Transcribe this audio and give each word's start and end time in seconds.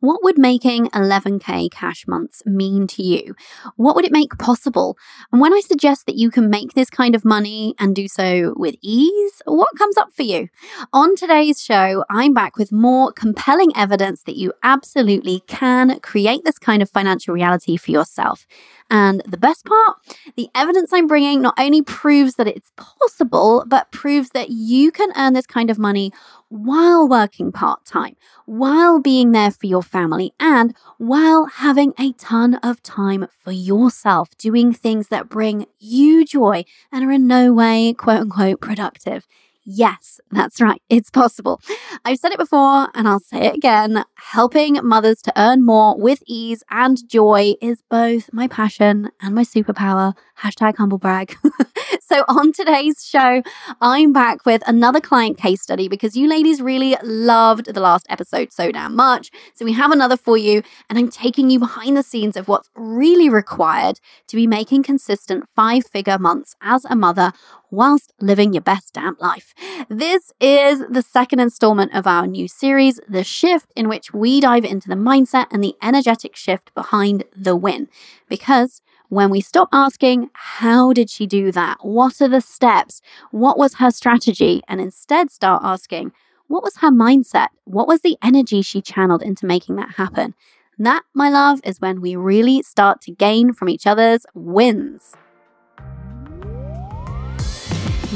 what 0.00 0.22
would 0.22 0.38
making 0.38 0.86
11K 0.90 1.70
cash 1.70 2.06
months 2.06 2.42
mean 2.46 2.86
to 2.88 3.02
you? 3.02 3.34
What 3.76 3.94
would 3.96 4.04
it 4.04 4.12
make 4.12 4.38
possible? 4.38 4.96
And 5.32 5.40
when 5.40 5.52
I 5.52 5.60
suggest 5.60 6.06
that 6.06 6.16
you 6.16 6.30
can 6.30 6.50
make 6.50 6.74
this 6.74 6.90
kind 6.90 7.14
of 7.14 7.24
money 7.24 7.74
and 7.78 7.94
do 7.94 8.08
so 8.08 8.54
with 8.56 8.76
ease, 8.82 9.42
what 9.44 9.76
comes 9.78 9.96
up 9.96 10.12
for 10.14 10.22
you? 10.22 10.48
On 10.92 11.16
today's 11.16 11.62
show, 11.62 12.04
I'm 12.10 12.34
back 12.34 12.56
with 12.56 12.72
more 12.72 13.12
compelling 13.12 13.72
evidence 13.76 14.22
that 14.24 14.36
you 14.36 14.52
absolutely 14.62 15.40
can 15.46 16.00
create 16.00 16.44
this 16.44 16.58
kind 16.58 16.82
of 16.82 16.90
financial 16.90 17.34
reality 17.34 17.76
for 17.76 17.90
yourself. 17.90 18.46
And 18.88 19.22
the 19.26 19.36
best 19.36 19.64
part, 19.64 19.96
the 20.36 20.48
evidence 20.54 20.92
I'm 20.92 21.08
bringing 21.08 21.42
not 21.42 21.58
only 21.58 21.82
proves 21.82 22.36
that 22.36 22.46
it's 22.46 22.70
possible, 22.76 23.64
but 23.66 23.90
proves 23.90 24.30
that 24.30 24.50
you 24.50 24.92
can 24.92 25.10
earn 25.16 25.32
this 25.32 25.46
kind 25.46 25.70
of 25.70 25.78
money 25.78 26.12
while 26.48 27.08
working 27.08 27.52
part 27.52 27.84
time, 27.84 28.16
while 28.44 29.00
being 29.00 29.32
there 29.32 29.50
for 29.50 29.66
your 29.66 29.82
family, 29.82 30.32
and 30.38 30.74
while 30.98 31.46
having 31.46 31.92
a 31.98 32.12
ton 32.12 32.54
of 32.56 32.82
time 32.82 33.26
for 33.42 33.52
yourself, 33.52 34.30
doing 34.38 34.72
things 34.72 35.08
that 35.08 35.28
bring 35.28 35.66
you 35.78 36.24
joy 36.24 36.64
and 36.92 37.04
are 37.04 37.10
in 37.10 37.26
no 37.26 37.52
way, 37.52 37.92
quote 37.92 38.20
unquote, 38.22 38.60
productive. 38.60 39.26
Yes, 39.68 40.20
that's 40.30 40.60
right. 40.60 40.80
It's 40.88 41.10
possible. 41.10 41.60
I've 42.04 42.18
said 42.18 42.30
it 42.30 42.38
before 42.38 42.88
and 42.94 43.08
I'll 43.08 43.18
say 43.18 43.46
it 43.46 43.56
again. 43.56 44.04
Helping 44.14 44.78
mothers 44.86 45.20
to 45.22 45.32
earn 45.36 45.64
more 45.64 45.98
with 45.98 46.22
ease 46.24 46.62
and 46.70 46.96
joy 47.08 47.54
is 47.60 47.82
both 47.90 48.32
my 48.32 48.46
passion 48.46 49.10
and 49.20 49.34
my 49.34 49.42
superpower. 49.42 50.14
Hashtag 50.42 50.76
humble 50.76 50.98
brag. 50.98 51.34
so, 52.00 52.22
on 52.28 52.52
today's 52.52 53.06
show, 53.06 53.42
I'm 53.80 54.12
back 54.12 54.44
with 54.44 54.62
another 54.66 55.00
client 55.00 55.38
case 55.38 55.62
study 55.62 55.88
because 55.88 56.14
you 56.14 56.28
ladies 56.28 56.60
really 56.60 56.94
loved 57.02 57.72
the 57.72 57.80
last 57.80 58.04
episode 58.10 58.52
so 58.52 58.70
damn 58.70 58.94
much. 58.94 59.30
So, 59.54 59.64
we 59.64 59.72
have 59.72 59.92
another 59.92 60.18
for 60.18 60.36
you, 60.36 60.62
and 60.90 60.98
I'm 60.98 61.08
taking 61.08 61.48
you 61.48 61.58
behind 61.58 61.96
the 61.96 62.02
scenes 62.02 62.36
of 62.36 62.48
what's 62.48 62.68
really 62.74 63.30
required 63.30 63.98
to 64.26 64.36
be 64.36 64.46
making 64.46 64.82
consistent 64.82 65.48
five 65.56 65.86
figure 65.86 66.18
months 66.18 66.54
as 66.60 66.84
a 66.84 66.94
mother 66.94 67.32
whilst 67.70 68.12
living 68.20 68.52
your 68.52 68.62
best 68.62 68.92
damn 68.92 69.16
life. 69.18 69.54
This 69.88 70.32
is 70.38 70.82
the 70.90 71.02
second 71.02 71.40
installment 71.40 71.94
of 71.94 72.06
our 72.06 72.26
new 72.26 72.46
series, 72.46 73.00
The 73.08 73.24
Shift, 73.24 73.72
in 73.74 73.88
which 73.88 74.12
we 74.12 74.40
dive 74.40 74.64
into 74.64 74.88
the 74.88 74.94
mindset 74.96 75.46
and 75.50 75.64
the 75.64 75.76
energetic 75.82 76.36
shift 76.36 76.74
behind 76.74 77.24
the 77.34 77.56
win. 77.56 77.88
Because 78.28 78.82
when 79.08 79.30
we 79.30 79.40
stop 79.40 79.68
asking, 79.72 80.30
how 80.32 80.92
did 80.92 81.08
she 81.08 81.26
do 81.26 81.52
that? 81.52 81.78
What 81.82 82.20
are 82.20 82.28
the 82.28 82.40
steps? 82.40 83.00
What 83.30 83.56
was 83.56 83.74
her 83.74 83.90
strategy? 83.90 84.62
And 84.66 84.80
instead 84.80 85.30
start 85.30 85.62
asking, 85.64 86.12
what 86.48 86.62
was 86.62 86.78
her 86.78 86.90
mindset? 86.90 87.48
What 87.64 87.86
was 87.86 88.00
the 88.00 88.16
energy 88.22 88.62
she 88.62 88.82
channeled 88.82 89.22
into 89.22 89.46
making 89.46 89.76
that 89.76 89.94
happen? 89.96 90.34
That, 90.78 91.02
my 91.14 91.30
love, 91.30 91.60
is 91.64 91.80
when 91.80 92.00
we 92.00 92.16
really 92.16 92.62
start 92.62 93.00
to 93.02 93.12
gain 93.12 93.52
from 93.52 93.68
each 93.68 93.86
other's 93.86 94.26
wins. 94.34 95.14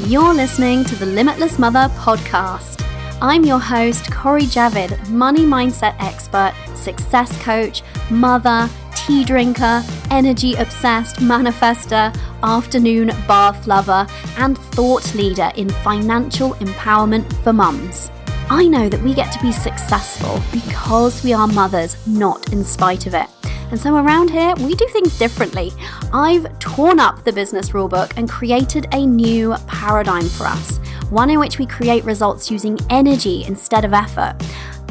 You're 0.05 0.33
listening 0.33 0.83
to 0.85 0.95
the 0.95 1.05
Limitless 1.05 1.57
Mother 1.57 1.89
podcast. 1.95 2.85
I'm 3.21 3.45
your 3.45 3.59
host, 3.59 4.11
Cori 4.11 4.43
Javid, 4.43 5.09
money 5.09 5.45
mindset 5.45 5.95
expert, 5.99 6.53
success 6.75 7.35
coach, 7.41 7.83
mother, 8.09 8.69
tea 9.11 9.25
drinker, 9.25 9.83
energy 10.09 10.53
obsessed 10.55 11.17
manifester, 11.17 12.15
afternoon 12.43 13.07
bath 13.27 13.67
lover, 13.67 14.07
and 14.37 14.57
thought 14.57 15.13
leader 15.15 15.51
in 15.57 15.69
financial 15.83 16.51
empowerment 16.65 17.29
for 17.43 17.51
mums. 17.51 18.09
I 18.49 18.69
know 18.69 18.87
that 18.87 19.01
we 19.01 19.13
get 19.13 19.29
to 19.33 19.41
be 19.41 19.51
successful 19.51 20.39
because 20.53 21.25
we 21.25 21.33
are 21.33 21.47
mothers, 21.47 21.97
not 22.07 22.53
in 22.53 22.63
spite 22.63 23.05
of 23.05 23.13
it. 23.13 23.27
And 23.71 23.77
so 23.77 23.97
around 23.97 24.29
here, 24.29 24.53
we 24.59 24.75
do 24.75 24.87
things 24.87 25.19
differently. 25.19 25.73
I've 26.13 26.57
torn 26.59 27.01
up 27.01 27.25
the 27.25 27.33
business 27.33 27.71
rulebook 27.71 28.13
and 28.15 28.29
created 28.29 28.87
a 28.93 29.05
new 29.05 29.55
paradigm 29.67 30.29
for 30.29 30.45
us, 30.45 30.77
one 31.09 31.29
in 31.29 31.37
which 31.37 31.59
we 31.59 31.65
create 31.65 32.05
results 32.05 32.49
using 32.49 32.79
energy 32.89 33.43
instead 33.43 33.83
of 33.83 33.91
effort. 33.91 34.37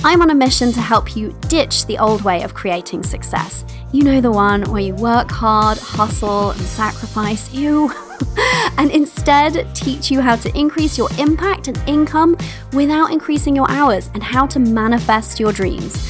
I'm 0.03 0.23
on 0.23 0.31
a 0.31 0.35
mission 0.35 0.73
to 0.73 0.81
help 0.81 1.15
you 1.15 1.35
ditch 1.49 1.85
the 1.85 1.99
old 1.99 2.23
way 2.23 2.43
of 2.43 2.55
creating 2.55 3.03
success. 3.03 3.65
You 3.93 4.05
know 4.05 4.21
the 4.21 4.31
one 4.31 4.63
where 4.71 4.81
you 4.81 4.95
work 4.95 5.29
hard, 5.33 5.77
hustle, 5.77 6.51
and 6.51 6.61
sacrifice, 6.61 7.53
you, 7.53 7.93
and 8.79 8.89
instead 8.93 9.67
teach 9.75 10.13
you 10.13 10.21
how 10.21 10.37
to 10.37 10.57
increase 10.57 10.97
your 10.97 11.09
impact 11.19 11.67
and 11.67 11.77
income 11.89 12.37
without 12.73 13.11
increasing 13.11 13.57
your 13.57 13.69
hours 13.69 14.09
and 14.15 14.23
how 14.23 14.47
to 14.47 14.61
manifest 14.61 15.41
your 15.41 15.53
dreams. 15.53 16.01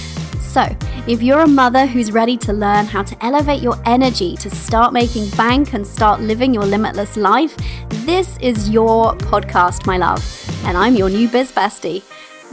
So, 0.43 0.67
if 1.07 1.23
you're 1.23 1.41
a 1.41 1.49
mother 1.49 1.87
who's 1.87 2.13
ready 2.13 2.37
to 2.39 2.53
learn 2.53 2.85
how 2.85 3.03
to 3.03 3.25
elevate 3.25 3.63
your 3.63 3.81
energy 3.87 4.37
to 4.37 4.51
start 4.51 4.93
making 4.93 5.31
bank 5.31 5.73
and 5.73 5.87
start 5.87 6.21
living 6.21 6.53
your 6.53 6.67
limitless 6.67 7.17
life, 7.17 7.57
this 8.05 8.37
is 8.43 8.69
your 8.69 9.15
podcast, 9.15 9.87
my 9.87 9.97
love. 9.97 10.23
And 10.67 10.77
I'm 10.77 10.97
your 10.97 11.09
new 11.09 11.29
biz 11.29 11.51
bestie. 11.51 12.03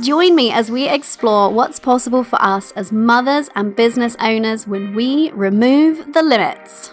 Join 0.01 0.35
me 0.35 0.51
as 0.51 0.69
we 0.69 0.87
explore 0.87 1.51
what's 1.51 1.79
possible 1.79 2.23
for 2.23 2.39
us 2.39 2.71
as 2.73 2.91
mothers 2.91 3.49
and 3.55 3.75
business 3.75 4.15
owners 4.19 4.67
when 4.67 4.93
we 4.93 5.31
remove 5.31 6.13
the 6.13 6.21
limits. 6.21 6.91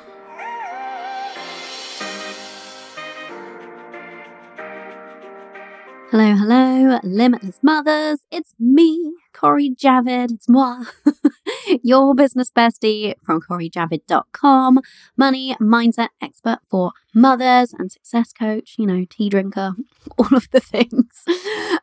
Hello, 6.10 6.34
hello, 6.34 6.98
limitless 7.02 7.58
mothers. 7.60 8.20
It's 8.30 8.54
me, 8.58 9.12
Cori 9.34 9.68
Javid. 9.68 10.30
It's 10.30 10.48
moi, 10.48 10.84
your 11.82 12.14
business 12.14 12.50
bestie 12.50 13.16
from 13.22 13.42
CoriJavid.com, 13.42 14.80
money 15.18 15.56
mindset 15.60 16.08
expert 16.22 16.60
for 16.70 16.92
mothers 17.12 17.74
and 17.78 17.92
success 17.92 18.32
coach, 18.32 18.76
you 18.78 18.86
know, 18.86 19.04
tea 19.10 19.28
drinker, 19.28 19.74
all 20.18 20.34
of 20.34 20.48
the 20.52 20.60
things. 20.60 21.24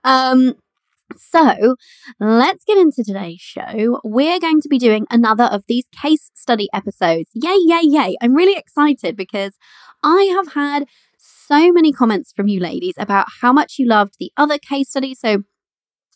Um, 0.04 0.56
so 1.18 1.76
let's 2.20 2.64
get 2.66 2.78
into 2.78 3.04
today's 3.04 3.42
show. 3.42 4.00
We're 4.04 4.40
going 4.40 4.62
to 4.62 4.70
be 4.70 4.78
doing 4.78 5.06
another 5.10 5.46
of 5.46 5.64
these 5.68 5.86
case 5.92 6.32
study 6.36 6.70
episodes. 6.74 7.30
Yay, 7.34 7.58
yay, 7.66 7.82
yay. 7.84 8.16
I'm 8.22 8.34
really 8.34 8.58
excited 8.58 9.16
because 9.16 9.54
I 10.04 10.24
have 10.36 10.54
had 10.54 10.86
so 11.18 11.72
many 11.72 11.92
comments 11.92 12.32
from 12.32 12.48
you 12.48 12.60
ladies 12.60 12.96
about 12.98 13.28
how 13.42 13.52
much 13.52 13.76
you 13.78 13.88
loved 13.88 14.16
the 14.20 14.32
other 14.38 14.58
case 14.58 14.90
study. 14.90 15.14
So 15.14 15.44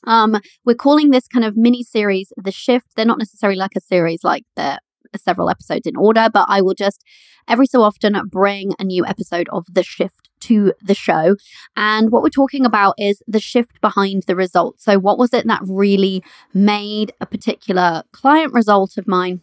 um, 0.05 0.39
we're 0.63 0.75
calling 0.75 1.11
this 1.11 1.27
kind 1.27 1.45
of 1.45 1.57
mini 1.57 1.83
series 1.83 2.31
the 2.37 2.51
shift. 2.51 2.87
They're 2.95 3.05
not 3.05 3.19
necessarily 3.19 3.57
like 3.57 3.75
a 3.75 3.81
series 3.81 4.23
like 4.23 4.43
the 4.55 4.79
several 5.17 5.49
episodes 5.49 5.87
in 5.87 5.95
order, 5.95 6.29
but 6.33 6.45
I 6.49 6.61
will 6.61 6.73
just 6.73 7.03
every 7.47 7.67
so 7.67 7.81
often 7.81 8.19
bring 8.29 8.73
a 8.79 8.83
new 8.83 9.05
episode 9.05 9.47
of 9.51 9.65
the 9.71 9.83
shift 9.83 10.24
to 10.41 10.73
the 10.81 10.95
show. 10.95 11.35
And 11.75 12.11
what 12.11 12.23
we're 12.23 12.29
talking 12.29 12.65
about 12.65 12.95
is 12.97 13.21
the 13.27 13.39
shift 13.39 13.79
behind 13.81 14.23
the 14.23 14.35
result. 14.35 14.79
So, 14.79 14.99
what 14.99 15.17
was 15.17 15.33
it 15.33 15.47
that 15.47 15.61
really 15.65 16.23
made 16.53 17.13
a 17.19 17.25
particular 17.25 18.03
client 18.11 18.53
result 18.53 18.97
of 18.97 19.07
mine 19.07 19.41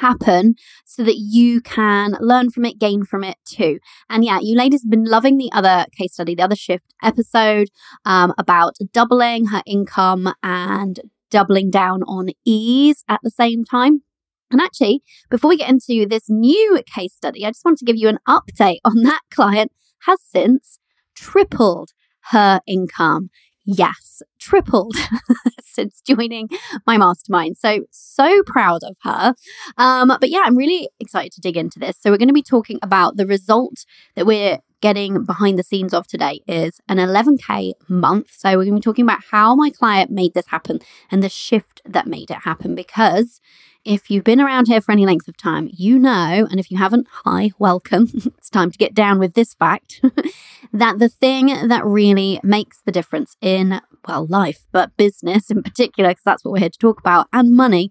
happen 0.00 0.54
so 0.84 1.02
that 1.04 1.16
you 1.16 1.60
can 1.60 2.16
learn 2.20 2.50
from 2.50 2.64
it, 2.64 2.78
gain 2.78 3.04
from 3.04 3.24
it 3.24 3.36
too. 3.44 3.78
And 4.08 4.24
yeah, 4.24 4.38
you 4.40 4.56
ladies 4.56 4.82
have 4.82 4.90
been 4.90 5.04
loving 5.04 5.38
the 5.38 5.50
other 5.52 5.86
case 5.96 6.14
study, 6.14 6.34
the 6.34 6.42
other 6.42 6.56
shift 6.56 6.94
episode 7.02 7.68
um, 8.04 8.32
about 8.38 8.76
doubling 8.92 9.46
her 9.46 9.62
income 9.66 10.32
and 10.42 11.00
doubling 11.30 11.70
down 11.70 12.02
on 12.04 12.28
ease 12.44 13.04
at 13.08 13.20
the 13.22 13.30
same 13.30 13.64
time. 13.64 14.02
And 14.50 14.60
actually, 14.60 15.02
before 15.30 15.48
we 15.48 15.56
get 15.56 15.70
into 15.70 16.06
this 16.06 16.28
new 16.28 16.82
case 16.86 17.14
study, 17.14 17.44
I 17.44 17.50
just 17.50 17.64
want 17.64 17.78
to 17.78 17.86
give 17.86 17.96
you 17.96 18.08
an 18.08 18.18
update 18.28 18.80
on 18.84 19.02
that 19.02 19.22
client 19.30 19.72
has 20.06 20.20
since 20.22 20.78
tripled 21.14 21.92
her 22.30 22.60
income. 22.66 23.30
Yes, 23.64 24.22
tripled 24.40 24.96
since 25.62 26.00
joining 26.00 26.48
my 26.86 26.98
mastermind. 26.98 27.56
So, 27.58 27.84
so 27.90 28.42
proud 28.44 28.80
of 28.82 28.96
her. 29.02 29.34
Um, 29.78 30.08
but 30.08 30.30
yeah, 30.30 30.42
I'm 30.44 30.56
really 30.56 30.88
excited 30.98 31.32
to 31.32 31.40
dig 31.40 31.56
into 31.56 31.78
this. 31.78 31.96
So, 32.00 32.10
we're 32.10 32.18
going 32.18 32.28
to 32.28 32.34
be 32.34 32.42
talking 32.42 32.80
about 32.82 33.16
the 33.16 33.26
result 33.26 33.84
that 34.16 34.26
we're 34.26 34.58
getting 34.80 35.24
behind 35.24 35.60
the 35.60 35.62
scenes 35.62 35.94
of 35.94 36.08
today 36.08 36.40
is 36.48 36.80
an 36.88 36.96
11K 36.96 37.74
month. 37.88 38.30
So, 38.36 38.50
we're 38.50 38.64
going 38.64 38.74
to 38.74 38.80
be 38.80 38.80
talking 38.80 39.04
about 39.04 39.22
how 39.30 39.54
my 39.54 39.70
client 39.70 40.10
made 40.10 40.34
this 40.34 40.48
happen 40.48 40.80
and 41.12 41.22
the 41.22 41.28
shift 41.28 41.80
that 41.84 42.08
made 42.08 42.32
it 42.32 42.38
happen 42.38 42.74
because 42.74 43.40
if 43.84 44.10
you've 44.10 44.24
been 44.24 44.40
around 44.40 44.68
here 44.68 44.80
for 44.80 44.92
any 44.92 45.06
length 45.06 45.26
of 45.28 45.36
time, 45.36 45.68
you 45.72 45.98
know, 45.98 46.46
and 46.50 46.60
if 46.60 46.70
you 46.70 46.78
haven't, 46.78 47.06
hi, 47.24 47.50
welcome. 47.58 48.08
it's 48.38 48.50
time 48.50 48.70
to 48.70 48.78
get 48.78 48.94
down 48.94 49.18
with 49.18 49.34
this 49.34 49.54
fact 49.54 50.00
that 50.72 50.98
the 50.98 51.08
thing 51.08 51.68
that 51.68 51.84
really 51.84 52.38
makes 52.42 52.80
the 52.80 52.92
difference 52.92 53.36
in, 53.40 53.80
well, 54.06 54.26
life, 54.26 54.66
but 54.70 54.96
business 54.96 55.50
in 55.50 55.62
particular, 55.62 56.10
because 56.10 56.24
that's 56.24 56.44
what 56.44 56.52
we're 56.52 56.60
here 56.60 56.70
to 56.70 56.78
talk 56.78 57.00
about, 57.00 57.26
and 57.32 57.56
money 57.56 57.90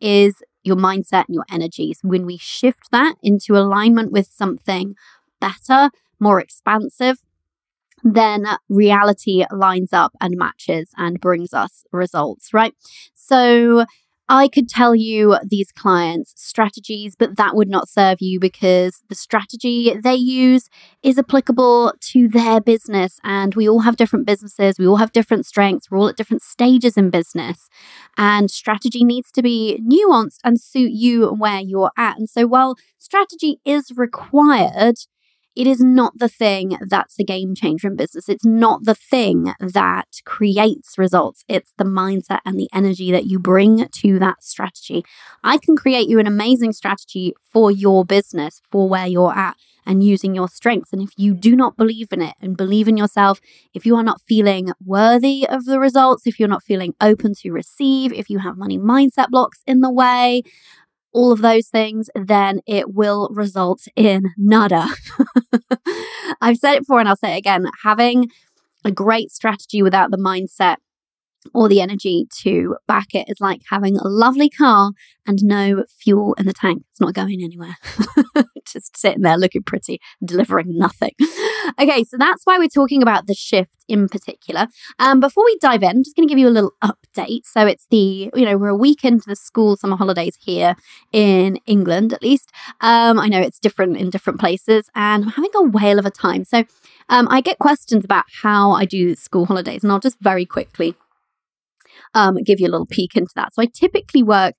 is 0.00 0.42
your 0.64 0.76
mindset 0.76 1.24
and 1.28 1.34
your 1.34 1.46
energies. 1.50 2.00
When 2.02 2.26
we 2.26 2.36
shift 2.36 2.90
that 2.90 3.14
into 3.22 3.56
alignment 3.56 4.10
with 4.10 4.26
something 4.26 4.96
better, 5.40 5.90
more 6.18 6.40
expansive, 6.40 7.18
then 8.02 8.46
reality 8.68 9.44
lines 9.52 9.92
up 9.92 10.12
and 10.20 10.36
matches 10.36 10.90
and 10.96 11.20
brings 11.20 11.52
us 11.52 11.84
results, 11.92 12.52
right? 12.52 12.74
So, 13.14 13.84
I 14.30 14.48
could 14.48 14.68
tell 14.68 14.94
you 14.94 15.38
these 15.42 15.72
clients' 15.72 16.34
strategies, 16.36 17.16
but 17.16 17.36
that 17.38 17.56
would 17.56 17.68
not 17.68 17.88
serve 17.88 18.18
you 18.20 18.38
because 18.38 19.02
the 19.08 19.14
strategy 19.14 19.94
they 20.02 20.14
use 20.14 20.68
is 21.02 21.18
applicable 21.18 21.94
to 22.00 22.28
their 22.28 22.60
business. 22.60 23.18
And 23.24 23.54
we 23.54 23.68
all 23.68 23.80
have 23.80 23.96
different 23.96 24.26
businesses, 24.26 24.78
we 24.78 24.86
all 24.86 24.96
have 24.96 25.12
different 25.12 25.46
strengths, 25.46 25.90
we're 25.90 25.98
all 25.98 26.08
at 26.08 26.16
different 26.16 26.42
stages 26.42 26.96
in 26.98 27.08
business. 27.08 27.68
And 28.18 28.50
strategy 28.50 29.02
needs 29.02 29.30
to 29.32 29.42
be 29.42 29.80
nuanced 29.82 30.40
and 30.44 30.60
suit 30.60 30.92
you 30.92 31.28
and 31.28 31.40
where 31.40 31.60
you're 31.60 31.92
at. 31.96 32.18
And 32.18 32.28
so 32.28 32.46
while 32.46 32.76
strategy 32.98 33.60
is 33.64 33.92
required, 33.96 34.96
it 35.58 35.66
is 35.66 35.80
not 35.80 36.16
the 36.16 36.28
thing 36.28 36.78
that's 36.88 37.16
the 37.16 37.24
game 37.24 37.52
changer 37.52 37.88
in 37.88 37.96
business. 37.96 38.28
It's 38.28 38.44
not 38.44 38.84
the 38.84 38.94
thing 38.94 39.52
that 39.58 40.06
creates 40.24 40.96
results. 40.96 41.44
It's 41.48 41.72
the 41.76 41.84
mindset 41.84 42.38
and 42.46 42.60
the 42.60 42.68
energy 42.72 43.10
that 43.10 43.26
you 43.26 43.40
bring 43.40 43.88
to 43.88 44.18
that 44.20 44.44
strategy. 44.44 45.04
I 45.42 45.58
can 45.58 45.74
create 45.74 46.08
you 46.08 46.20
an 46.20 46.28
amazing 46.28 46.74
strategy 46.74 47.34
for 47.52 47.72
your 47.72 48.04
business, 48.04 48.62
for 48.70 48.88
where 48.88 49.08
you're 49.08 49.36
at, 49.36 49.56
and 49.84 50.04
using 50.04 50.32
your 50.32 50.46
strengths. 50.46 50.92
And 50.92 51.02
if 51.02 51.10
you 51.16 51.34
do 51.34 51.56
not 51.56 51.76
believe 51.76 52.12
in 52.12 52.22
it 52.22 52.34
and 52.40 52.56
believe 52.56 52.86
in 52.86 52.96
yourself, 52.96 53.40
if 53.74 53.84
you 53.84 53.96
are 53.96 54.04
not 54.04 54.20
feeling 54.28 54.70
worthy 54.84 55.44
of 55.48 55.64
the 55.64 55.80
results, 55.80 56.24
if 56.24 56.38
you're 56.38 56.48
not 56.48 56.62
feeling 56.62 56.94
open 57.00 57.34
to 57.40 57.50
receive, 57.50 58.12
if 58.12 58.30
you 58.30 58.38
have 58.38 58.56
money 58.56 58.78
mindset 58.78 59.30
blocks 59.30 59.64
in 59.66 59.80
the 59.80 59.90
way, 59.90 60.44
all 61.18 61.32
of 61.32 61.42
those 61.42 61.66
things, 61.66 62.08
then 62.14 62.60
it 62.64 62.94
will 62.94 63.28
result 63.32 63.88
in 63.96 64.30
nada. 64.36 64.86
I've 66.40 66.58
said 66.58 66.76
it 66.76 66.80
before 66.82 67.00
and 67.00 67.08
I'll 67.08 67.16
say 67.16 67.34
it 67.34 67.38
again. 67.38 67.66
Having 67.82 68.28
a 68.84 68.92
great 68.92 69.32
strategy 69.32 69.82
without 69.82 70.12
the 70.12 70.16
mindset 70.16 70.76
or 71.52 71.68
the 71.68 71.80
energy 71.80 72.28
to 72.42 72.76
back 72.86 73.14
it 73.14 73.28
is 73.28 73.40
like 73.40 73.62
having 73.68 73.96
a 73.96 74.06
lovely 74.06 74.48
car 74.48 74.92
and 75.26 75.42
no 75.42 75.84
fuel 75.88 76.34
in 76.34 76.46
the 76.46 76.52
tank. 76.52 76.84
It's 76.92 77.00
not 77.00 77.14
going 77.14 77.42
anywhere. 77.42 77.76
Just 78.64 78.96
sitting 78.96 79.22
there 79.22 79.36
looking 79.36 79.64
pretty, 79.64 80.00
delivering 80.24 80.78
nothing. 80.78 81.14
Okay, 81.80 82.04
so 82.04 82.16
that's 82.16 82.44
why 82.44 82.58
we're 82.58 82.68
talking 82.68 83.02
about 83.02 83.26
the 83.26 83.34
shift 83.34 83.84
in 83.88 84.08
particular. 84.08 84.66
Um, 84.98 85.20
before 85.20 85.44
we 85.44 85.56
dive 85.60 85.82
in, 85.82 85.90
I'm 85.90 86.04
just 86.04 86.16
going 86.16 86.26
to 86.26 86.30
give 86.30 86.38
you 86.38 86.48
a 86.48 86.50
little 86.50 86.72
update. 86.82 87.46
So 87.46 87.66
it's 87.66 87.86
the, 87.90 88.30
you 88.34 88.44
know, 88.44 88.56
we're 88.56 88.68
a 88.68 88.76
week 88.76 89.04
into 89.04 89.24
the 89.26 89.36
school 89.36 89.76
summer 89.76 89.96
holidays 89.96 90.36
here 90.40 90.74
in 91.12 91.58
England, 91.66 92.12
at 92.12 92.22
least. 92.22 92.50
Um, 92.80 93.18
I 93.18 93.28
know 93.28 93.40
it's 93.40 93.58
different 93.58 93.96
in 93.96 94.10
different 94.10 94.40
places, 94.40 94.88
and 94.94 95.24
I'm 95.24 95.30
having 95.30 95.50
a 95.54 95.62
whale 95.62 95.98
of 95.98 96.06
a 96.06 96.10
time. 96.10 96.44
So 96.44 96.64
um, 97.08 97.28
I 97.30 97.40
get 97.40 97.58
questions 97.58 98.04
about 98.04 98.24
how 98.42 98.72
I 98.72 98.84
do 98.84 99.14
school 99.14 99.46
holidays, 99.46 99.82
and 99.82 99.92
I'll 99.92 100.00
just 100.00 100.18
very 100.20 100.46
quickly 100.46 100.94
um, 102.14 102.42
give 102.42 102.60
you 102.60 102.68
a 102.68 102.70
little 102.72 102.86
peek 102.86 103.16
into 103.16 103.32
that. 103.36 103.54
So 103.54 103.62
I 103.62 103.66
typically 103.66 104.22
work 104.22 104.54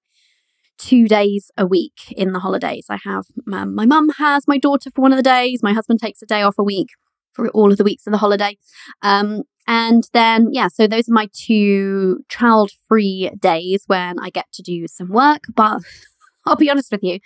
two 0.80 1.08
days 1.08 1.52
a 1.58 1.68
week 1.68 2.12
in 2.16 2.32
the 2.32 2.40
holidays. 2.40 2.88
I 2.90 2.98
have 3.04 3.26
um, 3.52 3.76
my 3.76 3.86
mum 3.86 4.10
has 4.18 4.48
my 4.48 4.58
daughter 4.58 4.90
for 4.90 5.02
one 5.02 5.12
of 5.12 5.18
the 5.18 5.24
days, 5.24 5.62
my 5.62 5.74
husband 5.74 6.00
takes 6.00 6.22
a 6.22 6.26
day 6.26 6.42
off 6.42 6.56
a 6.58 6.64
week 6.64 6.90
for 7.34 7.50
all 7.50 7.72
of 7.72 7.78
the 7.78 7.84
weeks 7.84 8.08
of 8.08 8.12
the 8.12 8.18
holiday. 8.18 8.58
Um, 9.02 9.44
and 9.68 10.04
then, 10.14 10.50
yeah, 10.52 10.68
so 10.68 10.88
those 10.88 11.08
are 11.10 11.14
my 11.14 11.30
two 11.32 12.24
child 12.28 12.72
free 12.88 13.30
days 13.40 13.84
when 13.86 14.18
I 14.20 14.32
get 14.32 14.52
to 14.54 14.64
do 14.64 14.88
some 14.88 15.10
work. 15.10 15.44
But 15.54 15.82
I'll 16.46 16.56
be 16.56 16.72
honest 16.72 16.92
with 16.92 17.04
you, 17.04 17.20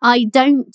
I 0.00 0.24
don't 0.24 0.74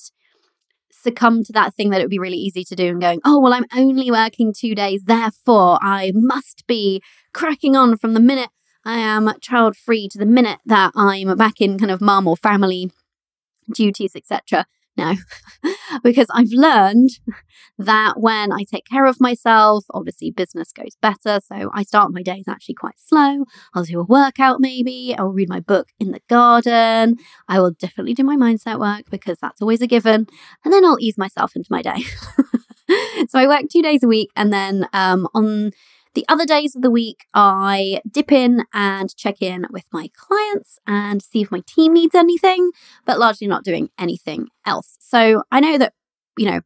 succumb 0.91 1.43
to 1.43 1.53
that 1.53 1.73
thing 1.75 1.89
that 1.89 2.01
it 2.01 2.03
would 2.03 2.09
be 2.09 2.19
really 2.19 2.37
easy 2.37 2.63
to 2.65 2.75
do 2.75 2.87
and 2.87 3.01
going, 3.01 3.21
oh, 3.25 3.39
well, 3.39 3.53
I'm 3.53 3.65
only 3.75 4.11
working 4.11 4.53
two 4.53 4.75
days, 4.75 5.03
therefore 5.05 5.77
I 5.81 6.11
must 6.13 6.65
be 6.67 7.01
cracking 7.33 7.75
on 7.75 7.97
from 7.97 8.13
the 8.13 8.19
minute 8.19 8.49
I 8.85 8.97
am 8.97 9.31
child 9.41 9.75
free 9.75 10.07
to 10.09 10.17
the 10.17 10.25
minute 10.25 10.59
that 10.65 10.91
I'm 10.95 11.35
back 11.35 11.59
in 11.59 11.79
kind 11.79 11.91
of 11.91 12.01
mum 12.01 12.27
or 12.27 12.37
family 12.37 12.91
duties, 13.73 14.15
etc. 14.15 14.65
No, 14.97 15.15
because 16.03 16.27
I've 16.33 16.51
learned 16.51 17.09
that 17.77 18.13
when 18.17 18.53
I 18.53 18.63
take 18.63 18.85
care 18.85 19.05
of 19.05 19.19
myself, 19.19 19.83
obviously 19.89 20.31
business 20.31 20.71
goes 20.71 20.95
better. 21.01 21.41
So 21.45 21.69
I 21.73 21.83
start 21.83 22.13
my 22.13 22.21
days 22.21 22.45
actually 22.47 22.75
quite 22.75 22.97
slow. 22.97 23.43
I'll 23.73 23.83
do 23.83 23.99
a 23.99 24.03
workout 24.03 24.61
maybe. 24.61 25.13
I'll 25.17 25.33
read 25.33 25.49
my 25.49 25.59
book 25.59 25.89
in 25.99 26.11
the 26.11 26.21
garden. 26.29 27.17
I 27.49 27.59
will 27.59 27.71
definitely 27.71 28.13
do 28.13 28.23
my 28.23 28.37
mindset 28.37 28.79
work 28.79 29.05
because 29.11 29.37
that's 29.41 29.61
always 29.61 29.81
a 29.81 29.87
given. 29.87 30.27
And 30.63 30.73
then 30.73 30.85
I'll 30.85 30.99
ease 30.99 31.17
myself 31.17 31.55
into 31.55 31.67
my 31.69 31.81
day. 31.81 31.97
so 33.27 33.39
I 33.39 33.47
work 33.47 33.63
two 33.69 33.81
days 33.81 34.03
a 34.03 34.07
week. 34.07 34.29
And 34.37 34.53
then 34.53 34.87
um, 34.93 35.27
on 35.33 35.71
the 36.15 36.25
other 36.27 36.45
days 36.45 36.75
of 36.75 36.81
the 36.81 36.89
week, 36.89 37.25
I 37.33 38.01
dip 38.09 38.31
in 38.31 38.63
and 38.73 39.15
check 39.15 39.41
in 39.41 39.65
with 39.69 39.83
my 39.91 40.09
clients 40.17 40.79
and 40.88 41.21
see 41.21 41.41
if 41.41 41.51
my 41.51 41.62
team 41.67 41.94
needs 41.94 42.15
anything, 42.15 42.71
but 43.06 43.19
largely 43.19 43.47
not 43.47 43.63
doing 43.63 43.89
anything 44.00 44.47
else. 44.65 44.97
So 45.00 45.44
I 45.51 45.59
know 45.59 45.77
that, 45.77 45.94
you 46.38 46.50
know, 46.50 46.62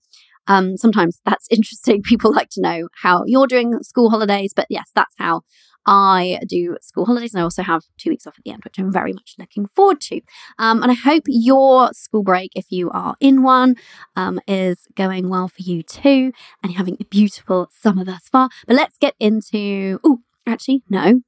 um, 0.47 0.77
sometimes 0.77 1.19
that's 1.25 1.47
interesting. 1.51 2.01
People 2.01 2.31
like 2.31 2.49
to 2.51 2.61
know 2.61 2.87
how 3.01 3.23
you're 3.25 3.47
doing 3.47 3.73
school 3.81 4.09
holidays, 4.09 4.53
but 4.55 4.67
yes, 4.69 4.89
that's 4.95 5.15
how 5.17 5.41
I 5.89 6.39
do 6.47 6.77
school 6.83 7.07
holidays 7.07 7.33
and 7.33 7.41
I 7.41 7.43
also 7.43 7.63
have 7.63 7.81
two 7.97 8.11
weeks 8.11 8.27
off 8.27 8.37
at 8.37 8.43
the 8.43 8.51
end, 8.51 8.63
which 8.63 8.77
I'm 8.77 8.93
very 8.93 9.11
much 9.11 9.33
looking 9.39 9.65
forward 9.65 9.99
to. 10.01 10.21
Um, 10.59 10.83
and 10.83 10.91
I 10.91 10.93
hope 10.93 11.23
your 11.25 11.91
school 11.93 12.21
break, 12.21 12.51
if 12.53 12.67
you 12.69 12.91
are 12.91 13.15
in 13.19 13.41
one, 13.41 13.75
um, 14.15 14.39
is 14.47 14.87
going 14.95 15.29
well 15.29 15.47
for 15.47 15.63
you 15.63 15.81
too 15.81 16.31
and 16.61 16.71
you're 16.71 16.77
having 16.77 16.97
a 16.99 17.05
beautiful 17.05 17.69
summer 17.73 18.05
thus 18.05 18.29
far. 18.31 18.49
But 18.67 18.75
let's 18.75 18.97
get 18.99 19.15
into, 19.19 19.99
oh, 20.03 20.19
actually, 20.45 20.83
no. 20.91 21.21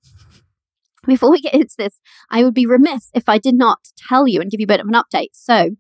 Before 1.07 1.31
we 1.31 1.41
get 1.41 1.55
into 1.55 1.73
this, 1.75 1.99
I 2.29 2.43
would 2.43 2.53
be 2.53 2.67
remiss 2.67 3.09
if 3.15 3.27
I 3.27 3.39
did 3.39 3.55
not 3.55 3.79
tell 3.97 4.27
you 4.27 4.41
and 4.41 4.51
give 4.51 4.59
you 4.59 4.65
a 4.65 4.67
bit 4.67 4.79
of 4.79 4.87
an 4.87 4.93
update. 4.93 5.31
So, 5.33 5.71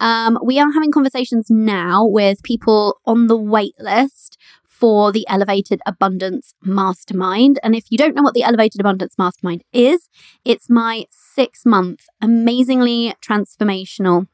um, 0.00 0.40
we 0.44 0.58
are 0.58 0.72
having 0.72 0.90
conversations 0.90 1.46
now 1.48 2.04
with 2.04 2.42
people 2.42 2.98
on 3.06 3.28
the 3.28 3.36
wait 3.36 3.76
list 3.78 4.36
for 4.84 5.12
the 5.12 5.24
Elevated 5.30 5.80
Abundance 5.86 6.52
Mastermind. 6.62 7.58
And 7.62 7.74
if 7.74 7.84
you 7.88 7.96
don't 7.96 8.14
know 8.14 8.20
what 8.20 8.34
the 8.34 8.42
Elevated 8.42 8.82
Abundance 8.82 9.16
Mastermind 9.16 9.64
is, 9.72 10.10
it's 10.44 10.68
my 10.68 11.06
six 11.10 11.64
month, 11.64 12.00
amazingly 12.20 13.14
transformational 13.26 14.26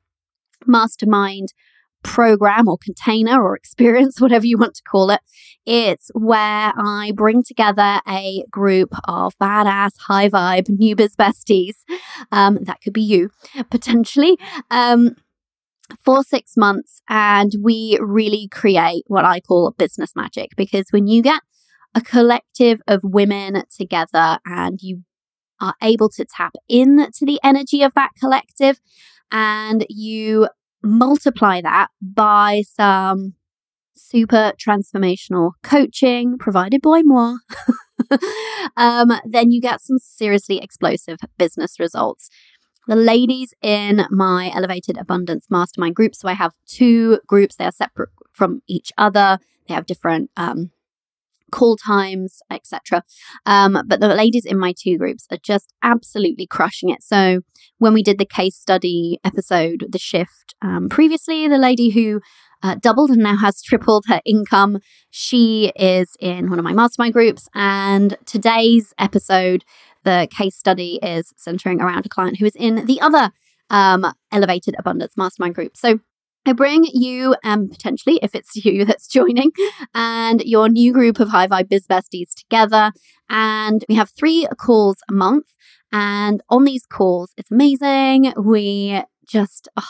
mastermind 0.66 1.52
program 2.02 2.66
or 2.66 2.78
container 2.82 3.40
or 3.40 3.54
experience, 3.62 4.20
whatever 4.20 4.44
you 4.44 4.58
want 4.58 4.74
to 4.74 4.82
call 4.82 5.10
it. 5.10 5.20
It's 5.66 6.10
where 6.14 6.72
I 6.76 7.12
bring 7.14 7.44
together 7.44 8.00
a 8.08 8.42
group 8.50 8.92
of 9.04 9.38
badass, 9.38 9.92
high 10.00 10.28
vibe, 10.28 10.68
new 10.68 10.96
biz 10.96 11.14
besties. 11.14 11.76
Um, 12.32 12.58
that 12.62 12.80
could 12.82 12.92
be 12.92 13.02
you 13.02 13.30
potentially. 13.70 14.36
Um, 14.68 15.14
for 16.04 16.22
six 16.22 16.56
months 16.56 17.00
and 17.08 17.52
we 17.62 17.98
really 18.00 18.48
create 18.50 19.04
what 19.06 19.24
I 19.24 19.40
call 19.40 19.72
business 19.72 20.14
magic 20.14 20.50
because 20.56 20.86
when 20.90 21.06
you 21.06 21.22
get 21.22 21.42
a 21.94 22.00
collective 22.00 22.80
of 22.86 23.00
women 23.02 23.62
together 23.76 24.38
and 24.44 24.78
you 24.80 25.02
are 25.60 25.74
able 25.82 26.08
to 26.08 26.24
tap 26.24 26.54
into 26.68 27.24
the 27.24 27.40
energy 27.42 27.82
of 27.82 27.92
that 27.94 28.10
collective 28.18 28.80
and 29.30 29.84
you 29.88 30.48
multiply 30.82 31.60
that 31.60 31.88
by 32.00 32.62
some 32.66 33.34
super 33.94 34.52
transformational 34.58 35.52
coaching 35.62 36.38
provided 36.38 36.80
by 36.80 37.02
moi, 37.04 37.36
um, 38.76 39.12
then 39.24 39.50
you 39.50 39.60
get 39.60 39.80
some 39.80 39.98
seriously 39.98 40.58
explosive 40.58 41.18
business 41.38 41.78
results 41.78 42.28
the 42.90 42.96
ladies 42.96 43.54
in 43.62 44.04
my 44.10 44.50
Elevated 44.52 44.98
Abundance 44.98 45.46
Mastermind 45.48 45.94
group. 45.94 46.12
So 46.12 46.28
I 46.28 46.32
have 46.32 46.54
two 46.66 47.20
groups, 47.24 47.54
they 47.54 47.64
are 47.64 47.70
separate 47.70 48.10
from 48.32 48.62
each 48.66 48.92
other, 48.98 49.38
they 49.68 49.74
have 49.74 49.86
different 49.86 50.28
um, 50.36 50.72
call 51.52 51.76
times, 51.76 52.40
etc. 52.50 53.04
Um, 53.46 53.80
but 53.86 54.00
the 54.00 54.08
ladies 54.08 54.44
in 54.44 54.58
my 54.58 54.74
two 54.76 54.98
groups 54.98 55.28
are 55.30 55.38
just 55.40 55.72
absolutely 55.84 56.48
crushing 56.48 56.88
it. 56.88 57.00
So 57.00 57.42
when 57.78 57.94
we 57.94 58.02
did 58.02 58.18
the 58.18 58.26
case 58.26 58.56
study 58.56 59.20
episode, 59.22 59.86
the 59.88 59.98
shift 60.00 60.56
um, 60.60 60.88
previously, 60.88 61.46
the 61.46 61.58
lady 61.58 61.90
who 61.90 62.20
uh, 62.62 62.74
doubled 62.74 63.10
and 63.10 63.22
now 63.22 63.36
has 63.36 63.62
tripled 63.62 64.04
her 64.08 64.20
income. 64.24 64.78
She 65.10 65.72
is 65.76 66.16
in 66.20 66.50
one 66.50 66.58
of 66.58 66.64
my 66.64 66.72
mastermind 66.72 67.12
groups. 67.12 67.48
And 67.54 68.16
today's 68.26 68.92
episode, 68.98 69.64
the 70.04 70.28
case 70.30 70.56
study 70.56 70.98
is 71.02 71.32
centering 71.36 71.80
around 71.80 72.06
a 72.06 72.08
client 72.08 72.38
who 72.38 72.46
is 72.46 72.56
in 72.56 72.86
the 72.86 73.00
other 73.00 73.30
um, 73.70 74.06
Elevated 74.32 74.74
Abundance 74.78 75.16
Mastermind 75.16 75.54
group. 75.54 75.76
So 75.76 76.00
I 76.46 76.52
bring 76.52 76.84
you, 76.84 77.36
um, 77.44 77.68
potentially, 77.68 78.18
if 78.22 78.34
it's 78.34 78.56
you 78.64 78.84
that's 78.84 79.06
joining, 79.06 79.52
and 79.94 80.42
your 80.42 80.68
new 80.68 80.92
group 80.92 81.20
of 81.20 81.28
High 81.28 81.46
Vibe 81.46 81.68
Biz 81.68 81.86
Besties 81.86 82.34
together. 82.34 82.92
And 83.28 83.84
we 83.88 83.94
have 83.94 84.10
three 84.10 84.46
calls 84.58 84.96
a 85.08 85.12
month. 85.12 85.46
And 85.92 86.42
on 86.48 86.64
these 86.64 86.86
calls, 86.86 87.32
it's 87.36 87.50
amazing. 87.50 88.32
We 88.36 89.02
just 89.26 89.68
oh, 89.76 89.88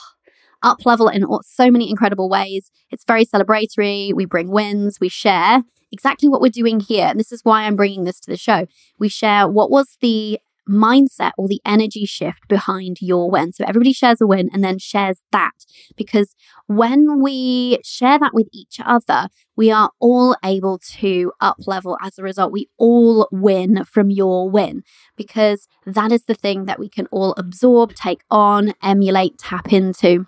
up 0.63 0.85
level 0.85 1.09
in 1.09 1.25
so 1.43 1.71
many 1.71 1.89
incredible 1.89 2.29
ways. 2.29 2.71
It's 2.91 3.05
very 3.05 3.25
celebratory. 3.25 4.13
We 4.13 4.25
bring 4.25 4.51
wins, 4.51 4.99
we 5.01 5.09
share 5.09 5.63
exactly 5.93 6.29
what 6.29 6.41
we're 6.41 6.51
doing 6.51 6.81
here. 6.81 7.07
And 7.07 7.19
this 7.19 7.33
is 7.33 7.45
why 7.45 7.63
I'm 7.63 7.77
bringing 7.77 8.05
this 8.05 8.21
to 8.21 8.31
the 8.31 8.37
show. 8.37 8.67
We 8.99 9.09
share 9.09 9.49
what 9.49 9.71
was 9.71 9.97
the 10.01 10.39
mindset 10.69 11.33
or 11.37 11.49
the 11.49 11.61
energy 11.65 12.05
shift 12.07 12.47
behind 12.49 12.99
your 13.01 13.31
win. 13.31 13.53
So 13.53 13.65
everybody 13.67 13.93
shares 13.93 14.21
a 14.21 14.27
win 14.27 14.49
and 14.53 14.63
then 14.63 14.79
shares 14.79 15.19
that 15.33 15.53
because 15.97 16.35
when 16.67 17.21
we 17.21 17.81
share 17.83 18.19
that 18.19 18.33
with 18.33 18.49
each 18.53 18.79
other, 18.83 19.29
we 19.57 19.71
are 19.71 19.91
all 19.99 20.37
able 20.45 20.79
to 20.79 21.33
up 21.41 21.57
level 21.67 21.99
as 22.03 22.19
a 22.19 22.23
result. 22.23 22.53
We 22.53 22.69
all 22.79 23.29
win 23.33 23.85
from 23.85 24.11
your 24.11 24.49
win 24.49 24.85
because 25.17 25.67
that 25.85 26.13
is 26.13 26.25
the 26.25 26.35
thing 26.35 26.67
that 26.67 26.79
we 26.79 26.89
can 26.89 27.07
all 27.11 27.35
absorb, 27.37 27.95
take 27.95 28.23
on, 28.31 28.75
emulate, 28.83 29.39
tap 29.39 29.73
into 29.73 30.27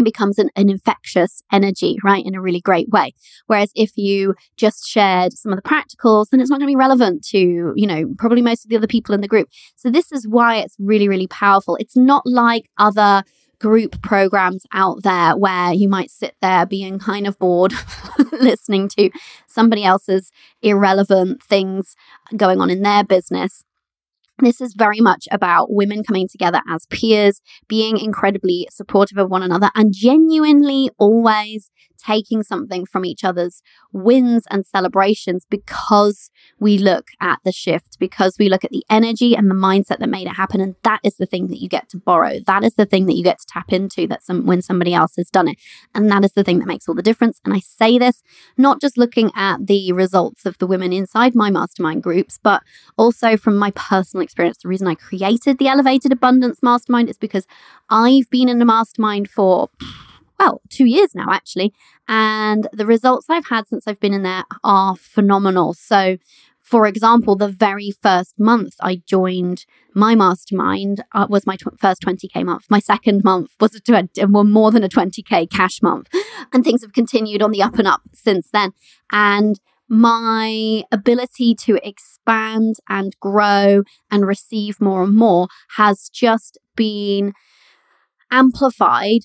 it 0.00 0.04
becomes 0.04 0.38
an, 0.38 0.50
an, 0.56 0.68
infectious 0.70 1.42
energy, 1.52 1.98
right, 2.02 2.24
in 2.24 2.34
a 2.34 2.40
really 2.40 2.60
great 2.60 2.88
way. 2.88 3.12
Whereas 3.46 3.70
if 3.74 3.96
you 3.96 4.34
just 4.56 4.88
shared 4.88 5.32
some 5.32 5.52
of 5.52 5.56
the 5.56 5.68
practicals, 5.68 6.30
then 6.30 6.40
it's 6.40 6.50
not 6.50 6.58
going 6.58 6.68
to 6.68 6.72
be 6.72 6.76
relevant 6.76 7.24
to, 7.28 7.72
you 7.76 7.86
know, 7.86 8.14
probably 8.18 8.42
most 8.42 8.64
of 8.64 8.70
the 8.70 8.76
other 8.76 8.86
people 8.86 9.14
in 9.14 9.20
the 9.20 9.28
group. 9.28 9.48
So 9.76 9.90
this 9.90 10.12
is 10.12 10.26
why 10.26 10.56
it's 10.56 10.76
really, 10.78 11.08
really 11.08 11.26
powerful. 11.26 11.76
It's 11.76 11.96
not 11.96 12.22
like 12.24 12.68
other 12.78 13.24
group 13.60 14.00
programs 14.02 14.64
out 14.72 15.02
there 15.02 15.36
where 15.36 15.72
you 15.72 15.88
might 15.88 16.10
sit 16.10 16.34
there 16.40 16.64
being 16.64 16.98
kind 16.98 17.26
of 17.26 17.38
bored 17.38 17.74
listening 18.32 18.88
to 18.88 19.10
somebody 19.46 19.84
else's 19.84 20.32
irrelevant 20.62 21.42
things 21.42 21.94
going 22.36 22.60
on 22.60 22.70
in 22.70 22.82
their 22.82 23.04
business 23.04 23.64
this 24.40 24.60
is 24.60 24.74
very 24.74 25.00
much 25.00 25.26
about 25.30 25.72
women 25.72 26.02
coming 26.02 26.28
together 26.28 26.60
as 26.68 26.86
peers, 26.86 27.40
being 27.68 27.98
incredibly 27.98 28.68
supportive 28.70 29.18
of 29.18 29.30
one 29.30 29.42
another, 29.42 29.70
and 29.74 29.92
genuinely 29.94 30.90
always 30.98 31.70
taking 32.00 32.42
something 32.42 32.86
from 32.86 33.04
each 33.04 33.24
other's 33.24 33.62
wins 33.92 34.44
and 34.50 34.66
celebrations 34.66 35.46
because 35.48 36.30
we 36.58 36.78
look 36.78 37.08
at 37.20 37.38
the 37.44 37.52
shift, 37.52 37.98
because 37.98 38.36
we 38.38 38.48
look 38.48 38.64
at 38.64 38.70
the 38.70 38.84
energy 38.90 39.34
and 39.34 39.50
the 39.50 39.54
mindset 39.54 39.98
that 39.98 40.08
made 40.08 40.26
it 40.26 40.34
happen. 40.34 40.60
And 40.60 40.76
that 40.82 41.00
is 41.02 41.16
the 41.16 41.26
thing 41.26 41.48
that 41.48 41.60
you 41.60 41.68
get 41.68 41.88
to 41.90 41.98
borrow. 41.98 42.38
That 42.46 42.64
is 42.64 42.74
the 42.74 42.86
thing 42.86 43.06
that 43.06 43.14
you 43.14 43.24
get 43.24 43.38
to 43.40 43.46
tap 43.46 43.72
into 43.72 44.06
that 44.08 44.22
some 44.22 44.46
when 44.46 44.62
somebody 44.62 44.94
else 44.94 45.14
has 45.16 45.28
done 45.30 45.48
it. 45.48 45.58
And 45.94 46.10
that 46.10 46.24
is 46.24 46.32
the 46.32 46.44
thing 46.44 46.58
that 46.58 46.68
makes 46.68 46.88
all 46.88 46.94
the 46.94 47.02
difference. 47.02 47.40
And 47.44 47.54
I 47.54 47.60
say 47.60 47.98
this 47.98 48.22
not 48.56 48.80
just 48.80 48.98
looking 48.98 49.30
at 49.36 49.66
the 49.66 49.92
results 49.92 50.46
of 50.46 50.58
the 50.58 50.66
women 50.66 50.92
inside 50.92 51.34
my 51.34 51.50
mastermind 51.50 52.02
groups, 52.02 52.38
but 52.42 52.62
also 52.96 53.36
from 53.36 53.56
my 53.56 53.70
personal 53.72 54.22
experience. 54.22 54.58
The 54.62 54.68
reason 54.68 54.86
I 54.86 54.94
created 54.94 55.58
the 55.58 55.68
Elevated 55.68 56.12
Abundance 56.12 56.62
Mastermind 56.62 57.08
is 57.08 57.18
because 57.18 57.46
I've 57.88 58.28
been 58.30 58.48
in 58.48 58.60
a 58.60 58.64
mastermind 58.64 59.30
for 59.30 59.70
well, 60.40 60.62
two 60.70 60.86
years 60.86 61.14
now, 61.14 61.26
actually. 61.30 61.72
And 62.08 62.66
the 62.72 62.86
results 62.86 63.26
I've 63.28 63.48
had 63.48 63.68
since 63.68 63.86
I've 63.86 64.00
been 64.00 64.14
in 64.14 64.22
there 64.22 64.44
are 64.64 64.96
phenomenal. 64.96 65.74
So, 65.74 66.16
for 66.62 66.86
example, 66.86 67.36
the 67.36 67.48
very 67.48 67.92
first 68.02 68.40
month 68.40 68.74
I 68.80 69.02
joined 69.06 69.66
my 69.94 70.14
mastermind 70.14 71.04
uh, 71.14 71.26
was 71.28 71.46
my 71.46 71.56
tw- 71.56 71.78
first 71.78 72.02
20K 72.02 72.42
month. 72.44 72.64
My 72.70 72.78
second 72.78 73.22
month 73.22 73.50
was 73.60 73.74
a 73.74 73.80
20, 73.80 74.24
well, 74.26 74.44
more 74.44 74.70
than 74.70 74.82
a 74.82 74.88
20K 74.88 75.50
cash 75.50 75.82
month. 75.82 76.08
And 76.52 76.64
things 76.64 76.80
have 76.82 76.94
continued 76.94 77.42
on 77.42 77.50
the 77.50 77.62
up 77.62 77.78
and 77.78 77.86
up 77.86 78.00
since 78.14 78.48
then. 78.50 78.72
And 79.12 79.60
my 79.88 80.84
ability 80.90 81.54
to 81.56 81.78
expand 81.86 82.76
and 82.88 83.14
grow 83.20 83.82
and 84.10 84.26
receive 84.26 84.80
more 84.80 85.02
and 85.02 85.14
more 85.14 85.48
has 85.76 86.08
just 86.08 86.56
been 86.76 87.34
amplified 88.30 89.22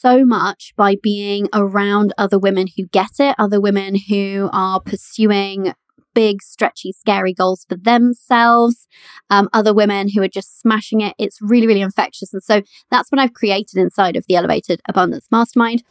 so 0.00 0.24
much 0.24 0.72
by 0.76 0.96
being 1.02 1.48
around 1.52 2.12
other 2.16 2.38
women 2.38 2.66
who 2.76 2.86
get 2.86 3.12
it, 3.18 3.34
other 3.38 3.60
women 3.60 3.96
who 4.08 4.48
are 4.52 4.80
pursuing 4.80 5.72
big, 6.14 6.42
stretchy, 6.42 6.92
scary 6.92 7.32
goals 7.32 7.64
for 7.68 7.76
themselves, 7.76 8.88
um, 9.30 9.48
other 9.52 9.72
women 9.72 10.08
who 10.08 10.22
are 10.22 10.28
just 10.28 10.60
smashing 10.60 11.00
it. 11.00 11.14
It's 11.18 11.40
really, 11.40 11.66
really 11.66 11.80
infectious. 11.80 12.32
And 12.32 12.42
so 12.42 12.62
that's 12.90 13.10
what 13.10 13.20
I've 13.20 13.34
created 13.34 13.76
inside 13.76 14.16
of 14.16 14.24
the 14.26 14.36
Elevated 14.36 14.80
Abundance 14.88 15.26
Mastermind. 15.30 15.82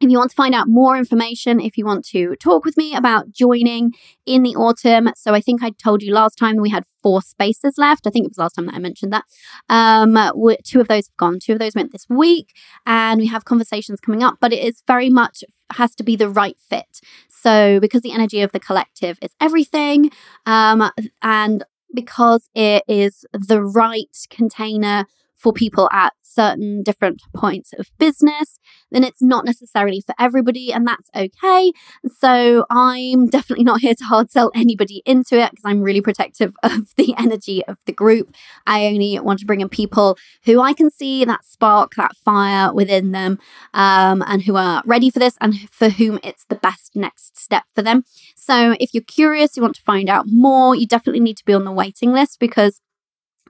If 0.00 0.10
you 0.10 0.18
want 0.18 0.30
to 0.30 0.36
find 0.36 0.54
out 0.54 0.66
more 0.68 0.96
information, 0.96 1.60
if 1.60 1.78
you 1.78 1.86
want 1.86 2.04
to 2.06 2.34
talk 2.36 2.64
with 2.64 2.76
me 2.76 2.94
about 2.94 3.30
joining 3.30 3.92
in 4.26 4.42
the 4.42 4.56
autumn, 4.56 5.10
so 5.16 5.34
I 5.34 5.40
think 5.40 5.62
I 5.62 5.70
told 5.70 6.02
you 6.02 6.12
last 6.12 6.36
time 6.36 6.56
we 6.56 6.70
had 6.70 6.84
four 7.02 7.22
spaces 7.22 7.74
left. 7.78 8.06
I 8.06 8.10
think 8.10 8.24
it 8.26 8.30
was 8.30 8.38
last 8.38 8.54
time 8.54 8.66
that 8.66 8.74
I 8.74 8.80
mentioned 8.80 9.12
that. 9.12 9.24
Um, 9.68 10.18
two 10.64 10.80
of 10.80 10.88
those 10.88 11.06
have 11.06 11.16
gone, 11.16 11.38
two 11.38 11.52
of 11.52 11.58
those 11.60 11.74
went 11.74 11.92
this 11.92 12.06
week, 12.08 12.54
and 12.84 13.20
we 13.20 13.28
have 13.28 13.44
conversations 13.44 14.00
coming 14.00 14.22
up, 14.22 14.38
but 14.40 14.52
it 14.52 14.64
is 14.64 14.82
very 14.86 15.10
much 15.10 15.44
has 15.72 15.94
to 15.94 16.02
be 16.02 16.16
the 16.16 16.28
right 16.28 16.56
fit. 16.58 17.00
So, 17.28 17.78
because 17.78 18.02
the 18.02 18.12
energy 18.12 18.40
of 18.42 18.52
the 18.52 18.60
collective 18.60 19.18
is 19.22 19.30
everything, 19.40 20.10
um, 20.44 20.90
and 21.22 21.64
because 21.94 22.48
it 22.54 22.82
is 22.88 23.24
the 23.32 23.62
right 23.62 24.26
container 24.28 25.06
for 25.36 25.52
people 25.52 25.88
at 25.92 26.12
certain 26.22 26.82
different 26.82 27.22
points 27.34 27.72
of 27.78 27.90
business, 27.98 28.58
then 28.90 29.04
it's 29.04 29.22
not 29.22 29.44
necessarily 29.44 30.00
for 30.00 30.14
everybody, 30.18 30.72
and 30.72 30.86
that's 30.86 31.08
okay. 31.14 31.72
So 32.18 32.66
I'm 32.70 33.28
definitely 33.28 33.64
not 33.64 33.80
here 33.80 33.94
to 33.94 34.04
hard 34.04 34.30
sell 34.30 34.50
anybody 34.54 35.02
into 35.06 35.38
it 35.38 35.50
because 35.50 35.64
I'm 35.64 35.82
really 35.82 36.00
protective 36.00 36.54
of 36.62 36.94
the 36.96 37.14
energy 37.18 37.64
of 37.66 37.78
the 37.86 37.92
group. 37.92 38.34
I 38.66 38.86
only 38.86 39.18
want 39.20 39.38
to 39.40 39.46
bring 39.46 39.60
in 39.60 39.68
people 39.68 40.18
who 40.44 40.60
I 40.60 40.72
can 40.72 40.90
see 40.90 41.24
that 41.24 41.44
spark, 41.44 41.94
that 41.96 42.16
fire 42.16 42.72
within 42.72 43.12
them, 43.12 43.38
um, 43.72 44.22
and 44.26 44.42
who 44.42 44.56
are 44.56 44.82
ready 44.84 45.10
for 45.10 45.18
this 45.18 45.36
and 45.40 45.68
for 45.70 45.88
whom 45.88 46.18
it's 46.22 46.44
the 46.46 46.56
best 46.56 46.96
next 46.96 47.38
step 47.38 47.64
for 47.74 47.82
them. 47.82 48.04
So 48.34 48.76
if 48.80 48.92
you're 48.92 49.02
curious, 49.02 49.56
you 49.56 49.62
want 49.62 49.76
to 49.76 49.82
find 49.82 50.08
out 50.08 50.26
more, 50.28 50.74
you 50.74 50.86
definitely 50.86 51.20
need 51.20 51.36
to 51.36 51.44
be 51.44 51.54
on 51.54 51.64
the 51.64 51.72
waiting 51.72 52.12
list 52.12 52.40
because 52.40 52.80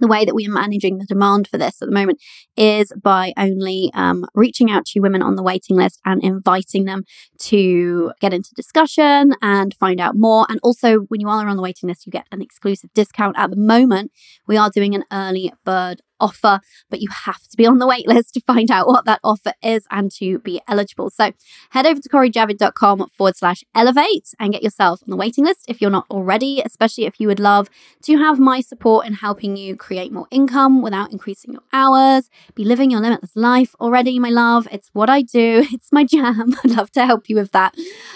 the 0.01 0.09
way 0.09 0.25
that 0.25 0.35
we 0.35 0.47
are 0.47 0.53
managing 0.53 0.99
the 0.99 1.07
demand 1.07 1.49
for 1.49 1.59
this 1.59 1.81
at 1.81 1.87
the 1.87 1.95
moment 1.95 2.21
is 2.57 2.93
by 3.03 3.33
only 3.37 3.91
um, 3.95 4.25
reaching 4.35 4.71
out 4.71 4.85
to 4.87 5.01
women 5.01 5.23
on 5.23 5.37
the 5.37 5.43
waiting 5.43 5.77
list 5.77 6.01
and 6.05 6.23
inviting 6.23 6.85
them 6.85 7.05
to 7.39 8.13
get 8.21 8.35
into 8.35 8.51
discussion 8.55 9.35
and 9.41 9.75
find 9.75 10.01
out 10.01 10.17
more. 10.17 10.47
And 10.49 10.59
also, 10.63 11.01
when 11.09 11.21
you 11.21 11.29
are 11.29 11.47
on 11.47 11.57
the 11.57 11.63
waiting 11.63 11.89
list, 11.89 12.07
you 12.07 12.13
get 12.13 12.27
an 12.33 12.43
exclusive 12.43 12.91
discount. 12.95 13.39
At 13.39 13.51
the 13.51 13.57
moment, 13.57 14.11
we 14.47 14.57
are 14.57 14.71
doing 14.71 14.95
an 14.95 15.05
early 15.13 15.53
bird 15.65 16.03
offer, 16.21 16.61
but 16.91 17.01
you 17.01 17.09
have 17.25 17.43
to 17.49 17.57
be 17.57 17.67
on 17.67 17.79
the 17.79 17.87
waitlist 17.87 18.33
to 18.33 18.41
find 18.41 18.71
out 18.71 18.87
what 18.87 19.05
that 19.05 19.21
offer 19.23 19.53
is 19.63 19.87
and 19.91 20.11
to 20.13 20.39
be 20.41 20.61
eligible. 20.69 21.11
So 21.11 21.33
head 21.71 21.87
over 21.87 22.01
to 22.01 22.09
CoriJavid.com 22.09 23.09
forward 23.17 23.37
slash 23.37 23.65
elevate 23.75 24.31
and 24.39 24.53
get 24.53 24.63
yourself 24.63 25.01
on 25.03 25.11
the 25.11 25.17
waiting 25.17 25.45
list 25.45 25.65
if 25.69 25.81
you're 25.81 25.91
not 25.91 26.07
already, 26.11 26.63
especially 26.65 27.05
if 27.05 27.21
you 27.21 27.29
would 27.29 27.41
love 27.41 27.69
to 28.03 28.17
have 28.17 28.39
my 28.39 28.61
support 28.61 29.07
in 29.07 29.15
helping 29.15 29.57
you 29.57 29.77
create 29.77 30.13
more 30.13 30.27
income 30.31 30.83
without 30.83 31.13
increasing 31.13 31.53
your 31.53 31.63
hours, 31.73 32.31
be 32.55 32.65
living 32.65 32.91
your 32.91 33.01
limitless 33.01 33.37
life 33.37 33.75
already, 33.81 34.19
my 34.19 34.31
love. 34.31 34.69
It's 34.71 34.91
what 34.93 35.11
I 35.11 35.23
do, 35.23 35.65
it's 35.73 35.93
my 35.93 36.05
jam. 36.05 36.55
I'd 36.65 36.71
love 36.71 36.91
to 36.93 37.07
help 37.07 37.29
you 37.29 37.37
with 37.37 37.53
that. 37.53 37.75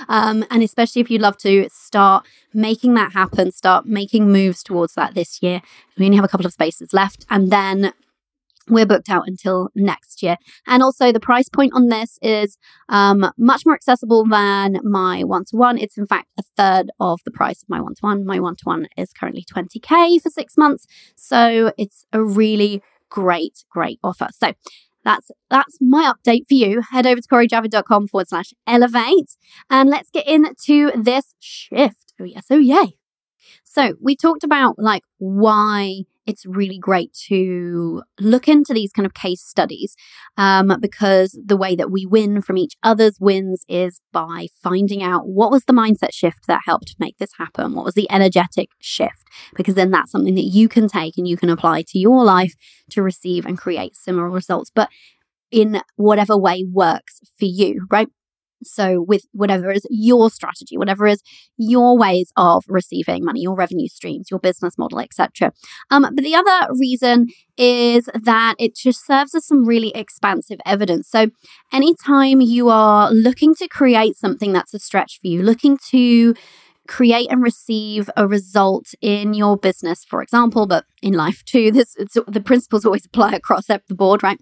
Um, 0.09 0.45
and 0.51 0.63
especially 0.63 1.03
if 1.03 1.11
you'd 1.11 1.23
love 1.23 1.37
to 1.39 1.69
start 1.71 2.27
making 2.55 2.95
that 2.95 3.13
happen, 3.13 3.53
start 3.53 3.87
making 3.87 4.31
moves 4.31 4.63
towards 4.63 4.95
that 4.95 5.15
this 5.15 5.43
year. 5.43 5.61
We 5.97 6.07
only 6.07 6.17
have 6.17 6.25
a 6.25 6.29
couple 6.29 6.47
of 6.47 6.53
spaces 6.53 6.93
left. 6.93 7.27
And 7.31 7.51
then 7.51 7.93
we're 8.71 8.87
booked 8.87 9.09
out 9.09 9.27
until 9.27 9.71
next 9.75 10.23
year. 10.23 10.37
And 10.67 10.83
also, 10.83 11.13
the 11.13 11.21
price 11.21 11.49
point 11.49 11.73
on 11.75 11.89
this 11.89 12.19
is 12.23 12.59
um, 12.89 13.31
much 13.39 13.65
more 13.65 13.75
accessible 13.75 14.25
than 14.27 14.79
my 14.85 15.25
one 15.25 15.45
to 15.47 15.57
one. 15.57 15.79
It's 15.79 15.97
in 15.97 16.07
fact 16.07 16.29
a 16.39 16.43
third 16.57 16.91
of 17.01 17.21
the 17.25 17.31
price 17.31 17.63
of 17.63 17.69
my 17.69 17.81
one 17.81 17.95
to 17.95 18.01
one. 18.01 18.25
My 18.25 18.41
one 18.41 18.57
to 18.57 18.65
one 18.65 18.87
is 18.97 19.13
currently 19.13 19.45
20K 19.51 20.21
for 20.21 20.31
six 20.31 20.57
months. 20.57 20.87
So 21.17 21.73
it's 21.79 22.05
a 22.13 22.23
really 22.23 22.83
great, 23.11 23.65
great 23.71 23.99
offer. 24.05 24.29
So 24.33 24.53
that's 25.05 25.31
that's 25.51 25.79
my 25.81 26.13
update 26.13 26.47
for 26.49 26.55
you. 26.55 26.83
Head 26.91 27.07
over 27.07 27.21
to 27.21 27.29
CoriJavid.com 27.29 28.09
forward 28.09 28.29
slash 28.29 28.53
elevate 28.67 29.37
and 29.71 29.89
let's 29.89 30.11
get 30.11 30.27
into 30.27 30.91
this 30.95 31.35
shift. 31.39 32.13
Oh 32.21 32.25
yes, 32.25 32.47
oh 32.51 32.59
yay. 32.59 32.99
So 33.65 33.95
we 34.01 34.17
talked 34.17 34.45
about 34.45 34.79
like 34.79 35.03
why 35.19 36.03
it's 36.29 36.45
really 36.45 36.79
great 36.79 37.13
to 37.15 38.03
look 38.21 38.49
into 38.49 38.75
these 38.75 38.93
kind 38.93 39.07
of 39.07 39.15
case 39.15 39.43
studies 39.43 39.97
um, 40.37 40.77
because 40.79 41.37
the 41.43 41.57
way 41.57 41.75
that 41.75 41.91
we 41.91 42.05
win 42.05 42.43
from 42.43 42.59
each 42.59 42.75
other's 42.83 43.17
wins 43.19 43.65
is 43.67 44.01
by 44.13 44.49
finding 44.63 45.03
out 45.03 45.27
what 45.27 45.51
was 45.51 45.65
the 45.65 45.73
mindset 45.73 46.13
shift 46.13 46.47
that 46.47 46.61
helped 46.67 46.95
make 46.99 47.17
this 47.17 47.33
happen, 47.39 47.75
what 47.75 47.87
was 47.87 47.95
the 47.95 48.11
energetic 48.11 48.69
shift, 48.79 49.25
because 49.57 49.75
then 49.75 49.91
that's 49.91 50.13
something 50.13 50.35
that 50.35 50.43
you 50.43 50.69
can 50.69 50.87
take 50.87 51.17
and 51.17 51.27
you 51.27 51.39
can 51.39 51.49
apply 51.49 51.83
to 51.89 51.99
your 51.99 52.23
life 52.23 52.55
to 52.91 53.03
receive 53.03 53.47
and 53.47 53.57
create 53.57 53.97
similar 53.97 54.29
results. 54.29 54.71
But 54.73 54.91
in 55.51 55.81
whatever 55.97 56.37
way 56.37 56.63
works 56.71 57.21
for 57.39 57.47
you, 57.47 57.87
right? 57.91 58.09
So, 58.63 59.01
with 59.01 59.27
whatever 59.33 59.71
is 59.71 59.87
your 59.91 60.31
strategy, 60.31 60.77
whatever 60.77 61.07
is 61.07 61.23
your 61.57 61.97
ways 61.97 62.33
of 62.37 62.65
receiving 62.69 63.25
money, 63.25 63.41
your 63.41 63.55
revenue 63.55 63.89
streams, 63.89 64.31
your 64.31 64.41
business 64.41 64.77
model, 64.79 65.01
etc. 65.01 65.53
Um, 65.91 66.03
but 66.03 66.25
the 66.25 66.35
other 66.35 66.73
reason 66.79 67.29
is 67.57 68.09
that 68.15 68.55
it 68.59 68.77
just 68.77 69.07
serves 69.07 69.35
as 69.35 69.47
some 69.47 69.65
really 69.65 69.91
expansive 69.95 70.59
evidence. 70.65 71.09
So, 71.09 71.29
anytime 71.73 72.41
you 72.41 72.69
are 72.69 73.11
looking 73.11 73.55
to 73.57 73.69
create 73.69 74.17
something 74.17 74.53
that's 74.53 74.75
a 74.75 74.79
stretch 74.79 75.19
for 75.21 75.29
you, 75.29 75.43
looking 75.43 75.79
to 75.91 76.35
create 76.89 77.31
and 77.31 77.43
receive 77.43 78.09
a 78.17 78.27
result 78.27 78.95
in 79.01 79.35
your 79.35 79.57
business, 79.57 80.05
for 80.05 80.23
example, 80.23 80.67
but 80.67 80.85
in 81.03 81.13
life 81.13 81.45
too, 81.45 81.71
this 81.71 81.95
the 82.27 82.43
principles 82.45 82.85
always 82.85 83.07
apply 83.07 83.33
across 83.33 83.67
the 83.67 83.81
board, 83.91 84.23
right? 84.23 84.41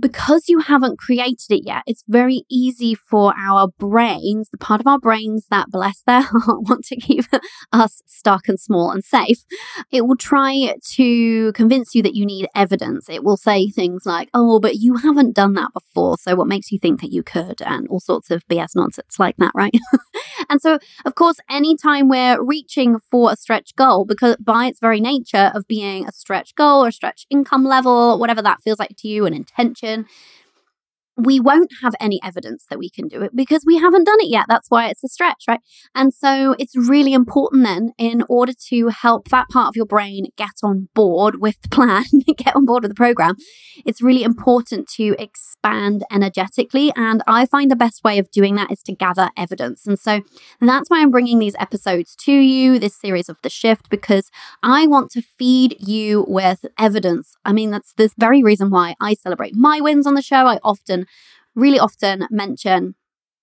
Because 0.00 0.48
you 0.48 0.60
haven't 0.60 0.98
created 0.98 1.50
it 1.50 1.62
yet, 1.64 1.82
it's 1.86 2.04
very 2.08 2.44
easy 2.50 2.94
for 2.94 3.34
our 3.38 3.68
brains, 3.78 4.48
the 4.50 4.58
part 4.58 4.80
of 4.80 4.86
our 4.86 4.98
brains 4.98 5.46
that 5.50 5.70
bless 5.70 6.02
their 6.06 6.22
heart, 6.22 6.62
want 6.62 6.84
to 6.86 6.96
keep 6.96 7.24
us 7.72 8.02
stuck 8.06 8.48
and 8.48 8.58
small 8.58 8.90
and 8.90 9.04
safe. 9.04 9.44
It 9.90 10.06
will 10.06 10.16
try 10.16 10.74
to 10.94 11.52
convince 11.52 11.94
you 11.94 12.02
that 12.02 12.14
you 12.14 12.26
need 12.26 12.48
evidence. 12.54 13.08
It 13.08 13.24
will 13.24 13.36
say 13.36 13.68
things 13.68 14.02
like, 14.06 14.28
oh, 14.34 14.60
but 14.60 14.76
you 14.76 14.96
haven't 14.96 15.34
done 15.34 15.54
that 15.54 15.72
before. 15.72 16.16
So 16.18 16.34
what 16.34 16.48
makes 16.48 16.72
you 16.72 16.78
think 16.78 17.00
that 17.00 17.12
you 17.12 17.22
could? 17.22 17.60
And 17.62 17.86
all 17.88 18.00
sorts 18.00 18.30
of 18.30 18.46
BS 18.48 18.70
nonsense 18.74 19.18
like 19.18 19.36
that, 19.36 19.52
right? 19.54 19.74
and 20.52 20.60
so, 20.60 20.78
of 21.06 21.14
course, 21.14 21.38
anytime 21.48 22.10
we're 22.10 22.42
reaching 22.42 22.98
for 23.10 23.32
a 23.32 23.36
stretch 23.36 23.74
goal, 23.74 24.04
because 24.04 24.36
by 24.36 24.66
its 24.66 24.78
very 24.80 25.00
nature 25.00 25.50
of 25.54 25.66
being 25.66 26.06
a 26.06 26.12
stretch 26.12 26.54
goal 26.54 26.84
or 26.84 26.90
stretch 26.90 27.26
income 27.30 27.64
level, 27.64 28.18
whatever 28.18 28.42
that 28.42 28.60
feels 28.62 28.78
like 28.78 28.94
to 28.98 29.08
you, 29.08 29.24
an 29.24 29.32
intention 29.32 30.04
we 31.16 31.40
won't 31.40 31.70
have 31.82 31.94
any 32.00 32.20
evidence 32.22 32.64
that 32.70 32.78
we 32.78 32.88
can 32.88 33.08
do 33.08 33.22
it 33.22 33.34
because 33.34 33.64
we 33.66 33.78
haven't 33.78 34.04
done 34.04 34.20
it 34.20 34.28
yet. 34.28 34.46
That's 34.48 34.70
why 34.70 34.88
it's 34.88 35.04
a 35.04 35.08
stretch, 35.08 35.44
right? 35.46 35.60
And 35.94 36.12
so 36.14 36.54
it's 36.58 36.76
really 36.76 37.12
important 37.12 37.64
then, 37.64 37.92
in 37.98 38.24
order 38.28 38.52
to 38.68 38.88
help 38.88 39.28
that 39.28 39.48
part 39.48 39.68
of 39.68 39.76
your 39.76 39.86
brain 39.86 40.26
get 40.36 40.60
on 40.62 40.88
board 40.94 41.40
with 41.40 41.60
the 41.62 41.68
plan, 41.68 42.04
get 42.36 42.56
on 42.56 42.64
board 42.64 42.82
with 42.82 42.90
the 42.90 42.96
program, 42.96 43.36
it's 43.84 44.02
really 44.02 44.22
important 44.22 44.88
to 44.96 45.14
expand 45.18 46.04
energetically. 46.10 46.92
And 46.96 47.22
I 47.26 47.46
find 47.46 47.70
the 47.70 47.76
best 47.76 48.02
way 48.04 48.18
of 48.18 48.30
doing 48.30 48.54
that 48.56 48.70
is 48.70 48.82
to 48.84 48.92
gather 48.92 49.30
evidence. 49.36 49.86
And 49.86 49.98
so 49.98 50.22
and 50.60 50.68
that's 50.68 50.88
why 50.88 51.00
I'm 51.00 51.10
bringing 51.10 51.38
these 51.38 51.56
episodes 51.58 52.14
to 52.20 52.32
you, 52.32 52.78
this 52.78 52.96
series 52.96 53.28
of 53.28 53.38
The 53.42 53.50
Shift, 53.50 53.88
because 53.88 54.30
I 54.62 54.86
want 54.86 55.10
to 55.12 55.22
feed 55.22 55.76
you 55.80 56.24
with 56.28 56.64
evidence. 56.78 57.36
I 57.44 57.52
mean, 57.52 57.70
that's 57.70 57.92
the 57.94 58.10
very 58.18 58.42
reason 58.42 58.70
why 58.70 58.94
I 59.00 59.14
celebrate 59.14 59.54
my 59.54 59.80
wins 59.80 60.06
on 60.06 60.14
the 60.14 60.22
show. 60.22 60.46
I 60.46 60.58
often 60.62 61.01
really 61.54 61.78
often 61.78 62.26
mention 62.30 62.94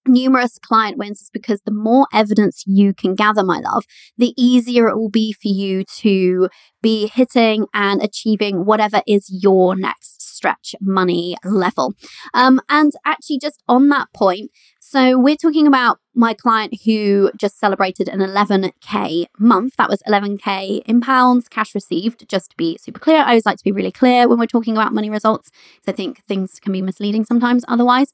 numerous 0.08 0.58
client 0.60 0.98
wins 0.98 1.22
is 1.22 1.30
because 1.32 1.62
the 1.66 1.72
more 1.72 2.08
evidence 2.13 2.63
you 2.66 2.94
can 2.94 3.16
gather, 3.16 3.44
my 3.44 3.60
love, 3.60 3.86
the 4.18 4.34
easier 4.38 4.88
it 4.88 4.98
will 4.98 5.10
be 5.10 5.34
for 5.34 5.48
you 5.48 5.84
to 5.84 6.50
be 6.82 7.08
hitting 7.08 7.66
and 7.74 8.01
achieving 8.01 8.66
whatever 8.66 9.01
is 9.08 9.28
your 9.30 9.75
next 9.75 10.22
stretch 10.22 10.74
money 10.82 11.36
level. 11.44 11.94
Um, 12.34 12.62
and 12.70 12.94
actually, 13.06 13.39
just 13.39 13.62
on 13.68 13.89
that 13.89 14.08
point, 14.13 14.51
so 14.91 15.19
we're 15.19 15.36
talking 15.36 15.67
about 15.67 16.00
my 16.15 16.34
client 16.34 16.74
who 16.84 17.29
just 17.38 17.60
celebrated 17.60 18.10
an 18.10 18.22
11k 18.22 19.27
month. 19.38 19.75
That 19.77 19.88
was 19.88 20.01
11k 20.08 20.81
in 20.84 21.00
pounds, 21.00 21.48
cash 21.48 21.75
received. 21.75 22.27
Just 22.27 22.50
to 22.50 22.58
be 22.58 22.75
super 22.81 23.00
clear, 23.00 23.19
I 23.19 23.27
always 23.27 23.46
like 23.46 23.60
to 23.60 23.63
be 23.63 23.72
really 23.72 23.91
clear 23.91 24.27
when 24.27 24.39
we're 24.39 24.48
talking 24.48 24.75
about 24.75 24.91
money 24.91 25.12
results 25.12 25.51
So 25.86 25.91
I 25.91 25.96
think 25.96 26.24
things 26.25 26.60
can 26.60 26.74
be 26.74 26.81
misleading 26.81 27.24
sometimes 27.24 27.63
otherwise. 27.67 28.13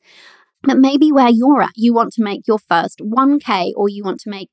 But 0.63 0.77
maybe 0.77 1.13
where 1.13 1.29
you're 1.29 1.61
at, 1.61 1.77
you 1.77 1.93
want 1.93 2.11
to 2.15 2.23
make 2.23 2.41
your 2.45 2.59
first 2.59 2.99
1k 2.99 3.71
or 3.77 3.87
you 3.87 4.03
want 4.03 4.19
to 4.21 4.29
make 4.29 4.49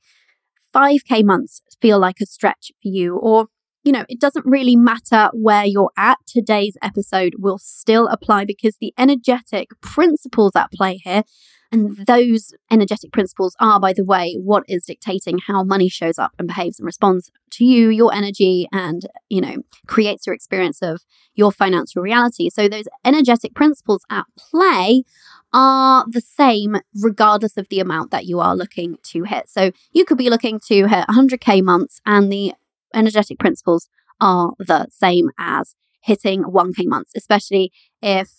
5k 0.72 1.24
months 1.24 1.60
feel 1.80 1.98
like 1.98 2.20
a 2.20 2.26
stretch 2.26 2.70
for 2.80 2.88
you 2.88 3.16
or 3.16 3.48
you 3.82 3.90
know, 3.90 4.04
it 4.08 4.20
doesn't 4.20 4.46
really 4.46 4.76
matter 4.76 5.28
where 5.32 5.64
you're 5.64 5.90
at. 5.96 6.18
Today's 6.24 6.76
episode 6.80 7.34
will 7.40 7.58
still 7.58 8.06
apply 8.06 8.44
because 8.44 8.76
the 8.80 8.94
energetic 8.96 9.70
principles 9.80 10.52
at 10.54 10.70
play 10.70 11.00
here 11.02 11.24
and 11.72 11.96
those 12.06 12.52
energetic 12.70 13.12
principles 13.12 13.56
are, 13.58 13.80
by 13.80 13.94
the 13.94 14.04
way, 14.04 14.34
what 14.34 14.64
is 14.68 14.84
dictating 14.84 15.38
how 15.46 15.64
money 15.64 15.88
shows 15.88 16.18
up 16.18 16.32
and 16.38 16.46
behaves 16.46 16.78
and 16.78 16.86
responds 16.86 17.30
to 17.52 17.64
you, 17.64 17.88
your 17.88 18.12
energy, 18.14 18.68
and, 18.70 19.06
you 19.30 19.40
know, 19.40 19.56
creates 19.86 20.26
your 20.26 20.34
experience 20.34 20.82
of 20.82 21.02
your 21.34 21.50
financial 21.50 22.02
reality. 22.02 22.50
So 22.50 22.68
those 22.68 22.84
energetic 23.04 23.54
principles 23.54 24.04
at 24.10 24.26
play 24.36 25.04
are 25.52 26.04
the 26.08 26.20
same 26.20 26.76
regardless 26.94 27.56
of 27.56 27.68
the 27.68 27.80
amount 27.80 28.10
that 28.10 28.26
you 28.26 28.38
are 28.38 28.54
looking 28.54 28.98
to 29.04 29.24
hit. 29.24 29.48
So 29.48 29.72
you 29.92 30.04
could 30.04 30.18
be 30.18 30.30
looking 30.30 30.60
to 30.68 30.86
hit 30.86 31.06
100K 31.08 31.62
months, 31.62 32.00
and 32.04 32.30
the 32.30 32.52
energetic 32.94 33.38
principles 33.38 33.88
are 34.20 34.52
the 34.58 34.86
same 34.90 35.30
as 35.38 35.74
hitting 36.02 36.44
1K 36.44 36.86
months, 36.86 37.12
especially 37.16 37.72
if 38.00 38.30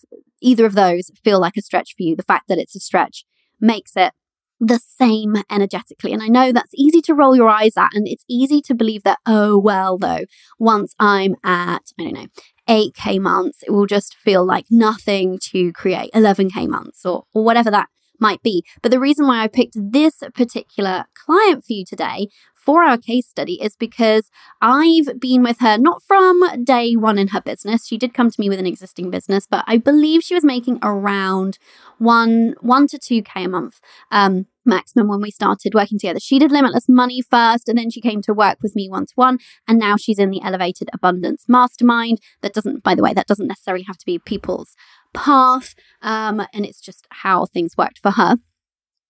either 0.41 0.65
of 0.65 0.76
those 0.76 1.12
feel 1.23 1.39
like 1.39 1.58
a 1.58 1.62
stretch 1.62 1.93
for 1.95 2.04
you. 2.04 2.15
The 2.15 2.23
fact 2.23 2.47
that 2.49 2.58
it's 2.58 2.76
a 2.76 2.80
stretch 2.80 3.26
makes 3.60 3.95
it 3.95 4.13
the 4.60 4.80
same 4.80 5.36
energetically. 5.49 6.13
And 6.13 6.21
I 6.21 6.28
know 6.28 6.52
that's 6.52 6.73
easy 6.76 7.02
to 7.02 7.13
roll 7.13 7.36
your 7.36 7.49
eyes 7.49 7.76
at, 7.78 7.89
and 7.93 8.08
it's 8.08 8.23
easy 8.30 8.62
to 8.62 8.73
believe 8.73 9.04
that, 9.04 9.19
oh, 9.26 9.58
well, 9.58 9.97
though, 9.97 10.26
once 10.60 10.95
I'm 10.99 11.36
at, 11.43 11.91
I 11.99 12.04
don't 12.04 12.13
know, 12.13 12.28
8K 12.69 13.19
months, 13.19 13.60
it 13.63 13.71
will 13.71 13.86
just 13.86 14.15
feel 14.15 14.45
like 14.45 14.65
nothing 14.69 15.38
to 15.52 15.73
create 15.73 16.12
11K 16.13 16.67
months 16.67 17.06
or, 17.06 17.23
or 17.34 17.43
whatever 17.43 17.69
that 17.71 17.89
might 18.19 18.41
be. 18.43 18.63
But 18.82 18.91
the 18.91 18.99
reason 18.99 19.28
why 19.28 19.43
I 19.43 19.47
picked 19.47 19.76
this 19.76 20.23
particular 20.34 21.06
client 21.13 21.65
for 21.65 21.73
you 21.73 21.86
today 21.86 22.28
for 22.63 22.84
our 22.84 22.97
case 22.97 23.28
study 23.28 23.62
is 23.62 23.76
because 23.76 24.30
I've 24.62 25.19
been 25.19 25.43
with 25.43 25.60
her 25.60 25.78
not 25.78 26.02
from 26.02 26.63
day 26.63 26.95
one 26.95 27.17
in 27.17 27.30
her 27.30 27.41
business. 27.41 27.86
She 27.86 27.97
did 27.97 28.13
come 28.13 28.32
to 28.32 28.39
me 28.39 28.49
with 28.49 28.60
an 28.60 28.67
existing 28.67 29.10
business, 29.10 29.45
but 29.49 29.65
I 29.67 29.78
believe 29.78 30.23
she 30.23 30.34
was 30.34 30.45
making 30.45 30.80
around 30.82 31.58
one 31.97 32.56
one 32.62 32.88
to 32.88 32.97
two 32.97 33.21
k 33.21 33.43
a 33.43 33.49
month. 33.49 33.80
Um, 34.12 34.45
maximum 34.65 35.10
when 35.10 35.21
we 35.21 35.30
started 35.30 35.73
working 35.73 35.99
together. 35.99 36.21
She 36.21 36.39
did 36.39 36.49
limitless 36.49 36.88
money 36.88 37.21
first 37.21 37.67
and 37.67 37.78
then 37.78 37.89
she 37.89 37.99
came 37.99 38.21
to 38.21 38.34
work 38.34 38.60
with 38.63 38.78
me 38.78 38.89
one 38.89 39.06
to 39.08 39.13
one 39.15 39.39
and 39.67 39.78
now 39.78 39.97
she's 39.97 40.19
in 40.19 40.30
the 40.30 40.41
elevated 40.41 40.89
abundance 40.93 41.43
mastermind. 41.49 42.19
That 42.41 42.54
doesn't 42.54 42.82
by 42.82 42.95
the 42.95 43.04
way 43.04 43.13
that 43.13 43.28
doesn't 43.28 43.47
necessarily 43.47 43.84
have 43.84 43.97
to 43.97 44.06
be 44.06 44.19
people's 44.19 44.76
path 45.13 45.76
um, 46.02 46.41
and 46.54 46.65
it's 46.65 46.82
just 46.82 47.08
how 47.10 47.45
things 47.45 47.76
worked 47.78 47.99
for 47.99 48.12
her. 48.12 48.38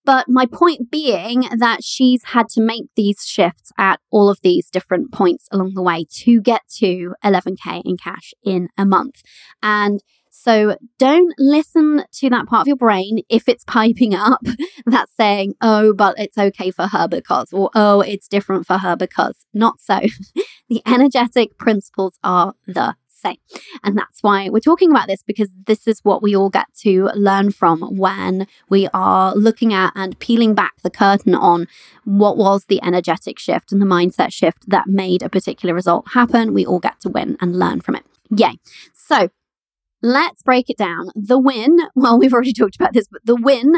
But 0.04 0.28
my 0.28 0.44
point 0.44 0.90
being 0.90 1.48
that 1.56 1.82
she's 1.82 2.24
had 2.24 2.48
to 2.50 2.60
make 2.60 2.84
these 2.94 3.24
shifts 3.26 3.72
at 3.78 4.00
all 4.10 4.28
of 4.28 4.38
these 4.42 4.68
different 4.68 5.12
points 5.12 5.48
along 5.50 5.72
the 5.74 5.82
way 5.82 6.04
to 6.18 6.40
get 6.42 6.62
to 6.76 7.14
11K 7.24 7.82
in 7.84 7.96
cash 7.96 8.34
in 8.44 8.68
a 8.76 8.84
month. 8.84 9.22
And 9.62 10.02
so 10.30 10.76
don't 10.98 11.32
listen 11.38 12.04
to 12.12 12.28
that 12.28 12.46
part 12.46 12.62
of 12.62 12.66
your 12.66 12.76
brain 12.76 13.20
if 13.30 13.48
it's 13.48 13.64
piping 13.64 14.14
up 14.14 14.42
that's 14.84 15.14
saying, 15.16 15.54
oh, 15.62 15.94
but 15.94 16.18
it's 16.18 16.36
okay 16.36 16.70
for 16.70 16.88
her 16.88 17.08
because, 17.08 17.50
or 17.52 17.70
oh, 17.74 18.02
it's 18.02 18.28
different 18.28 18.66
for 18.66 18.78
her 18.78 18.94
because. 18.96 19.46
Not 19.54 19.80
so. 19.80 20.00
the 20.68 20.82
energetic 20.84 21.56
principles 21.56 22.18
are 22.22 22.54
the 22.66 22.94
say. 23.24 23.38
And 23.82 23.96
that's 23.96 24.22
why 24.22 24.48
we're 24.48 24.60
talking 24.60 24.90
about 24.90 25.08
this 25.08 25.22
because 25.22 25.50
this 25.66 25.86
is 25.86 26.00
what 26.02 26.22
we 26.22 26.34
all 26.34 26.50
get 26.50 26.66
to 26.80 27.10
learn 27.14 27.50
from 27.50 27.82
when 27.96 28.46
we 28.68 28.88
are 28.92 29.34
looking 29.34 29.72
at 29.72 29.92
and 29.94 30.18
peeling 30.18 30.54
back 30.54 30.74
the 30.82 30.90
curtain 30.90 31.34
on 31.34 31.66
what 32.04 32.36
was 32.36 32.66
the 32.66 32.82
energetic 32.82 33.38
shift 33.38 33.72
and 33.72 33.80
the 33.80 33.86
mindset 33.86 34.32
shift 34.32 34.68
that 34.68 34.86
made 34.86 35.22
a 35.22 35.28
particular 35.28 35.74
result 35.74 36.08
happen. 36.12 36.54
We 36.54 36.66
all 36.66 36.80
get 36.80 37.00
to 37.00 37.08
win 37.08 37.36
and 37.40 37.58
learn 37.58 37.80
from 37.80 37.96
it. 37.96 38.04
Yay. 38.30 38.58
So, 38.92 39.28
Let's 40.06 40.42
break 40.42 40.68
it 40.68 40.76
down. 40.76 41.08
The 41.14 41.38
win, 41.38 41.78
well, 41.94 42.18
we've 42.18 42.34
already 42.34 42.52
talked 42.52 42.76
about 42.76 42.92
this, 42.92 43.08
but 43.10 43.24
the 43.24 43.36
win 43.36 43.72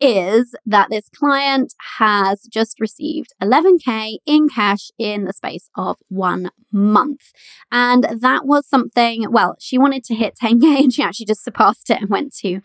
is 0.00 0.54
that 0.64 0.88
this 0.90 1.08
client 1.10 1.74
has 1.98 2.42
just 2.42 2.80
received 2.80 3.32
11K 3.42 4.16
in 4.24 4.48
cash 4.48 4.90
in 4.98 5.24
the 5.24 5.32
space 5.32 5.68
of 5.76 5.98
one 6.08 6.50
month. 6.72 7.32
And 7.70 8.06
that 8.20 8.46
was 8.46 8.66
something, 8.66 9.30
well, 9.30 9.56
she 9.58 9.76
wanted 9.76 10.04
to 10.04 10.14
hit 10.14 10.36
10K 10.42 10.78
and 10.82 10.92
she 10.92 11.02
actually 11.02 11.26
just 11.26 11.44
surpassed 11.44 11.90
it 11.90 12.00
and 12.00 12.08
went 12.08 12.34
to 12.36 12.60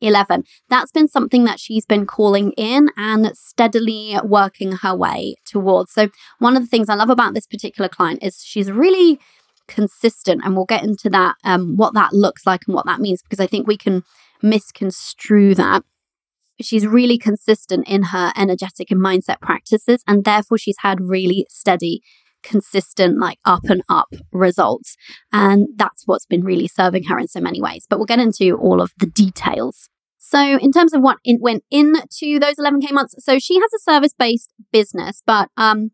11. 0.00 0.44
That's 0.68 0.90
been 0.90 1.08
something 1.08 1.44
that 1.44 1.60
she's 1.60 1.86
been 1.86 2.06
calling 2.06 2.52
in 2.52 2.88
and 2.96 3.30
steadily 3.36 4.16
working 4.24 4.72
her 4.72 4.94
way 4.94 5.36
towards. 5.44 5.92
So, 5.92 6.08
one 6.38 6.56
of 6.56 6.62
the 6.62 6.68
things 6.68 6.88
I 6.88 6.94
love 6.94 7.10
about 7.10 7.34
this 7.34 7.46
particular 7.46 7.88
client 7.88 8.22
is 8.22 8.42
she's 8.42 8.70
really 8.70 9.20
consistent 9.68 10.42
and 10.44 10.56
we'll 10.56 10.64
get 10.64 10.82
into 10.82 11.08
that 11.08 11.36
um, 11.44 11.76
what 11.76 11.94
that 11.94 12.12
looks 12.12 12.44
like 12.44 12.62
and 12.66 12.74
what 12.74 12.86
that 12.86 12.98
means 12.98 13.22
because 13.22 13.38
i 13.38 13.46
think 13.46 13.68
we 13.68 13.76
can 13.76 14.02
misconstrue 14.42 15.54
that 15.54 15.84
she's 16.62 16.86
really 16.86 17.18
consistent 17.18 17.86
in 17.88 18.04
her 18.04 18.32
energetic 18.36 18.90
and 18.90 19.00
mindset 19.00 19.40
practices 19.40 20.02
and 20.06 20.24
therefore 20.24 20.58
she's 20.58 20.76
had 20.80 21.00
really 21.00 21.46
steady 21.48 22.00
consistent 22.42 23.18
like 23.18 23.38
up 23.44 23.64
and 23.64 23.82
up 23.88 24.08
results. 24.32 24.96
And 25.32 25.68
that's 25.76 26.06
what's 26.06 26.26
been 26.26 26.42
really 26.42 26.68
serving 26.68 27.04
her 27.04 27.18
in 27.18 27.28
so 27.28 27.40
many 27.40 27.60
ways. 27.60 27.86
But 27.88 27.98
we'll 27.98 28.06
get 28.06 28.18
into 28.18 28.56
all 28.56 28.80
of 28.80 28.92
the 28.98 29.06
details. 29.06 29.88
So 30.18 30.58
in 30.58 30.70
terms 30.70 30.92
of 30.92 31.00
what 31.00 31.18
in, 31.24 31.38
went 31.40 31.64
into 31.70 32.38
those 32.38 32.56
11k 32.56 32.92
months 32.92 33.14
so 33.18 33.38
she 33.38 33.58
has 33.58 33.72
a 33.74 33.78
service 33.78 34.12
based 34.16 34.52
business 34.70 35.22
but 35.26 35.48
um 35.56 35.90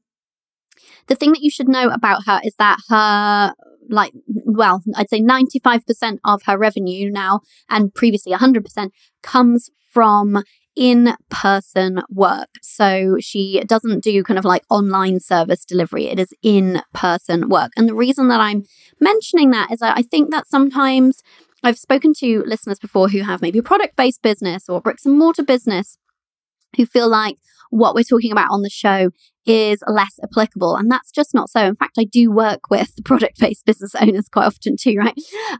the 1.06 1.14
thing 1.14 1.32
that 1.32 1.42
you 1.42 1.50
should 1.50 1.68
know 1.68 1.88
about 1.88 2.24
her 2.26 2.40
is 2.44 2.54
that 2.58 2.78
her 2.88 3.54
like 3.88 4.12
well 4.26 4.82
i'd 4.96 5.08
say 5.08 5.22
95% 5.22 6.18
of 6.24 6.42
her 6.44 6.58
revenue 6.58 7.08
now 7.10 7.40
and 7.70 7.94
previously 7.94 8.32
100% 8.32 8.90
comes 9.22 9.70
from 9.96 10.42
in 10.76 11.14
person 11.30 12.02
work. 12.10 12.50
So 12.60 13.16
she 13.18 13.62
doesn't 13.66 14.04
do 14.04 14.22
kind 14.22 14.38
of 14.38 14.44
like 14.44 14.62
online 14.68 15.20
service 15.20 15.64
delivery, 15.64 16.08
it 16.08 16.20
is 16.20 16.34
in 16.42 16.82
person 16.92 17.48
work. 17.48 17.72
And 17.78 17.88
the 17.88 17.94
reason 17.94 18.28
that 18.28 18.38
I'm 18.38 18.64
mentioning 19.00 19.52
that 19.52 19.72
is 19.72 19.78
that 19.78 19.96
I 19.96 20.02
think 20.02 20.30
that 20.32 20.46
sometimes 20.46 21.22
I've 21.62 21.78
spoken 21.78 22.12
to 22.18 22.44
listeners 22.46 22.78
before 22.78 23.08
who 23.08 23.22
have 23.22 23.40
maybe 23.40 23.62
product 23.62 23.96
based 23.96 24.20
business 24.20 24.68
or 24.68 24.82
bricks 24.82 25.06
and 25.06 25.18
mortar 25.18 25.42
business 25.42 25.96
who 26.76 26.84
feel 26.84 27.08
like 27.08 27.38
what 27.70 27.94
we're 27.94 28.02
talking 28.02 28.30
about 28.30 28.50
on 28.50 28.60
the 28.60 28.68
show 28.68 29.12
is 29.46 29.82
less 29.86 30.18
applicable. 30.22 30.76
And 30.76 30.90
that's 30.90 31.10
just 31.10 31.34
not 31.34 31.50
so. 31.50 31.60
In 31.64 31.76
fact, 31.76 31.96
I 31.98 32.04
do 32.04 32.30
work 32.30 32.70
with 32.70 32.92
product 33.04 33.38
based 33.38 33.64
business 33.64 33.94
owners 33.94 34.28
quite 34.28 34.46
often 34.46 34.76
too, 34.76 34.96
right? 34.96 35.14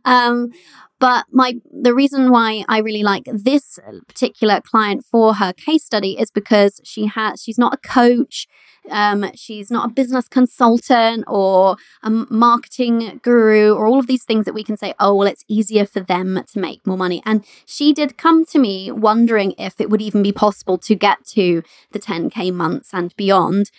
Um, 0.05 0.51
but 0.99 1.27
my 1.31 1.55
the 1.71 1.95
reason 1.95 2.31
why 2.31 2.65
I 2.69 2.79
really 2.79 3.03
like 3.03 3.25
this 3.27 3.79
particular 4.09 4.61
client 4.63 5.05
for 5.05 5.35
her 5.35 5.53
case 5.53 5.85
study 5.85 6.19
is 6.19 6.31
because 6.31 6.81
she 6.85 7.07
has 7.07 7.43
she's 7.43 7.59
not 7.59 7.75
a 7.75 7.77
coach, 7.77 8.47
um, 8.91 9.31
she's 9.35 9.71
not 9.71 9.91
a 9.91 9.93
business 9.93 10.27
consultant 10.27 11.25
or 11.27 11.77
a 12.03 12.09
marketing 12.11 13.21
guru 13.23 13.75
or 13.75 13.87
all 13.87 13.99
of 13.99 14.07
these 14.07 14.25
things 14.25 14.47
that 14.47 14.55
we 14.55 14.65
can 14.65 14.77
say, 14.77 14.95
oh 14.99 15.15
well, 15.15 15.29
it's 15.29 15.45
easier 15.49 15.85
for 15.85 16.01
them 16.01 16.43
to 16.53 16.59
make 16.59 16.87
more 16.87 16.97
money. 16.97 17.23
And 17.27 17.45
she 17.67 17.93
did 17.93 18.17
come 18.17 18.47
to 18.47 18.59
me 18.59 18.91
wondering 18.91 19.55
if 19.59 19.81
it 19.81 19.91
would 19.91 20.03
even 20.03 20.23
be 20.23 20.33
possible 20.33 20.79
to 20.79 20.95
get 20.95 21.27
to 21.35 21.63
the 21.93 21.99
10k 21.99 22.55
months 22.55 22.91
and 22.95 23.15
beyond 23.17 23.71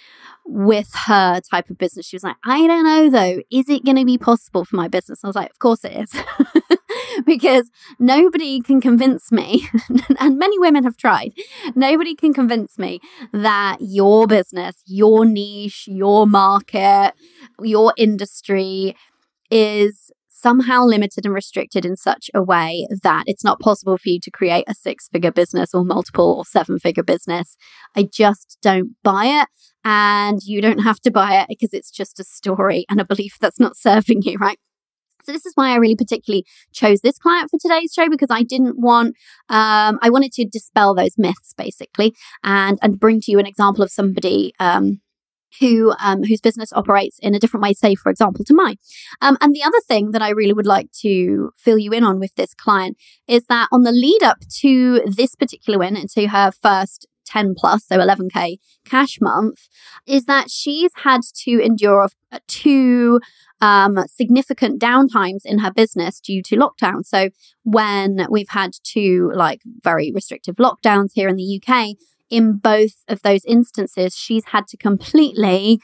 with 0.45 0.93
her 1.07 1.41
type 1.41 1.69
of 1.69 1.77
business. 1.77 2.05
She 2.05 2.15
was 2.15 2.23
like, 2.23 2.37
I 2.45 2.65
don't 2.65 2.85
know 2.85 3.09
though, 3.09 3.41
is 3.51 3.69
it 3.69 3.85
going 3.85 3.97
to 3.97 4.05
be 4.05 4.17
possible 4.17 4.63
for 4.65 4.75
my 4.75 4.87
business? 4.87 5.23
I 5.23 5.27
was 5.27 5.35
like, 5.35 5.51
of 5.51 5.59
course 5.59 5.83
it 5.83 5.91
is. 5.93 6.15
because 7.25 7.69
nobody 7.99 8.61
can 8.61 8.79
convince 8.79 9.31
me, 9.31 9.67
and 10.19 10.37
many 10.37 10.57
women 10.59 10.83
have 10.83 10.97
tried, 10.97 11.33
nobody 11.75 12.15
can 12.15 12.33
convince 12.33 12.77
me 12.77 12.99
that 13.33 13.77
your 13.79 14.27
business, 14.27 14.81
your 14.85 15.25
niche, 15.25 15.87
your 15.87 16.25
market, 16.27 17.13
your 17.61 17.93
industry 17.97 18.95
is 19.49 20.11
somehow 20.39 20.83
limited 20.83 21.25
and 21.25 21.33
restricted 21.33 21.85
in 21.85 21.95
such 21.95 22.29
a 22.33 22.43
way 22.43 22.87
that 23.03 23.23
it's 23.27 23.43
not 23.43 23.59
possible 23.59 23.97
for 23.97 24.09
you 24.09 24.19
to 24.21 24.31
create 24.31 24.65
a 24.67 24.73
six 24.73 25.07
figure 25.07 25.31
business 25.31 25.73
or 25.73 25.83
multiple 25.83 26.35
or 26.37 26.45
seven 26.45 26.79
figure 26.79 27.03
business. 27.03 27.55
I 27.95 28.03
just 28.03 28.57
don't 28.61 28.95
buy 29.03 29.25
it. 29.25 29.47
And 29.83 30.41
you 30.43 30.61
don't 30.61 30.79
have 30.79 30.99
to 31.01 31.11
buy 31.11 31.39
it 31.39 31.47
because 31.47 31.73
it's 31.73 31.91
just 31.91 32.19
a 32.19 32.23
story 32.23 32.85
and 32.89 32.99
a 32.99 33.05
belief 33.05 33.37
that's 33.39 33.59
not 33.59 33.77
serving 33.77 34.21
you, 34.23 34.37
right? 34.37 34.59
So 35.23 35.33
this 35.33 35.45
is 35.45 35.53
why 35.55 35.71
I 35.71 35.75
really 35.75 35.95
particularly 35.95 36.45
chose 36.71 37.01
this 37.01 37.17
client 37.17 37.49
for 37.49 37.59
today's 37.59 37.91
show 37.93 38.09
because 38.09 38.29
I 38.31 38.43
didn't 38.43 38.79
want, 38.79 39.09
um, 39.49 39.99
I 40.01 40.09
wanted 40.09 40.31
to 40.33 40.45
dispel 40.45 40.95
those 40.95 41.17
myths 41.17 41.53
basically 41.57 42.15
and 42.43 42.79
and 42.81 42.97
bring 42.97 43.19
to 43.21 43.31
you 43.31 43.39
an 43.39 43.45
example 43.45 43.83
of 43.83 43.91
somebody 43.91 44.53
um, 44.59 45.01
who 45.59 45.93
um, 45.99 46.23
whose 46.23 46.41
business 46.41 46.71
operates 46.73 47.19
in 47.19 47.35
a 47.35 47.39
different 47.39 47.63
way, 47.63 47.73
say, 47.73 47.95
for 47.95 48.09
example, 48.09 48.43
to 48.45 48.53
mine. 48.53 48.77
Um, 49.21 49.37
and 49.41 49.53
the 49.53 49.63
other 49.63 49.79
thing 49.87 50.11
that 50.11 50.21
I 50.21 50.29
really 50.29 50.53
would 50.53 50.65
like 50.65 50.91
to 51.01 51.51
fill 51.57 51.77
you 51.77 51.91
in 51.91 52.03
on 52.03 52.19
with 52.19 52.35
this 52.35 52.53
client 52.53 52.97
is 53.27 53.45
that 53.49 53.69
on 53.71 53.83
the 53.83 53.91
lead 53.91 54.23
up 54.23 54.39
to 54.59 55.01
this 55.05 55.35
particular 55.35 55.79
win 55.79 55.95
and 55.95 56.09
to 56.09 56.27
her 56.27 56.51
first 56.51 57.07
10 57.27 57.55
plus, 57.57 57.85
so 57.85 57.97
11K 57.97 58.57
cash 58.85 59.19
month, 59.21 59.67
is 60.05 60.25
that 60.25 60.49
she's 60.49 60.91
had 61.03 61.21
to 61.43 61.59
endure 61.59 62.07
two 62.47 63.19
um, 63.59 63.97
significant 64.07 64.81
downtimes 64.81 65.41
in 65.45 65.59
her 65.59 65.71
business 65.71 66.19
due 66.19 66.41
to 66.43 66.55
lockdown. 66.55 67.05
So 67.05 67.29
when 67.63 68.27
we've 68.29 68.49
had 68.49 68.71
two 68.83 69.31
like 69.35 69.61
very 69.83 70.11
restrictive 70.13 70.55
lockdowns 70.55 71.09
here 71.13 71.27
in 71.27 71.35
the 71.35 71.61
UK, 71.61 71.97
in 72.29 72.57
both 72.57 73.03
of 73.07 73.21
those 73.21 73.45
instances, 73.45 74.15
she's 74.15 74.45
had 74.47 74.67
to 74.67 74.77
completely 74.77 75.79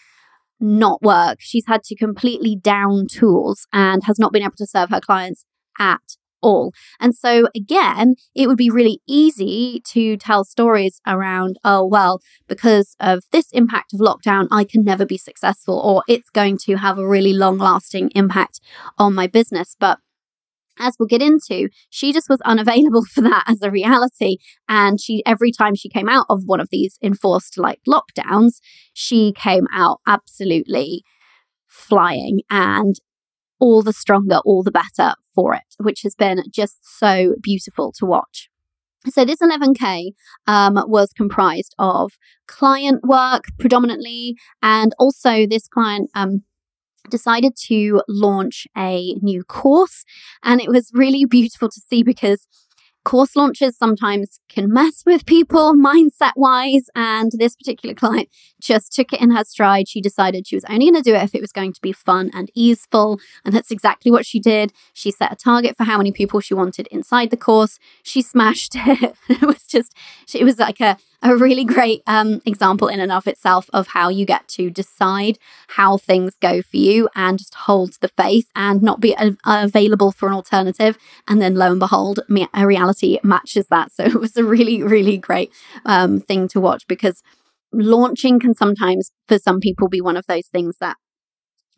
not 0.60 1.02
work. 1.02 1.38
She's 1.40 1.66
had 1.68 1.84
to 1.84 1.96
completely 1.96 2.56
down 2.56 3.08
tools 3.08 3.68
and 3.74 4.04
has 4.06 4.18
not 4.20 4.32
been 4.32 4.44
able 4.44 4.56
to 4.58 4.68
serve 4.68 4.90
her 4.90 5.02
clients 5.02 5.46
at 5.80 6.18
all. 6.42 6.74
And 7.00 7.16
so, 7.16 7.48
again, 7.56 8.16
it 8.36 8.48
would 8.48 8.58
be 8.58 8.70
really 8.70 9.00
easy 9.08 9.82
to 9.88 10.18
tell 10.18 10.44
stories 10.44 11.02
around, 11.08 11.58
oh, 11.64 11.86
well, 11.86 12.22
because 12.48 12.96
of 13.00 13.24
this 13.32 13.50
impact 13.52 13.94
of 13.94 14.00
lockdown, 14.00 14.48
I 14.52 14.66
can 14.66 14.84
never 14.84 15.06
be 15.06 15.18
successful, 15.18 15.80
or 15.80 16.04
it's 16.08 16.30
going 16.30 16.58
to 16.66 16.76
have 16.76 16.98
a 16.98 17.08
really 17.08 17.34
long 17.34 17.58
lasting 17.58 18.12
impact 18.14 18.60
on 18.98 19.16
my 19.16 19.28
business. 19.28 19.76
But 19.80 20.00
as 20.80 20.96
we'll 21.00 21.08
get 21.08 21.22
into, 21.22 21.70
she 21.90 22.12
just 22.14 22.30
was 22.30 22.42
unavailable 22.42 23.06
for 23.14 23.22
that 23.22 23.46
as 23.48 23.62
a 23.62 23.72
reality. 23.72 24.38
And 24.68 25.00
she, 25.00 25.24
every 25.26 25.52
time 25.52 25.76
she 25.76 25.90
came 25.90 26.10
out 26.10 26.26
of 26.30 26.44
one 26.46 26.60
of 26.60 26.70
these 26.72 26.98
enforced 27.02 27.58
like 27.58 27.80
lockdowns, 27.88 28.60
she 28.94 29.34
came 29.34 29.66
out 29.74 30.00
absolutely 30.08 31.04
flying 31.68 32.42
and 32.50 32.96
all 33.60 33.82
the 33.82 33.94
stronger, 33.94 34.40
all 34.46 34.64
the 34.64 34.72
better 34.72 35.14
for 35.34 35.54
it, 35.54 35.76
which 35.80 36.02
has 36.04 36.16
been 36.16 36.44
just 36.52 36.80
so 36.82 37.36
beautiful 37.42 37.94
to 37.98 38.06
watch. 38.06 38.50
So 39.08 39.26
this 39.26 39.40
11K 39.42 40.12
um, 40.48 40.82
was 40.88 41.12
comprised 41.12 41.76
of 41.78 42.14
client 42.48 43.02
work 43.04 43.44
predominantly, 43.60 44.36
and 44.62 44.94
also 44.98 45.46
this 45.46 45.68
client 45.68 46.10
um, 46.16 46.44
decided 47.10 47.56
to 47.68 48.02
launch 48.08 48.68
a 48.78 49.16
new 49.22 49.44
course. 49.44 50.04
And 50.44 50.62
it 50.62 50.70
was 50.70 50.92
really 50.94 51.26
beautiful 51.26 51.70
to 51.70 51.80
see 51.80 52.04
because 52.04 52.48
course 53.04 53.36
launches 53.36 53.78
sometimes 53.78 54.40
can 54.50 54.72
mess 54.72 55.04
with 55.06 55.26
people 55.26 55.74
mindset 55.74 56.32
wise. 56.36 56.86
And 56.96 57.32
this 57.34 57.56
particular 57.56 57.94
client 57.94 58.30
just 58.62 58.94
took 58.94 59.14
it 59.14 59.22
in 59.22 59.32
her 59.32 59.44
stride. 59.44 59.88
She 59.88 60.02
decided 60.02 60.48
she 60.48 60.56
was 60.56 60.66
only 60.70 60.90
going 60.90 61.02
to 61.04 61.10
do 61.10 61.16
it 61.16 61.24
if 61.24 61.36
it 61.36 61.42
was 61.42 61.52
going 61.52 61.74
to 61.74 61.82
be 61.82 61.92
fun 61.92 62.32
and 62.34 62.50
easeful. 62.56 63.20
And 63.46 63.54
that's 63.54 63.72
exactly 63.72 64.12
what 64.12 64.26
she 64.26 64.40
did. 64.40 64.74
She 64.94 65.12
set 65.12 65.32
a 65.32 65.36
target 65.36 65.76
for 65.78 65.84
how 65.84 65.98
many 65.98 66.12
people 66.12 66.40
she 66.40 66.54
wanted 66.54 66.88
inside 66.88 67.30
the 67.30 67.38
course. 67.38 67.78
She 68.04 68.22
smashed 68.22 68.74
it. 68.76 69.16
it 69.30 69.42
was 69.42 69.64
just, 69.64 69.96
it 70.34 70.44
was 70.44 70.60
like 70.60 70.80
a, 70.80 70.98
a 71.24 71.36
really 71.38 71.64
great 71.64 72.04
um, 72.06 72.42
example 72.46 72.90
in 72.90 73.00
and 73.00 73.12
of 73.12 73.28
itself 73.28 73.70
of 73.74 73.88
how 73.88 74.10
you 74.10 74.26
get 74.26 74.48
to 74.50 74.70
decide 74.70 75.40
how 75.70 75.98
things 75.98 76.36
go 76.42 76.62
for 76.62 76.78
you 76.78 77.10
and 77.16 77.40
just 77.40 77.56
hold 77.56 77.94
the 78.02 78.10
faith 78.10 78.50
and 78.56 78.82
not 78.82 79.00
be 79.00 79.14
a- 79.14 79.38
available 79.46 80.12
for 80.12 80.28
an 80.28 80.34
alternative. 80.34 80.98
And 81.28 81.42
then 81.42 81.56
lo 81.56 81.72
and 81.72 81.80
behold, 81.80 82.20
a 82.54 82.68
reality 82.68 83.20
matches 83.24 83.68
that. 83.70 83.92
So 83.94 84.04
it 84.06 84.20
was 84.20 84.36
a 84.36 84.44
really, 84.44 84.84
really 84.84 85.18
great 85.18 85.52
um, 85.86 86.20
thing 86.20 86.50
to 86.50 86.60
watch 86.60 86.86
because 86.88 87.24
launching 87.72 88.40
can 88.40 88.54
sometimes, 88.54 89.12
for 89.28 89.40
some 89.40 89.62
people, 89.62 89.88
be 89.88 90.02
one 90.02 90.18
of 90.18 90.28
those 90.28 90.48
things 90.48 90.78
that 90.80 90.98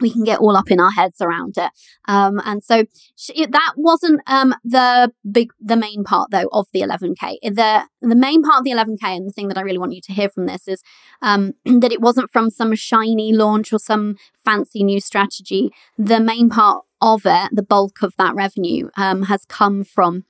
we 0.02 0.12
can 0.12 0.24
get 0.24 0.40
all 0.40 0.58
up 0.58 0.70
in 0.70 0.80
our 0.80 0.92
heads 0.92 1.22
around 1.22 1.58
it. 1.58 1.72
Um, 2.08 2.42
and 2.46 2.64
so 2.64 2.86
she, 3.16 3.46
that 3.46 3.74
wasn't 3.78 4.22
um, 4.28 4.54
the 4.64 5.12
big, 5.30 5.52
the 5.60 5.78
main 5.78 6.04
part 6.04 6.32
though 6.32 6.50
of 6.52 6.68
the 6.74 6.82
11k. 6.82 7.38
The 7.44 7.84
the 8.02 8.16
main 8.16 8.44
part 8.44 8.60
of 8.60 8.64
the 8.64 8.72
11k, 8.72 9.04
and 9.04 9.28
the 9.28 9.34
thing 9.34 9.48
that 9.48 9.58
I 9.58 9.62
really 9.62 9.78
want 9.78 9.94
you 9.94 10.02
to 10.02 10.14
hear 10.14 10.30
from 10.30 10.46
this 10.46 10.68
is 10.68 10.82
um, 11.22 11.54
that 11.66 11.92
it 11.92 12.02
wasn't 12.02 12.32
from 12.32 12.50
some 12.50 12.76
shiny 12.76 13.34
launch 13.34 13.72
or 13.72 13.80
some 13.80 14.18
fancy 14.44 14.84
new 14.84 15.00
strategy. 15.00 15.72
The 15.98 16.20
main 16.20 16.50
part 16.50 16.84
of 17.02 17.22
it, 17.26 17.50
the 17.54 17.64
bulk 17.64 18.02
of 18.02 18.14
that 18.18 18.36
revenue, 18.36 18.90
um, 18.98 19.24
has 19.24 19.46
come 19.46 19.84
from 19.84 20.26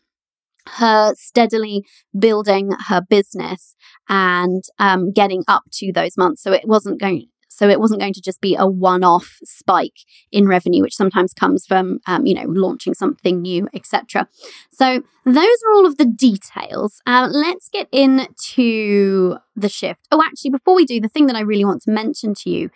her 0.78 1.14
steadily 1.16 1.86
building 2.18 2.72
her 2.88 3.02
business 3.02 3.76
and 4.10 4.64
um, 4.80 5.12
getting 5.12 5.44
up 5.48 5.64
to 5.72 5.92
those 5.94 6.18
months. 6.18 6.42
So 6.42 6.52
it 6.52 6.68
wasn't 6.68 7.00
going. 7.00 7.28
So 7.56 7.70
it 7.70 7.80
wasn't 7.80 8.02
going 8.02 8.14
to 8.14 8.22
just 8.22 8.42
be 8.42 8.54
a 8.58 8.68
one-off 8.68 9.40
spike 9.46 10.00
in 10.30 10.46
revenue, 10.46 10.82
which 10.82 10.96
sometimes 10.96 11.34
comes 11.34 11.66
from, 11.66 12.00
um, 12.06 12.26
you 12.26 12.34
know, 12.34 12.48
launching 12.48 12.94
something 12.94 13.42
new, 13.42 13.70
etc. 13.74 14.28
So 14.72 15.04
those 15.24 15.38
are 15.38 15.72
all 15.74 15.86
of 15.86 15.96
the 15.96 16.06
details. 16.06 17.02
Uh, 17.08 17.30
let's 17.32 17.70
get 17.70 17.88
into 17.94 19.38
the 19.56 19.70
shift. 19.70 20.06
Oh, 20.12 20.22
actually, 20.22 20.52
before 20.52 20.76
we 20.76 20.86
do, 20.86 21.00
the 21.00 21.08
thing 21.08 21.28
that 21.28 21.38
I 21.38 21.42
really 21.42 21.64
want 21.64 21.82
to 21.84 21.92
mention 21.92 22.34
to 22.36 22.50
you 22.50 22.72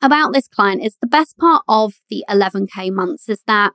about 0.00 0.32
this 0.32 0.48
client 0.48 0.82
is 0.82 0.96
the 1.02 1.06
best 1.06 1.36
part 1.36 1.62
of 1.68 1.92
the 2.08 2.24
11k 2.30 2.90
months 2.90 3.28
is 3.28 3.42
that 3.46 3.72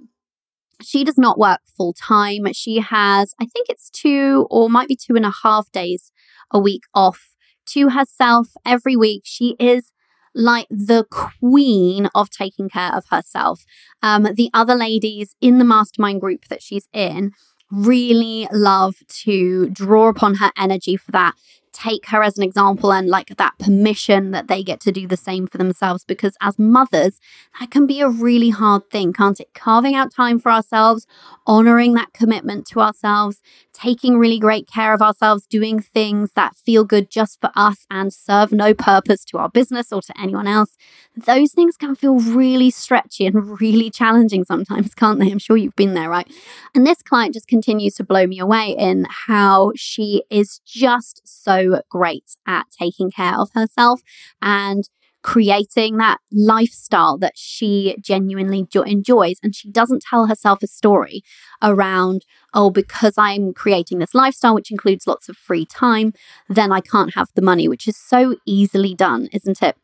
she 0.81 1.03
does 1.03 1.17
not 1.17 1.37
work 1.37 1.59
full 1.77 1.93
time. 1.93 2.51
She 2.53 2.79
has, 2.79 3.35
I 3.39 3.45
think 3.45 3.67
it's 3.69 3.91
two 3.91 4.47
or 4.49 4.67
might 4.67 4.87
be 4.87 4.95
two 4.95 5.15
and 5.15 5.27
a 5.27 5.33
half 5.43 5.71
days 5.71 6.11
a 6.49 6.57
week 6.57 6.83
off 6.95 7.35
to 7.67 7.89
herself 7.89 8.49
every 8.65 8.95
week. 8.95 9.21
She 9.25 9.55
is 9.59 9.92
like 10.35 10.67
the 10.69 11.05
queen 11.09 12.09
of 12.15 12.29
taking 12.29 12.69
care 12.69 12.95
of 12.95 13.05
herself. 13.09 13.63
Um, 14.01 14.23
the 14.33 14.49
other 14.53 14.75
ladies 14.75 15.35
in 15.41 15.57
the 15.57 15.65
mastermind 15.65 16.21
group 16.21 16.45
that 16.49 16.61
she's 16.61 16.87
in 16.93 17.31
really 17.71 18.47
love 18.51 18.95
to 19.07 19.69
draw 19.69 20.07
upon 20.07 20.35
her 20.35 20.51
energy 20.57 20.95
for 20.95 21.11
that 21.11 21.33
take 21.73 22.07
her 22.07 22.23
as 22.23 22.37
an 22.37 22.43
example 22.43 22.93
and 22.93 23.07
like 23.07 23.35
that 23.37 23.57
permission 23.59 24.31
that 24.31 24.47
they 24.47 24.63
get 24.63 24.79
to 24.81 24.91
do 24.91 25.07
the 25.07 25.17
same 25.17 25.47
for 25.47 25.57
themselves 25.57 26.05
because 26.05 26.37
as 26.41 26.57
mothers 26.57 27.19
that 27.59 27.71
can 27.71 27.85
be 27.85 27.99
a 27.99 28.09
really 28.09 28.49
hard 28.49 28.89
thing 28.89 29.11
can't 29.11 29.39
it? 29.39 29.53
Carving 29.53 29.95
out 29.95 30.13
time 30.13 30.39
for 30.39 30.51
ourselves 30.51 31.07
honoring 31.45 31.93
that 31.93 32.13
commitment 32.13 32.65
to 32.67 32.79
ourselves 32.79 33.41
taking 33.73 34.17
really 34.17 34.39
great 34.39 34.67
care 34.67 34.93
of 34.93 35.01
ourselves 35.01 35.47
doing 35.47 35.79
things 35.81 36.31
that 36.35 36.55
feel 36.55 36.83
good 36.83 37.09
just 37.09 37.41
for 37.41 37.49
us 37.55 37.85
and 37.89 38.13
serve 38.13 38.51
no 38.51 38.73
purpose 38.73 39.25
to 39.25 39.37
our 39.37 39.49
business 39.49 39.91
or 39.91 40.01
to 40.01 40.13
anyone 40.19 40.47
else. 40.47 40.77
Those 41.17 41.51
things 41.51 41.75
can 41.75 41.95
feel 41.95 42.19
really 42.19 42.69
stretchy 42.69 43.25
and 43.25 43.59
really 43.59 43.89
challenging 43.89 44.43
sometimes 44.43 44.93
can't 44.93 45.19
they? 45.19 45.31
I'm 45.31 45.39
sure 45.39 45.57
you've 45.57 45.75
been 45.75 45.95
there 45.95 46.09
right? 46.09 46.31
And 46.75 46.85
this 46.85 47.01
client 47.01 47.33
just 47.33 47.47
continues 47.47 47.95
to 47.95 48.03
blow 48.03 48.27
me 48.27 48.39
away 48.39 48.75
in 48.77 49.07
how 49.09 49.73
she 49.75 50.23
is 50.29 50.59
just 50.65 51.21
so 51.25 51.62
great 51.89 52.35
at 52.47 52.67
taking 52.77 53.11
care 53.11 53.37
of 53.37 53.49
herself 53.53 54.01
and 54.41 54.89
creating 55.23 55.97
that 55.97 56.17
lifestyle 56.31 57.17
that 57.17 57.33
she 57.35 57.95
genuinely 57.99 58.67
jo- 58.69 58.81
enjoys. 58.81 59.37
And 59.41 59.55
she 59.55 59.71
doesn't 59.71 60.03
tell 60.03 60.27
herself 60.27 60.61
a 60.61 60.67
story 60.67 61.23
around, 61.61 62.25
oh, 62.53 62.69
because 62.69 63.13
I'm 63.17 63.53
creating 63.53 63.99
this 63.99 64.13
lifestyle, 64.13 64.53
which 64.53 64.69
includes 64.69 65.07
lots 65.07 65.29
of 65.29 65.37
free 65.37 65.65
time, 65.65 66.13
then 66.49 66.71
I 66.71 66.81
can't 66.81 67.15
have 67.15 67.29
the 67.35 67.41
money, 67.41 67.67
which 67.67 67.87
is 67.87 67.97
so 67.97 68.35
easily 68.45 68.93
done, 68.93 69.29
isn't 69.31 69.63
it? 69.63 69.77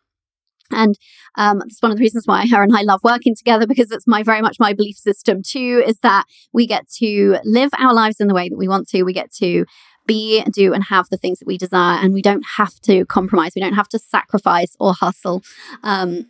And 0.72 0.98
um, 1.36 1.63
one 1.80 1.92
of 1.92 1.98
the 1.98 2.04
reasons 2.04 2.28
why 2.28 2.46
her 2.48 2.62
and 2.62 2.76
I 2.76 2.82
love 2.82 3.02
working 3.04 3.36
together 3.36 3.65
because 3.65 3.92
it's 3.92 4.06
my 4.06 4.24
very 4.24 4.42
much 4.42 4.58
my 4.60 4.74
belief 4.74 4.98
system 4.98 5.42
too. 5.42 5.84
Is 5.86 6.00
that 6.02 6.26
we 6.54 6.68
get 6.68 6.88
to 7.00 7.38
live 7.44 7.72
our 7.78 7.94
lives 7.94 8.20
in 8.20 8.28
the 8.28 8.36
way 8.36 8.50
that 8.50 8.58
we 8.58 8.68
want 8.68 8.88
to. 8.89 9.04
We 9.04 9.13
get 9.13 9.34
to 9.36 9.65
be, 10.10 10.43
do, 10.52 10.74
and 10.74 10.84
have 10.86 11.08
the 11.10 11.17
things 11.17 11.39
that 11.39 11.48
we 11.48 11.58
desire, 11.58 12.00
and 12.02 12.13
we 12.13 12.22
don't 12.22 12.45
have 12.58 12.80
to 12.82 13.06
compromise. 13.06 13.54
We 13.56 13.62
don't 13.62 13.74
have 13.74 13.89
to 13.89 14.00
sacrifice 14.00 14.76
or 14.80 14.93
hustle. 14.93 15.43
Um, 15.84 16.26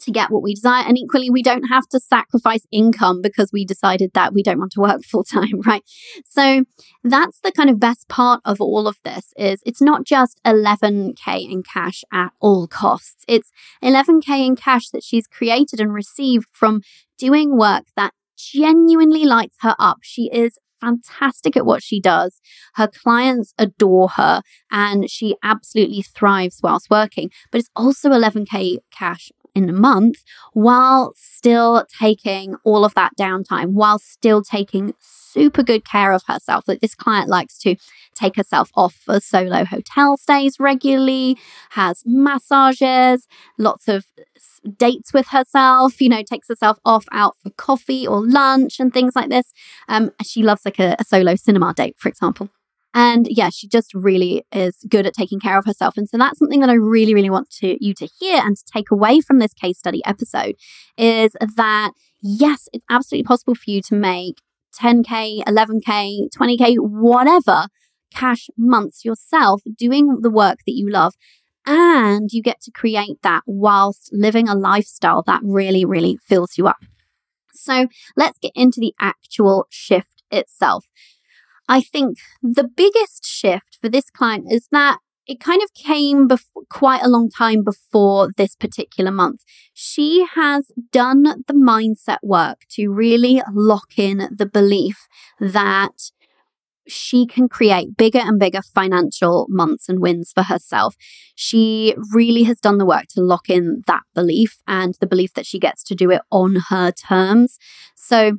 to 0.00 0.10
get 0.10 0.30
what 0.30 0.42
we 0.42 0.54
desire. 0.54 0.84
And 0.86 0.98
equally, 0.98 1.30
we 1.30 1.42
don't 1.42 1.64
have 1.64 1.88
to 1.88 2.00
sacrifice 2.00 2.66
income 2.70 3.22
because 3.22 3.50
we 3.52 3.64
decided 3.64 4.10
that 4.14 4.32
we 4.32 4.42
don't 4.42 4.58
want 4.58 4.72
to 4.72 4.80
work 4.80 5.02
full 5.10 5.24
time, 5.24 5.60
right? 5.64 5.82
So 6.24 6.64
that's 7.02 7.40
the 7.40 7.52
kind 7.52 7.70
of 7.70 7.80
best 7.80 8.08
part 8.08 8.40
of 8.44 8.60
all 8.60 8.86
of 8.86 8.98
this 9.04 9.32
is 9.36 9.62
it's 9.64 9.80
not 9.80 10.04
just 10.04 10.40
11k 10.44 11.50
in 11.50 11.62
cash 11.62 12.04
at 12.12 12.32
all 12.40 12.66
costs. 12.66 13.24
It's 13.26 13.50
11k 13.82 14.46
in 14.46 14.56
cash 14.56 14.90
that 14.90 15.02
she's 15.02 15.26
created 15.26 15.80
and 15.80 15.92
received 15.92 16.48
from 16.52 16.82
doing 17.18 17.56
work 17.56 17.84
that 17.96 18.12
genuinely 18.36 19.24
lights 19.24 19.56
her 19.60 19.74
up. 19.78 19.98
She 20.02 20.30
is 20.32 20.58
fantastic 20.80 21.56
at 21.56 21.66
what 21.66 21.82
she 21.82 22.00
does. 22.00 22.40
Her 22.74 22.88
clients 22.88 23.54
adore 23.58 24.08
her 24.10 24.42
and 24.70 25.10
she 25.10 25.36
absolutely 25.42 26.02
thrives 26.02 26.60
whilst 26.62 26.90
working. 26.90 27.30
But 27.50 27.60
it's 27.60 27.70
also 27.74 28.10
11K 28.10 28.78
cash 28.90 29.30
in 29.56 29.70
a 29.70 29.72
month 29.72 30.22
while 30.52 31.12
still 31.16 31.86
taking 31.98 32.54
all 32.62 32.84
of 32.84 32.94
that 32.94 33.12
downtime, 33.18 33.72
while 33.72 33.98
still 33.98 34.42
taking 34.42 34.94
super 35.00 35.62
good 35.62 35.84
care 35.84 36.12
of 36.12 36.22
herself. 36.28 36.64
Like 36.68 36.80
this 36.80 36.94
client 36.94 37.28
likes 37.28 37.58
to 37.58 37.76
take 38.14 38.36
herself 38.36 38.70
off 38.74 38.94
for 38.94 39.18
solo 39.18 39.64
hotel 39.64 40.16
stays 40.16 40.60
regularly, 40.60 41.38
has 41.70 42.02
massages, 42.04 43.26
lots 43.58 43.88
of 43.88 44.04
dates 44.76 45.12
with 45.12 45.28
herself, 45.28 46.00
you 46.00 46.08
know, 46.08 46.22
takes 46.22 46.48
herself 46.48 46.78
off 46.84 47.06
out 47.12 47.36
for 47.42 47.50
coffee 47.50 48.06
or 48.06 48.24
lunch 48.26 48.78
and 48.78 48.92
things 48.92 49.16
like 49.16 49.30
this. 49.30 49.52
Um, 49.88 50.10
she 50.22 50.42
loves 50.42 50.64
like 50.64 50.78
a, 50.78 50.96
a 50.98 51.04
solo 51.04 51.34
cinema 51.34 51.72
date, 51.74 51.96
for 51.98 52.08
example. 52.08 52.50
And 52.98 53.26
yeah, 53.28 53.50
she 53.50 53.68
just 53.68 53.92
really 53.92 54.42
is 54.52 54.78
good 54.88 55.04
at 55.04 55.12
taking 55.12 55.38
care 55.38 55.58
of 55.58 55.66
herself. 55.66 55.98
And 55.98 56.08
so 56.08 56.16
that's 56.16 56.38
something 56.38 56.60
that 56.60 56.70
I 56.70 56.74
really, 56.74 57.12
really 57.12 57.28
want 57.28 57.50
to 57.60 57.76
you 57.78 57.92
to 57.92 58.08
hear 58.18 58.40
and 58.42 58.56
to 58.56 58.64
take 58.72 58.90
away 58.90 59.20
from 59.20 59.38
this 59.38 59.52
case 59.52 59.78
study 59.78 60.00
episode 60.06 60.54
is 60.96 61.36
that 61.56 61.92
yes, 62.22 62.70
it's 62.72 62.86
absolutely 62.88 63.24
possible 63.24 63.54
for 63.54 63.70
you 63.70 63.82
to 63.82 63.94
make 63.94 64.40
10K, 64.80 65.44
11K, 65.44 66.28
20K, 66.34 66.76
whatever 66.78 67.66
cash 68.14 68.48
months 68.56 69.04
yourself 69.04 69.60
doing 69.76 70.20
the 70.22 70.30
work 70.30 70.60
that 70.66 70.72
you 70.72 70.88
love. 70.90 71.12
And 71.66 72.30
you 72.32 72.42
get 72.42 72.62
to 72.62 72.70
create 72.70 73.20
that 73.22 73.42
whilst 73.46 74.08
living 74.10 74.48
a 74.48 74.54
lifestyle 74.54 75.22
that 75.26 75.42
really, 75.44 75.84
really 75.84 76.16
fills 76.26 76.56
you 76.56 76.66
up. 76.66 76.78
So 77.52 77.88
let's 78.16 78.38
get 78.38 78.52
into 78.54 78.80
the 78.80 78.94
actual 78.98 79.66
shift 79.68 80.22
itself. 80.30 80.86
I 81.68 81.80
think 81.80 82.18
the 82.42 82.68
biggest 82.68 83.24
shift 83.24 83.78
for 83.80 83.88
this 83.88 84.10
client 84.10 84.46
is 84.50 84.68
that 84.70 84.98
it 85.26 85.40
kind 85.40 85.60
of 85.62 85.74
came 85.74 86.28
quite 86.70 87.02
a 87.02 87.08
long 87.08 87.28
time 87.28 87.64
before 87.64 88.30
this 88.36 88.54
particular 88.54 89.10
month. 89.10 89.42
She 89.74 90.24
has 90.34 90.70
done 90.92 91.24
the 91.24 91.54
mindset 91.54 92.18
work 92.22 92.60
to 92.70 92.88
really 92.88 93.42
lock 93.52 93.98
in 93.98 94.28
the 94.36 94.46
belief 94.46 95.08
that 95.40 96.12
she 96.88 97.26
can 97.26 97.48
create 97.48 97.96
bigger 97.96 98.20
and 98.20 98.38
bigger 98.38 98.62
financial 98.62 99.46
months 99.48 99.88
and 99.88 100.00
wins 100.00 100.30
for 100.32 100.44
herself. 100.44 100.94
She 101.34 101.96
really 102.12 102.44
has 102.44 102.60
done 102.60 102.78
the 102.78 102.86
work 102.86 103.06
to 103.10 103.20
lock 103.20 103.48
in 103.48 103.82
that 103.88 104.02
belief 104.14 104.58
and 104.68 104.94
the 105.00 105.06
belief 105.08 105.34
that 105.34 105.46
she 105.46 105.58
gets 105.58 105.82
to 105.84 105.96
do 105.96 106.12
it 106.12 106.22
on 106.30 106.56
her 106.68 106.92
terms. 106.92 107.58
So 107.96 108.38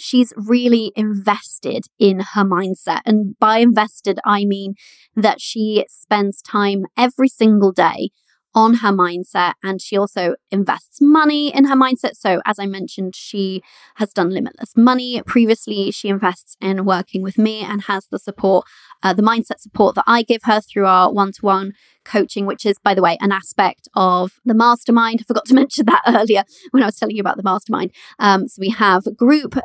she's 0.00 0.32
really 0.36 0.92
invested 0.96 1.86
in 1.98 2.20
her 2.34 2.44
mindset. 2.44 3.00
And 3.04 3.38
by 3.38 3.58
invested, 3.58 4.18
I 4.24 4.44
mean 4.44 4.74
that 5.14 5.40
she 5.40 5.84
spends 5.88 6.42
time 6.42 6.86
every 6.96 7.28
single 7.28 7.72
day 7.72 8.10
on 8.54 8.74
her 8.74 8.90
mindset 8.90 9.52
and 9.62 9.80
she 9.80 9.96
also 9.96 10.34
invests 10.50 10.98
money 11.00 11.54
in 11.54 11.64
her 11.66 11.76
mindset. 11.76 12.14
So, 12.14 12.40
as 12.44 12.58
I 12.58 12.66
mentioned, 12.66 13.14
she 13.14 13.62
has 13.96 14.12
done 14.12 14.30
limitless 14.30 14.76
money 14.76 15.22
previously. 15.22 15.90
She 15.90 16.08
invests 16.08 16.56
in 16.60 16.84
working 16.84 17.22
with 17.22 17.38
me 17.38 17.62
and 17.62 17.82
has 17.82 18.06
the 18.10 18.18
support, 18.18 18.66
uh, 19.02 19.12
the 19.12 19.22
mindset 19.22 19.60
support 19.60 19.94
that 19.94 20.04
I 20.06 20.22
give 20.22 20.42
her 20.44 20.60
through 20.60 20.86
our 20.86 21.12
one 21.12 21.32
to 21.32 21.40
one 21.42 21.72
coaching, 22.04 22.46
which 22.46 22.66
is, 22.66 22.76
by 22.82 22.94
the 22.94 23.02
way, 23.02 23.16
an 23.20 23.32
aspect 23.32 23.88
of 23.94 24.32
the 24.44 24.54
mastermind. 24.54 25.20
I 25.20 25.24
forgot 25.24 25.46
to 25.46 25.54
mention 25.62 25.86
that 25.86 26.02
earlier 26.06 26.44
when 26.72 26.82
I 26.82 26.86
was 26.86 26.96
telling 26.96 27.16
you 27.16 27.20
about 27.20 27.36
the 27.36 27.42
mastermind. 27.42 27.92
Um, 28.18 28.48
so, 28.48 28.58
we 28.60 28.70
have 28.70 29.06
a 29.06 29.12
group 29.12 29.56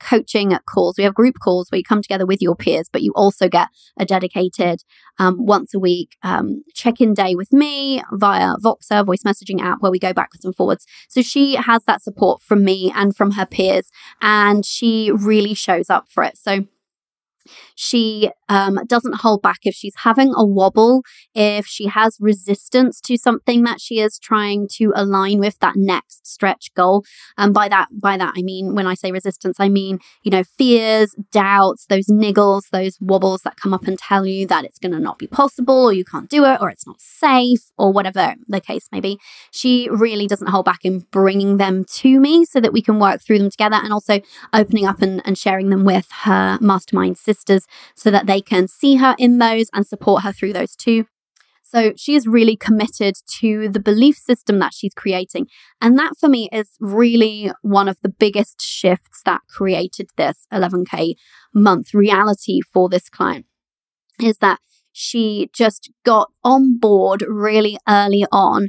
coaching 0.00 0.56
calls. 0.66 0.96
We 0.98 1.04
have 1.04 1.14
group 1.14 1.36
calls 1.42 1.70
where 1.70 1.78
you 1.78 1.84
come 1.84 2.02
together 2.02 2.26
with 2.26 2.42
your 2.42 2.56
peers, 2.56 2.88
but 2.92 3.02
you 3.02 3.12
also 3.14 3.48
get 3.48 3.68
a 3.98 4.04
dedicated 4.04 4.82
um, 5.18 5.36
once 5.38 5.74
a 5.74 5.78
week 5.78 6.16
um, 6.22 6.64
check 6.74 7.00
in 7.00 7.14
day 7.14 7.34
with 7.34 7.52
me 7.52 8.02
via 8.12 8.54
Voxer 8.56 9.04
voice 9.04 9.22
messaging 9.24 9.60
app 9.60 9.78
where 9.80 9.92
we 9.92 9.98
go 9.98 10.12
backwards 10.12 10.44
and 10.44 10.54
forwards. 10.54 10.86
So 11.08 11.22
she 11.22 11.54
has 11.54 11.82
that 11.84 12.02
support 12.02 12.42
from 12.42 12.64
me 12.64 12.92
and 12.94 13.16
from 13.16 13.32
her 13.32 13.46
peers, 13.46 13.90
and 14.20 14.64
she 14.64 15.10
really 15.12 15.54
shows 15.54 15.90
up 15.90 16.06
for 16.10 16.22
it. 16.22 16.36
So 16.36 16.66
she 17.74 18.30
um, 18.48 18.78
doesn't 18.86 19.16
hold 19.16 19.42
back 19.42 19.58
if 19.62 19.74
she's 19.74 19.94
having 19.98 20.32
a 20.34 20.44
wobble, 20.44 21.02
if 21.34 21.66
she 21.66 21.86
has 21.86 22.16
resistance 22.20 23.00
to 23.02 23.16
something 23.16 23.62
that 23.64 23.80
she 23.80 24.00
is 24.00 24.18
trying 24.18 24.68
to 24.72 24.92
align 24.94 25.38
with 25.38 25.58
that 25.60 25.76
next 25.76 26.26
stretch 26.26 26.72
goal. 26.74 27.04
And 27.36 27.52
by 27.52 27.68
that, 27.68 27.88
by 27.92 28.16
that, 28.16 28.34
I 28.36 28.42
mean 28.42 28.74
when 28.74 28.86
I 28.86 28.94
say 28.94 29.12
resistance, 29.12 29.58
I 29.60 29.68
mean 29.68 29.98
you 30.22 30.30
know 30.30 30.44
fears, 30.56 31.14
doubts, 31.32 31.86
those 31.86 32.06
niggles, 32.06 32.62
those 32.72 32.96
wobbles 33.00 33.42
that 33.42 33.56
come 33.56 33.74
up 33.74 33.86
and 33.86 33.98
tell 33.98 34.26
you 34.26 34.46
that 34.46 34.64
it's 34.64 34.78
going 34.78 34.92
to 34.92 34.98
not 34.98 35.18
be 35.18 35.26
possible, 35.26 35.84
or 35.84 35.92
you 35.92 36.04
can't 36.04 36.30
do 36.30 36.44
it, 36.44 36.58
or 36.60 36.70
it's 36.70 36.86
not 36.86 37.00
safe, 37.00 37.70
or 37.76 37.92
whatever 37.92 38.34
the 38.46 38.60
case 38.60 38.88
may 38.92 39.00
be. 39.00 39.18
She 39.50 39.88
really 39.90 40.26
doesn't 40.26 40.48
hold 40.48 40.64
back 40.64 40.84
in 40.84 41.00
bringing 41.10 41.56
them 41.56 41.84
to 41.84 42.20
me 42.20 42.44
so 42.44 42.60
that 42.60 42.72
we 42.72 42.82
can 42.82 42.98
work 42.98 43.22
through 43.22 43.38
them 43.38 43.50
together, 43.50 43.76
and 43.76 43.92
also 43.92 44.20
opening 44.52 44.86
up 44.86 45.02
and, 45.02 45.22
and 45.24 45.36
sharing 45.36 45.70
them 45.70 45.84
with 45.84 46.08
her 46.22 46.58
mastermind 46.60 47.18
sisters 47.38 47.66
so 47.94 48.10
that 48.10 48.26
they 48.26 48.40
can 48.40 48.68
see 48.68 48.96
her 48.96 49.14
in 49.18 49.38
those 49.38 49.68
and 49.72 49.86
support 49.86 50.22
her 50.22 50.32
through 50.32 50.52
those 50.52 50.74
too. 50.74 51.06
So 51.62 51.92
she 51.96 52.14
is 52.14 52.26
really 52.26 52.56
committed 52.56 53.16
to 53.40 53.68
the 53.68 53.80
belief 53.80 54.16
system 54.16 54.58
that 54.58 54.72
she's 54.72 54.94
creating. 54.94 55.48
And 55.82 55.98
that 55.98 56.14
for 56.18 56.26
me 56.26 56.48
is 56.50 56.70
really 56.80 57.52
one 57.60 57.88
of 57.88 57.98
the 58.02 58.08
biggest 58.08 58.62
shifts 58.62 59.20
that 59.26 59.42
created 59.50 60.08
this 60.16 60.46
11K 60.50 61.14
month 61.54 61.92
reality 61.92 62.60
for 62.72 62.88
this 62.88 63.10
client 63.10 63.44
is 64.18 64.38
that 64.38 64.60
she 64.92 65.50
just 65.52 65.90
got 66.04 66.30
on 66.42 66.78
board 66.78 67.22
really 67.28 67.76
early 67.86 68.24
on 68.32 68.68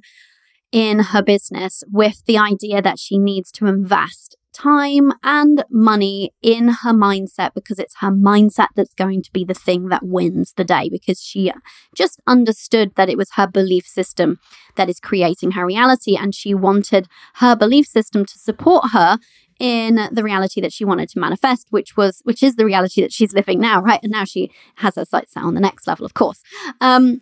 in 0.72 1.00
her 1.00 1.24
business 1.24 1.84
with 1.90 2.24
the 2.26 2.38
idea 2.38 2.82
that 2.82 3.00
she 3.00 3.18
needs 3.18 3.52
to 3.54 3.66
invest 3.66 4.36
time 4.54 5.12
and 5.24 5.64
money 5.70 6.34
in 6.42 6.70
her 6.70 6.92
mindset 6.92 7.54
because 7.54 7.80
it's 7.80 7.96
her 8.00 8.12
mindset 8.12 8.68
that's 8.76 8.94
going 8.94 9.22
to 9.22 9.32
be 9.32 9.44
the 9.44 9.54
thing 9.54 9.90
that 9.90 10.04
wins 10.04 10.54
the 10.56 10.64
day 10.64 10.90
because 10.90 11.22
she 11.22 11.52
just 11.96 12.20
understood 12.28 12.94
that 12.96 13.10
it 13.10 13.18
was 13.18 13.32
her 13.32 13.48
belief 13.48 13.86
system 13.86 14.40
that 14.76 14.90
is 14.90 15.00
creating 15.00 15.52
her 15.52 15.66
reality 15.66 16.16
and 16.16 16.34
she 16.34 16.54
wanted 16.54 17.08
her 17.36 17.56
belief 17.56 17.86
system 17.86 18.26
to 18.26 18.38
support 18.38 18.86
her 18.94 19.18
in 19.60 20.08
the 20.12 20.24
reality 20.24 20.62
that 20.62 20.72
she 20.72 20.86
wanted 20.86 21.10
to 21.10 21.20
manifest, 21.20 21.68
which 21.70 21.98
was 21.98 22.22
which 22.24 22.42
is 22.42 22.56
the 22.56 22.66
reality 22.66 23.02
that 23.02 23.12
she's 23.12 23.34
living 23.34 23.60
now, 23.60 23.82
right? 23.82 24.00
And 24.02 24.12
now 24.12 24.24
she 24.24 24.52
has 24.78 24.96
her 24.96 25.06
sights 25.06 25.34
set 25.34 25.44
on 25.44 25.54
the 25.54 25.60
next 25.60 25.86
level, 25.86 26.06
of 26.06 26.14
course. 26.14 26.42
Um, 26.80 27.22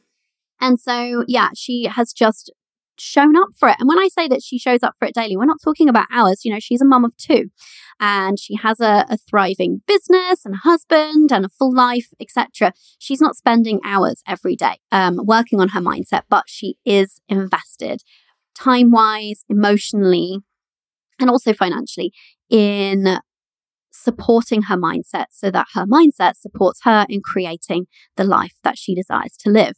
and 0.62 0.80
so 0.80 1.26
yeah, 1.28 1.50
she 1.56 1.86
has 1.86 2.14
just 2.14 2.52
shown 3.00 3.36
up 3.36 3.50
for 3.58 3.70
it. 3.70 3.76
And 3.80 3.88
when 3.88 4.00
I 4.00 4.08
say 4.08 4.28
that 4.28 4.44
she 4.44 4.58
shows 4.58 4.84
up 4.84 4.96
for 4.98 5.08
it 5.08 5.14
daily, 5.14 5.38
we're 5.38 5.46
not 5.46 5.62
talking 5.64 5.90
about 5.90 6.08
hours. 6.12 6.44
You 6.44 6.54
know, 6.54 6.60
she's 6.60 6.82
a 6.82 6.86
mum 6.86 7.06
of 7.06 7.16
two 7.18 7.50
and 8.00 8.40
she 8.40 8.56
has 8.56 8.80
a, 8.80 9.06
a 9.10 9.18
thriving 9.18 9.82
business 9.88 10.46
and 10.46 10.56
a 10.56 10.60
husband 10.60 11.32
and 11.32 11.46
a 11.46 11.50
full 11.50 11.74
life, 11.74 12.10
etc. 12.20 12.74
She's 13.00 13.22
not 13.22 13.36
spending 13.36 13.80
hours 13.84 14.22
every 14.28 14.56
day 14.56 14.80
um, 14.92 15.20
working 15.24 15.60
on 15.60 15.70
her 15.70 15.82
mindset, 15.82 16.24
but 16.30 16.46
she 16.48 16.78
is 16.86 17.22
invested 17.28 18.04
time 18.56 18.92
wise, 18.92 19.44
emotionally, 19.50 20.40
and 21.20 21.30
also 21.30 21.54
financially 21.54 22.12
in 22.50 23.20
supporting 24.08 24.62
her 24.64 24.78
mindset 24.78 25.26
so 25.32 25.52
that 25.52 25.68
her 25.74 25.86
mindset 25.86 26.38
supports 26.38 26.80
her 26.84 27.06
in 27.10 27.20
creating 27.22 27.88
the 28.16 28.24
life 28.24 28.54
that 28.64 28.78
she 28.78 28.96
desires 28.96 29.36
to 29.38 29.50
live. 29.50 29.76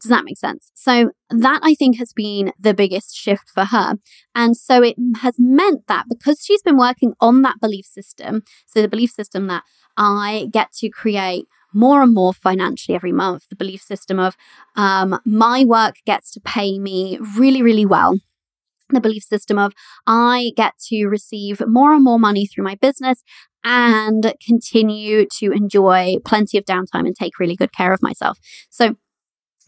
Does 0.00 0.10
that 0.10 0.24
make 0.24 0.38
sense? 0.38 0.70
So, 0.76 1.10
that 1.30 1.60
I 1.64 1.74
think 1.74 1.96
has 1.96 2.12
been 2.12 2.52
the 2.60 2.74
biggest 2.74 3.16
shift 3.16 3.48
for 3.52 3.64
her. 3.64 3.94
And 4.36 4.56
so 4.56 4.82
it 4.84 4.94
has 5.22 5.34
meant 5.38 5.88
that 5.88 6.04
because 6.08 6.44
she's 6.44 6.62
been 6.62 6.76
working 6.76 7.14
on 7.20 7.42
that 7.42 7.60
belief 7.60 7.86
system, 7.86 8.42
so 8.66 8.82
the 8.82 8.88
belief 8.88 9.10
system 9.10 9.48
that 9.48 9.64
I 9.96 10.48
get 10.52 10.72
to 10.74 10.90
create 10.90 11.46
more 11.72 12.02
and 12.02 12.14
more 12.14 12.32
financially 12.32 12.94
every 12.94 13.12
month, 13.12 13.48
the 13.48 13.56
belief 13.56 13.82
system 13.82 14.20
of 14.20 14.36
um, 14.76 15.18
my 15.24 15.64
work 15.64 15.96
gets 16.06 16.30
to 16.32 16.40
pay 16.40 16.78
me 16.78 17.18
really, 17.36 17.62
really 17.62 17.86
well 17.86 18.14
the 18.90 19.00
belief 19.00 19.24
system 19.24 19.58
of 19.58 19.72
I 20.06 20.52
get 20.56 20.74
to 20.88 21.06
receive 21.06 21.60
more 21.66 21.92
and 21.92 22.04
more 22.04 22.18
money 22.18 22.46
through 22.46 22.64
my 22.64 22.76
business 22.76 23.22
and 23.66 24.32
continue 24.40 25.26
to 25.26 25.50
enjoy 25.50 26.14
plenty 26.24 26.56
of 26.56 26.64
downtime 26.64 27.04
and 27.04 27.16
take 27.16 27.40
really 27.40 27.56
good 27.56 27.72
care 27.72 27.92
of 27.92 28.00
myself. 28.00 28.38
So 28.70 28.94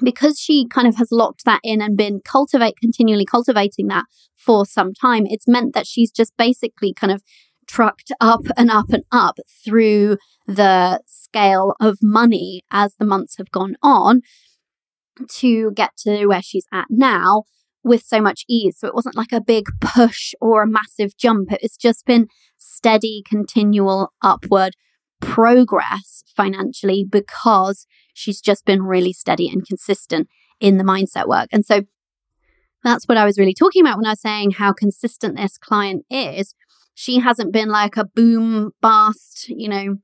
because 0.03 0.39
she 0.39 0.69
kind 0.69 0.87
of 0.87 0.95
has 0.97 1.09
locked 1.11 1.45
that 1.45 1.61
in 1.65 1.83
and 1.83 1.97
been 1.97 2.21
cultivate 2.25 2.77
continually 2.81 3.25
cultivating 3.25 3.89
that 3.89 4.05
for 4.37 4.65
some 4.65 4.95
time, 4.95 5.27
it's 5.27 5.49
meant 5.49 5.75
that 5.75 5.89
she's 5.89 6.13
just 6.13 6.33
basically 6.37 6.95
kind 6.95 7.13
of 7.13 7.25
trucked 7.67 8.13
up 8.21 8.43
and 8.57 8.71
up 8.71 8.91
and 8.91 9.03
up 9.11 9.39
through 9.65 10.17
the 10.47 11.01
scale 11.07 11.75
of 11.81 11.99
money 12.01 12.63
as 12.71 12.95
the 13.01 13.05
months 13.05 13.37
have 13.37 13.51
gone 13.51 13.75
on 13.83 14.23
to 15.29 15.73
get 15.73 15.91
to 15.97 16.27
where 16.27 16.41
she's 16.41 16.67
at 16.73 16.87
now 16.89 17.43
with 17.85 18.03
so 18.03 18.21
much 18.21 18.45
ease. 18.49 18.77
So 18.79 18.89
it 18.89 18.95
wasn't 18.95 19.17
like 19.17 19.33
a 19.33 19.41
big 19.41 19.67
push 19.81 20.35
or 20.41 20.63
a 20.63 20.69
massive 20.69 21.17
jump. 21.17 21.53
It's 21.63 21.77
just 21.77 22.05
been 22.05 22.29
steady, 22.57 23.23
continual 23.29 24.13
upward 24.23 24.75
progress 25.21 26.23
financially 26.37 27.05
because 27.09 27.87
she's 28.15 28.41
just 28.41 28.65
been 28.65 28.83
really 28.83 29.13
steady 29.13 29.49
and 29.49 29.67
consistent 29.67 30.29
in 30.61 30.79
the 30.79 30.85
mindset 30.85 31.27
work. 31.27 31.49
And 31.53 31.65
so 31.65 31.83
that's 32.85 33.07
what 33.07 33.19
I 33.19 33.25
was 33.25 33.39
really 33.39 33.55
talking 33.55 33.83
about 33.83 33.97
when 33.97 34.07
I 34.07 34.11
was 34.11 34.21
saying 34.21 34.53
how 34.53 34.73
consistent 34.73 35.37
this 35.37 35.59
client 35.59 36.05
is. 36.11 36.55
She 36.95 37.21
hasn't 37.21 37.53
been 37.53 37.69
like 37.69 37.97
a 37.97 38.05
boom 38.05 38.73
bust, 38.81 39.49
you 39.49 39.69
know, 39.69 39.97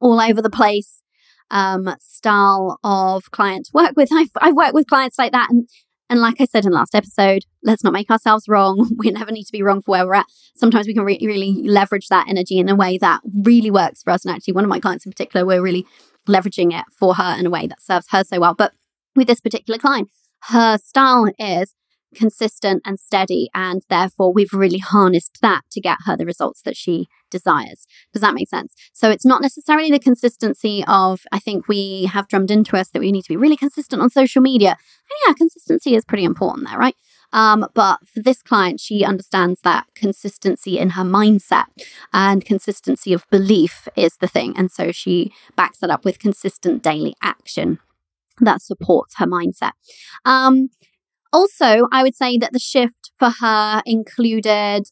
all 0.00 0.20
over 0.20 0.42
the 0.42 0.50
place 0.50 1.02
um, 1.50 1.94
style 2.00 2.78
of 2.82 3.30
client 3.30 3.66
to 3.66 3.70
work 3.74 3.92
with. 3.96 4.10
I've, 4.12 4.30
I've 4.40 4.54
worked 4.54 4.74
with 4.74 4.86
clients 4.86 5.18
like 5.18 5.32
that 5.32 5.48
and 5.50 5.68
and 6.10 6.20
like 6.20 6.40
I 6.40 6.44
said 6.44 6.64
in 6.64 6.72
the 6.72 6.76
last 6.76 6.94
episode, 6.94 7.44
let's 7.62 7.84
not 7.84 7.92
make 7.92 8.10
ourselves 8.10 8.48
wrong. 8.48 8.90
We 8.98 9.10
never 9.10 9.30
need 9.30 9.44
to 9.44 9.52
be 9.52 9.62
wrong 9.62 9.80
for 9.80 9.92
where 9.92 10.06
we're 10.06 10.14
at. 10.14 10.26
Sometimes 10.56 10.86
we 10.86 10.92
can 10.92 11.04
re- 11.04 11.18
really 11.22 11.52
leverage 11.62 12.08
that 12.08 12.28
energy 12.28 12.58
in 12.58 12.68
a 12.68 12.74
way 12.74 12.98
that 12.98 13.20
really 13.44 13.70
works 13.70 14.02
for 14.02 14.10
us. 14.10 14.24
And 14.24 14.34
actually, 14.34 14.54
one 14.54 14.64
of 14.64 14.68
my 14.68 14.80
clients 14.80 15.06
in 15.06 15.12
particular, 15.12 15.46
we're 15.46 15.62
really 15.62 15.86
leveraging 16.28 16.78
it 16.78 16.84
for 16.98 17.14
her 17.14 17.36
in 17.38 17.46
a 17.46 17.50
way 17.50 17.66
that 17.66 17.80
serves 17.80 18.06
her 18.10 18.24
so 18.24 18.40
well. 18.40 18.54
But 18.54 18.72
with 19.14 19.28
this 19.28 19.40
particular 19.40 19.78
client, 19.78 20.10
her 20.48 20.76
style 20.78 21.30
is 21.38 21.74
consistent 22.14 22.82
and 22.84 22.98
steady. 22.98 23.48
And 23.54 23.82
therefore, 23.88 24.32
we've 24.32 24.52
really 24.52 24.78
harnessed 24.78 25.38
that 25.42 25.62
to 25.72 25.80
get 25.80 25.98
her 26.06 26.16
the 26.16 26.26
results 26.26 26.62
that 26.62 26.76
she 26.76 27.08
desires. 27.30 27.86
Does 28.12 28.22
that 28.22 28.34
make 28.34 28.48
sense? 28.48 28.74
So 28.92 29.10
it's 29.10 29.24
not 29.24 29.42
necessarily 29.42 29.90
the 29.90 29.98
consistency 29.98 30.84
of, 30.86 31.22
I 31.32 31.38
think 31.38 31.68
we 31.68 32.04
have 32.06 32.28
drummed 32.28 32.50
into 32.50 32.76
us 32.76 32.88
that 32.90 33.00
we 33.00 33.12
need 33.12 33.22
to 33.22 33.28
be 33.28 33.36
really 33.36 33.56
consistent 33.56 34.02
on 34.02 34.10
social 34.10 34.42
media. 34.42 34.70
And 34.70 35.18
yeah, 35.26 35.34
consistency 35.34 35.94
is 35.94 36.04
pretty 36.04 36.24
important 36.24 36.68
there, 36.68 36.78
right? 36.78 36.96
Um, 37.32 37.66
but 37.74 38.00
for 38.08 38.20
this 38.20 38.42
client, 38.42 38.80
she 38.80 39.04
understands 39.04 39.60
that 39.62 39.86
consistency 39.94 40.78
in 40.78 40.90
her 40.90 41.04
mindset 41.04 41.66
and 42.12 42.44
consistency 42.44 43.12
of 43.12 43.28
belief 43.30 43.86
is 43.96 44.16
the 44.16 44.26
thing. 44.26 44.54
And 44.56 44.70
so 44.70 44.90
she 44.90 45.32
backs 45.56 45.78
that 45.78 45.90
up 45.90 46.04
with 46.04 46.18
consistent 46.18 46.82
daily 46.82 47.14
action 47.22 47.78
that 48.40 48.62
supports 48.62 49.16
her 49.18 49.26
mindset. 49.26 49.72
Um, 50.24 50.70
also, 51.32 51.86
I 51.92 52.02
would 52.02 52.14
say 52.14 52.38
that 52.38 52.52
the 52.52 52.58
shift 52.58 53.10
for 53.18 53.30
her 53.40 53.82
included 53.86 54.84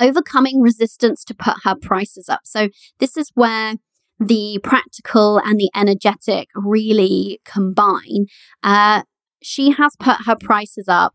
overcoming 0.00 0.60
resistance 0.60 1.24
to 1.24 1.34
put 1.34 1.54
her 1.64 1.74
prices 1.74 2.28
up. 2.28 2.40
So, 2.44 2.68
this 2.98 3.16
is 3.16 3.30
where 3.34 3.74
the 4.18 4.58
practical 4.62 5.38
and 5.38 5.58
the 5.58 5.70
energetic 5.74 6.48
really 6.54 7.40
combine. 7.44 8.26
Uh, 8.62 9.02
she 9.42 9.72
has 9.72 9.94
put 9.98 10.26
her 10.26 10.36
prices 10.40 10.86
up 10.88 11.14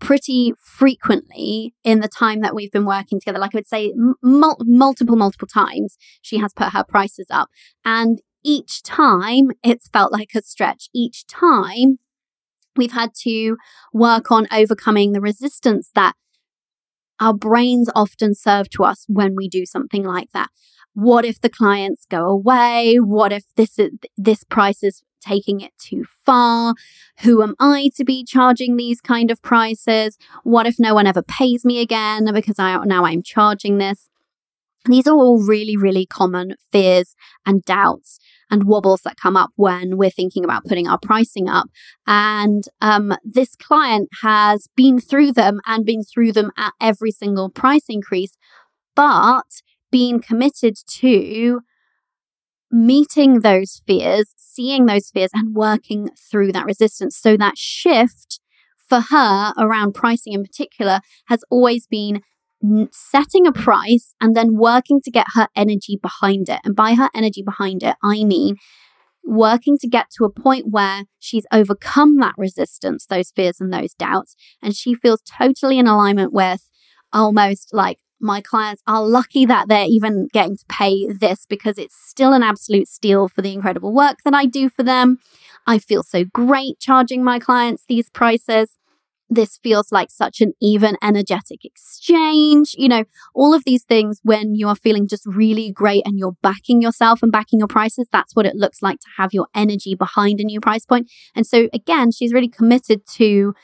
pretty 0.00 0.52
frequently 0.60 1.74
in 1.84 2.00
the 2.00 2.08
time 2.08 2.40
that 2.40 2.54
we've 2.54 2.72
been 2.72 2.84
working 2.84 3.20
together. 3.20 3.38
Like 3.38 3.54
I 3.54 3.58
would 3.58 3.68
say, 3.68 3.92
mul- 4.22 4.58
multiple, 4.60 5.16
multiple 5.16 5.48
times, 5.48 5.96
she 6.20 6.38
has 6.38 6.52
put 6.52 6.72
her 6.72 6.84
prices 6.84 7.28
up. 7.30 7.48
And 7.84 8.20
each 8.44 8.82
time 8.82 9.50
it's 9.62 9.88
felt 9.88 10.12
like 10.12 10.30
a 10.34 10.42
stretch. 10.42 10.88
Each 10.92 11.24
time 11.26 11.98
we've 12.76 12.92
had 12.92 13.14
to 13.22 13.56
work 13.92 14.30
on 14.30 14.46
overcoming 14.52 15.12
the 15.12 15.20
resistance 15.20 15.90
that 15.94 16.14
our 17.20 17.34
brains 17.34 17.88
often 17.94 18.34
serve 18.34 18.68
to 18.70 18.84
us 18.84 19.04
when 19.08 19.36
we 19.36 19.48
do 19.48 19.64
something 19.64 20.02
like 20.02 20.30
that. 20.32 20.50
What 20.94 21.24
if 21.24 21.40
the 21.40 21.48
clients 21.48 22.04
go 22.04 22.26
away? 22.26 22.96
What 22.96 23.32
if 23.32 23.44
this 23.56 23.78
is, 23.78 23.92
this 24.16 24.44
price 24.44 24.82
is 24.82 25.02
taking 25.20 25.60
it 25.60 25.72
too 25.78 26.04
far? 26.26 26.74
Who 27.20 27.42
am 27.42 27.54
I 27.58 27.90
to 27.96 28.04
be 28.04 28.24
charging 28.24 28.76
these 28.76 29.00
kind 29.00 29.30
of 29.30 29.40
prices? 29.40 30.18
What 30.42 30.66
if 30.66 30.76
no 30.78 30.94
one 30.94 31.06
ever 31.06 31.22
pays 31.22 31.64
me 31.64 31.80
again 31.80 32.28
because 32.32 32.58
I 32.58 32.76
now 32.84 33.04
I'm 33.04 33.22
charging 33.22 33.78
this? 33.78 34.08
These 34.86 35.06
are 35.06 35.14
all 35.14 35.40
really, 35.40 35.76
really 35.76 36.06
common 36.06 36.56
fears 36.72 37.14
and 37.46 37.62
doubts 37.62 38.18
and 38.50 38.64
wobbles 38.64 39.02
that 39.02 39.16
come 39.16 39.36
up 39.36 39.50
when 39.56 39.96
we're 39.96 40.10
thinking 40.10 40.44
about 40.44 40.64
putting 40.64 40.88
our 40.88 40.98
pricing 40.98 41.48
up. 41.48 41.66
And 42.06 42.64
um, 42.80 43.14
this 43.24 43.54
client 43.56 44.08
has 44.22 44.68
been 44.76 45.00
through 45.00 45.32
them 45.32 45.60
and 45.66 45.86
been 45.86 46.04
through 46.04 46.32
them 46.32 46.50
at 46.56 46.72
every 46.80 47.10
single 47.10 47.50
price 47.50 47.84
increase, 47.88 48.36
but 48.94 49.62
being 49.90 50.20
committed 50.20 50.76
to 50.88 51.60
meeting 52.70 53.40
those 53.40 53.82
fears, 53.86 54.32
seeing 54.36 54.86
those 54.86 55.10
fears, 55.10 55.30
and 55.34 55.54
working 55.54 56.08
through 56.30 56.52
that 56.52 56.64
resistance. 56.64 57.16
So 57.16 57.36
that 57.36 57.58
shift 57.58 58.40
for 58.88 59.00
her 59.10 59.52
around 59.58 59.92
pricing 59.92 60.32
in 60.32 60.42
particular 60.42 61.00
has 61.26 61.40
always 61.50 61.86
been 61.86 62.22
setting 62.92 63.46
a 63.46 63.52
price 63.52 64.14
and 64.20 64.34
then 64.34 64.56
working 64.56 65.00
to 65.02 65.10
get 65.10 65.26
her 65.34 65.48
energy 65.56 65.98
behind 66.00 66.48
it. 66.48 66.60
And 66.64 66.76
by 66.76 66.94
her 66.94 67.10
energy 67.14 67.42
behind 67.42 67.82
it, 67.82 67.96
I 68.02 68.24
mean 68.24 68.56
working 69.24 69.78
to 69.78 69.88
get 69.88 70.06
to 70.10 70.24
a 70.24 70.30
point 70.30 70.66
where 70.70 71.04
she's 71.18 71.46
overcome 71.52 72.16
that 72.18 72.34
resistance, 72.36 73.06
those 73.06 73.30
fears 73.30 73.60
and 73.60 73.72
those 73.72 73.94
doubts, 73.94 74.34
and 74.60 74.74
she 74.74 74.94
feels 74.94 75.22
totally 75.22 75.78
in 75.78 75.86
alignment 75.86 76.32
with 76.32 76.68
almost 77.12 77.72
like 77.72 77.98
my 78.20 78.40
clients 78.40 78.82
are 78.86 79.04
lucky 79.04 79.44
that 79.44 79.68
they're 79.68 79.86
even 79.88 80.28
getting 80.32 80.56
to 80.56 80.64
pay 80.68 81.12
this 81.12 81.44
because 81.48 81.76
it's 81.76 81.96
still 81.96 82.32
an 82.32 82.42
absolute 82.42 82.88
steal 82.88 83.28
for 83.28 83.42
the 83.42 83.52
incredible 83.52 83.92
work 83.92 84.18
that 84.24 84.32
I 84.32 84.46
do 84.46 84.68
for 84.68 84.84
them. 84.84 85.18
I 85.66 85.78
feel 85.78 86.02
so 86.02 86.24
great 86.24 86.78
charging 86.78 87.24
my 87.24 87.38
clients 87.38 87.84
these 87.86 88.08
prices 88.10 88.78
this 89.34 89.58
feels 89.62 89.92
like 89.92 90.10
such 90.10 90.40
an 90.40 90.52
even 90.60 90.96
energetic 91.02 91.64
exchange. 91.64 92.74
You 92.76 92.88
know, 92.88 93.04
all 93.34 93.54
of 93.54 93.64
these 93.64 93.84
things 93.84 94.20
when 94.22 94.54
you 94.54 94.68
are 94.68 94.76
feeling 94.76 95.08
just 95.08 95.24
really 95.26 95.72
great 95.72 96.06
and 96.06 96.18
you're 96.18 96.36
backing 96.42 96.80
yourself 96.80 97.22
and 97.22 97.32
backing 97.32 97.58
your 97.58 97.68
prices, 97.68 98.08
that's 98.12 98.34
what 98.34 98.46
it 98.46 98.56
looks 98.56 98.82
like 98.82 99.00
to 99.00 99.08
have 99.18 99.32
your 99.32 99.46
energy 99.54 99.94
behind 99.94 100.40
a 100.40 100.44
new 100.44 100.60
price 100.60 100.84
point. 100.84 101.10
And 101.34 101.46
so, 101.46 101.68
again, 101.72 102.10
she's 102.12 102.32
really 102.32 102.48
committed 102.48 103.06
to 103.14 103.54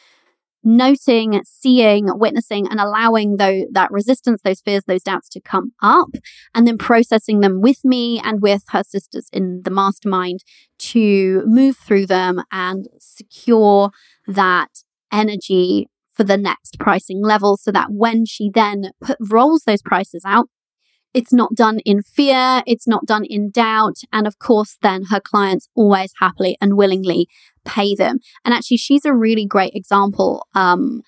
noting, 0.64 1.40
seeing, 1.44 2.06
witnessing, 2.18 2.66
and 2.68 2.80
allowing 2.80 3.36
though 3.36 3.64
that 3.72 3.90
resistance, 3.90 4.42
those 4.42 4.60
fears, 4.60 4.82
those 4.86 5.02
doubts 5.02 5.28
to 5.30 5.40
come 5.40 5.72
up, 5.82 6.10
and 6.54 6.66
then 6.66 6.78
processing 6.78 7.40
them 7.40 7.60
with 7.60 7.84
me 7.84 8.20
and 8.20 8.42
with 8.42 8.64
her 8.70 8.82
sisters 8.82 9.28
in 9.32 9.62
the 9.64 9.70
mastermind 9.70 10.40
to 10.78 11.42
move 11.46 11.76
through 11.76 12.06
them 12.06 12.42
and 12.52 12.88
secure 12.98 13.90
that 14.26 14.68
energy 15.12 15.88
for 16.14 16.24
the 16.24 16.36
next 16.36 16.78
pricing 16.78 17.22
level 17.22 17.56
so 17.56 17.70
that 17.70 17.88
when 17.90 18.26
she 18.26 18.50
then 18.52 18.90
put, 19.00 19.16
rolls 19.20 19.62
those 19.64 19.82
prices 19.82 20.22
out, 20.26 20.48
It's 21.14 21.32
not 21.32 21.54
done 21.54 21.78
in 21.84 22.02
fear. 22.02 22.62
It's 22.66 22.86
not 22.86 23.06
done 23.06 23.24
in 23.24 23.50
doubt. 23.50 23.98
And 24.12 24.26
of 24.26 24.38
course, 24.38 24.76
then 24.82 25.04
her 25.10 25.20
clients 25.20 25.68
always 25.74 26.12
happily 26.20 26.56
and 26.60 26.76
willingly 26.76 27.28
pay 27.64 27.94
them. 27.94 28.18
And 28.44 28.52
actually, 28.52 28.76
she's 28.76 29.04
a 29.04 29.14
really 29.14 29.46
great 29.46 29.72
example 29.74 30.46
um, 30.54 31.02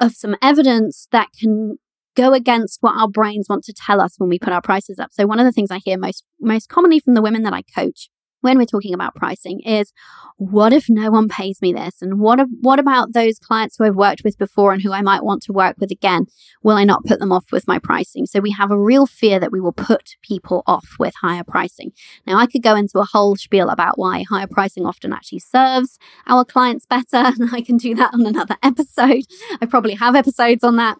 of 0.00 0.12
some 0.12 0.36
evidence 0.40 1.08
that 1.10 1.28
can 1.38 1.78
go 2.14 2.32
against 2.32 2.78
what 2.80 2.96
our 2.96 3.08
brains 3.08 3.46
want 3.48 3.64
to 3.64 3.72
tell 3.72 4.00
us 4.00 4.14
when 4.18 4.28
we 4.28 4.38
put 4.38 4.52
our 4.52 4.62
prices 4.62 4.98
up. 4.98 5.10
So 5.12 5.26
one 5.26 5.40
of 5.40 5.46
the 5.46 5.52
things 5.52 5.70
I 5.70 5.78
hear 5.78 5.98
most 5.98 6.24
most 6.40 6.68
commonly 6.68 7.00
from 7.00 7.14
the 7.14 7.22
women 7.22 7.42
that 7.42 7.54
I 7.54 7.62
coach 7.62 8.08
when 8.42 8.58
we're 8.58 8.66
talking 8.66 8.94
about 8.94 9.14
pricing 9.14 9.60
is 9.60 9.92
what 10.36 10.72
if 10.72 10.86
no 10.88 11.10
one 11.10 11.28
pays 11.28 11.62
me 11.62 11.72
this? 11.72 12.02
And 12.02 12.20
what 12.20 12.40
what 12.60 12.78
about 12.78 13.12
those 13.12 13.38
clients 13.38 13.76
who 13.76 13.84
I've 13.84 13.96
worked 13.96 14.22
with 14.24 14.36
before 14.38 14.72
and 14.72 14.82
who 14.82 14.92
I 14.92 15.00
might 15.00 15.24
want 15.24 15.42
to 15.44 15.52
work 15.52 15.76
with 15.78 15.90
again? 15.90 16.26
Will 16.62 16.76
I 16.76 16.84
not 16.84 17.04
put 17.04 17.18
them 17.18 17.32
off 17.32 17.46
with 17.50 17.66
my 17.66 17.78
pricing? 17.78 18.26
So 18.26 18.40
we 18.40 18.50
have 18.52 18.70
a 18.70 18.78
real 18.78 19.06
fear 19.06 19.40
that 19.40 19.52
we 19.52 19.60
will 19.60 19.72
put 19.72 20.16
people 20.22 20.62
off 20.66 20.96
with 20.98 21.14
higher 21.22 21.44
pricing. 21.44 21.92
Now 22.26 22.38
I 22.38 22.46
could 22.46 22.62
go 22.62 22.76
into 22.76 22.98
a 22.98 23.04
whole 23.04 23.36
spiel 23.36 23.68
about 23.68 23.98
why 23.98 24.24
higher 24.28 24.48
pricing 24.48 24.84
often 24.84 25.12
actually 25.12 25.40
serves 25.40 25.98
our 26.26 26.44
clients 26.44 26.86
better 26.86 27.06
and 27.12 27.50
I 27.54 27.62
can 27.62 27.76
do 27.76 27.94
that 27.94 28.12
on 28.12 28.26
another 28.26 28.56
episode. 28.62 29.24
I 29.60 29.66
probably 29.66 29.94
have 29.94 30.14
episodes 30.16 30.64
on 30.64 30.76
that 30.76 30.98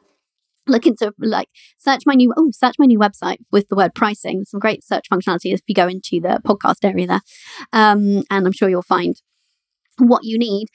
look 0.67 0.87
into 0.87 1.13
like 1.19 1.49
search 1.77 2.03
my 2.07 2.15
new 2.15 2.33
oh 2.37 2.51
search 2.53 2.77
my 2.79 2.87
new 2.87 2.99
website 2.99 3.39
with 3.51 3.69
the 3.69 3.77
word 3.77 3.95
pricing. 3.95 4.45
Some 4.45 4.61
great 4.61 4.85
search 4.85 5.07
functionality 5.13 5.53
if 5.53 5.61
you 5.67 5.75
go 5.75 5.89
into 5.89 6.21
the 6.21 6.41
podcast 6.45 6.85
area 6.85 7.07
there 7.07 7.21
um, 7.73 8.23
and 8.31 8.47
i'm 8.47 8.53
sure 8.53 8.69
you'll 8.69 8.83
find 8.83 9.17
what 9.99 10.25
you 10.25 10.39
need. 10.39 10.69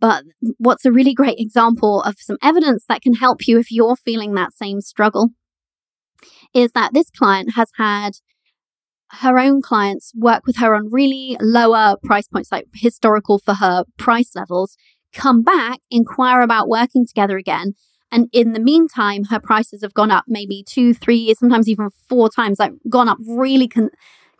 But 0.00 0.24
what's 0.58 0.84
a 0.84 0.92
really 0.92 1.12
great 1.12 1.40
example 1.40 2.02
of 2.02 2.14
some 2.18 2.36
evidence 2.42 2.84
that 2.88 3.02
can 3.02 3.14
help 3.14 3.48
you 3.48 3.58
if 3.58 3.72
you're 3.72 3.96
feeling 3.96 4.34
that 4.34 4.52
same 4.52 4.80
struggle 4.80 5.30
is 6.54 6.70
that 6.72 6.94
this 6.94 7.10
client 7.10 7.54
has 7.54 7.70
had 7.76 8.12
her 9.20 9.38
own 9.38 9.62
clients 9.62 10.12
work 10.14 10.46
with 10.46 10.56
her 10.58 10.74
on 10.74 10.90
really 10.90 11.36
lower 11.40 11.96
price 12.04 12.28
points 12.28 12.52
like 12.52 12.66
historical 12.74 13.38
for 13.38 13.54
her 13.54 13.84
price 13.96 14.32
levels 14.34 14.76
come 15.14 15.42
back 15.42 15.78
inquire 15.90 16.42
about 16.42 16.68
working 16.68 17.06
together 17.06 17.38
again 17.38 17.72
and 18.10 18.28
in 18.32 18.52
the 18.52 18.60
meantime, 18.60 19.24
her 19.24 19.40
prices 19.40 19.82
have 19.82 19.94
gone 19.94 20.10
up 20.10 20.24
maybe 20.26 20.64
two, 20.66 20.94
three, 20.94 21.34
sometimes 21.34 21.68
even 21.68 21.90
four 22.08 22.30
times, 22.30 22.58
like 22.58 22.72
gone 22.88 23.08
up 23.08 23.18
really 23.26 23.68
con- 23.68 23.90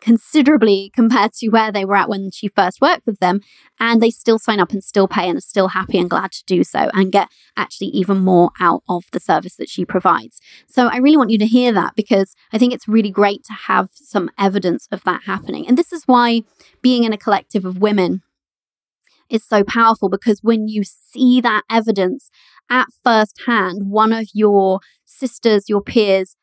considerably 0.01 0.91
compared 0.95 1.33
to 1.33 1.49
where 1.49 1.71
they 1.71 1.85
were 1.85 1.95
at 1.95 2.09
when 2.09 2.31
she 2.31 2.47
first 2.47 2.81
worked 2.81 3.05
with 3.05 3.19
them. 3.19 3.41
And 3.79 4.01
they 4.01 4.09
still 4.09 4.39
sign 4.39 4.59
up 4.59 4.71
and 4.71 4.83
still 4.83 5.07
pay 5.07 5.29
and 5.29 5.37
are 5.37 5.41
still 5.41 5.69
happy 5.69 5.99
and 5.99 6.09
glad 6.09 6.31
to 6.31 6.43
do 6.45 6.63
so 6.63 6.89
and 6.93 7.11
get 7.11 7.29
actually 7.55 7.87
even 7.89 8.19
more 8.19 8.51
out 8.59 8.83
of 8.89 9.05
the 9.11 9.19
service 9.19 9.55
that 9.57 9.69
she 9.69 9.85
provides. 9.85 10.39
So 10.67 10.87
I 10.87 10.97
really 10.97 11.17
want 11.17 11.29
you 11.29 11.37
to 11.37 11.45
hear 11.45 11.71
that 11.73 11.95
because 11.95 12.35
I 12.51 12.57
think 12.57 12.73
it's 12.73 12.87
really 12.87 13.11
great 13.11 13.43
to 13.45 13.53
have 13.53 13.89
some 13.93 14.31
evidence 14.37 14.87
of 14.91 15.03
that 15.03 15.23
happening. 15.25 15.67
And 15.67 15.77
this 15.77 15.93
is 15.93 16.03
why 16.05 16.41
being 16.81 17.03
in 17.03 17.13
a 17.13 17.17
collective 17.17 17.65
of 17.65 17.77
women 17.77 18.23
is 19.29 19.43
so 19.43 19.63
powerful 19.63 20.09
because 20.09 20.43
when 20.43 20.67
you 20.67 20.83
see 20.83 21.39
that 21.41 21.63
evidence 21.69 22.31
at 22.69 22.87
first 23.03 23.41
hand, 23.45 23.89
one 23.89 24.13
of 24.13 24.27
your 24.33 24.79
sisters, 25.05 25.69
your 25.69 25.81
peers, 25.81 26.35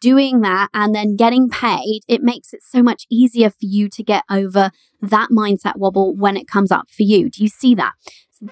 doing 0.00 0.42
that 0.42 0.68
and 0.74 0.94
then 0.94 1.16
getting 1.16 1.48
paid, 1.48 2.02
it 2.06 2.22
makes 2.22 2.52
it 2.52 2.60
so 2.62 2.82
much 2.82 3.06
easier 3.10 3.48
for 3.48 3.56
you 3.62 3.88
to 3.88 4.02
get 4.02 4.24
over 4.30 4.70
that 5.00 5.30
mindset 5.30 5.76
wobble 5.76 6.14
when 6.14 6.36
it 6.36 6.46
comes 6.46 6.70
up 6.70 6.90
for 6.90 7.02
you. 7.02 7.30
Do 7.30 7.42
you 7.42 7.48
see 7.48 7.74
that? 7.76 7.92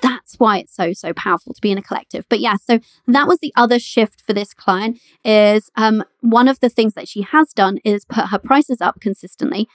that's 0.03 0.35
why 0.35 0.59
it's 0.59 0.77
so 0.77 0.93
so 0.93 1.15
powerful 1.15 1.55
to 1.55 1.63
be 1.63 1.71
in 1.71 1.79
a 1.79 1.83
collective 1.83 2.27
but 2.29 2.41
yeah 2.41 2.57
so 2.63 2.79
that 3.07 3.27
was 3.27 3.39
the 3.39 3.55
other 3.57 3.79
shift 3.79 4.21
for 4.21 4.35
this 4.35 4.53
client 4.53 5.01
is 5.25 5.71
um, 5.77 6.05
one 6.21 6.47
of 6.47 6.61
the 6.61 6.69
things 6.69 6.93
that 6.93 7.09
she 7.09 7.23
has 7.23 7.55
done 7.55 7.79
is 7.87 8.05
put 8.05 8.27
her 8.27 8.39
prices 8.39 8.83
up 8.83 9.01
consistently 9.01 9.67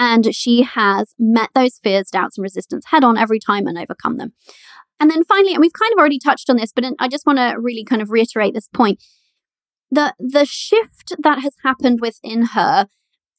and 0.00 0.34
she 0.34 0.62
has 0.62 1.14
met 1.18 1.50
those 1.54 1.78
fears, 1.82 2.08
doubts, 2.10 2.38
and 2.38 2.42
resistance 2.42 2.86
head 2.86 3.04
on 3.04 3.18
every 3.18 3.38
time 3.38 3.66
and 3.66 3.78
overcome 3.78 4.16
them. 4.16 4.32
And 5.00 5.10
then 5.10 5.24
finally, 5.24 5.54
and 5.54 5.60
we've 5.60 5.72
kind 5.72 5.92
of 5.92 5.98
already 5.98 6.18
touched 6.18 6.50
on 6.50 6.56
this, 6.56 6.72
but 6.72 6.84
I 6.98 7.08
just 7.08 7.26
want 7.26 7.38
to 7.38 7.56
really 7.58 7.84
kind 7.84 8.02
of 8.02 8.10
reiterate 8.10 8.54
this 8.54 8.68
point. 8.68 9.02
The 9.90 10.14
the 10.18 10.44
shift 10.44 11.14
that 11.18 11.40
has 11.40 11.54
happened 11.64 12.00
within 12.00 12.42
her, 12.54 12.86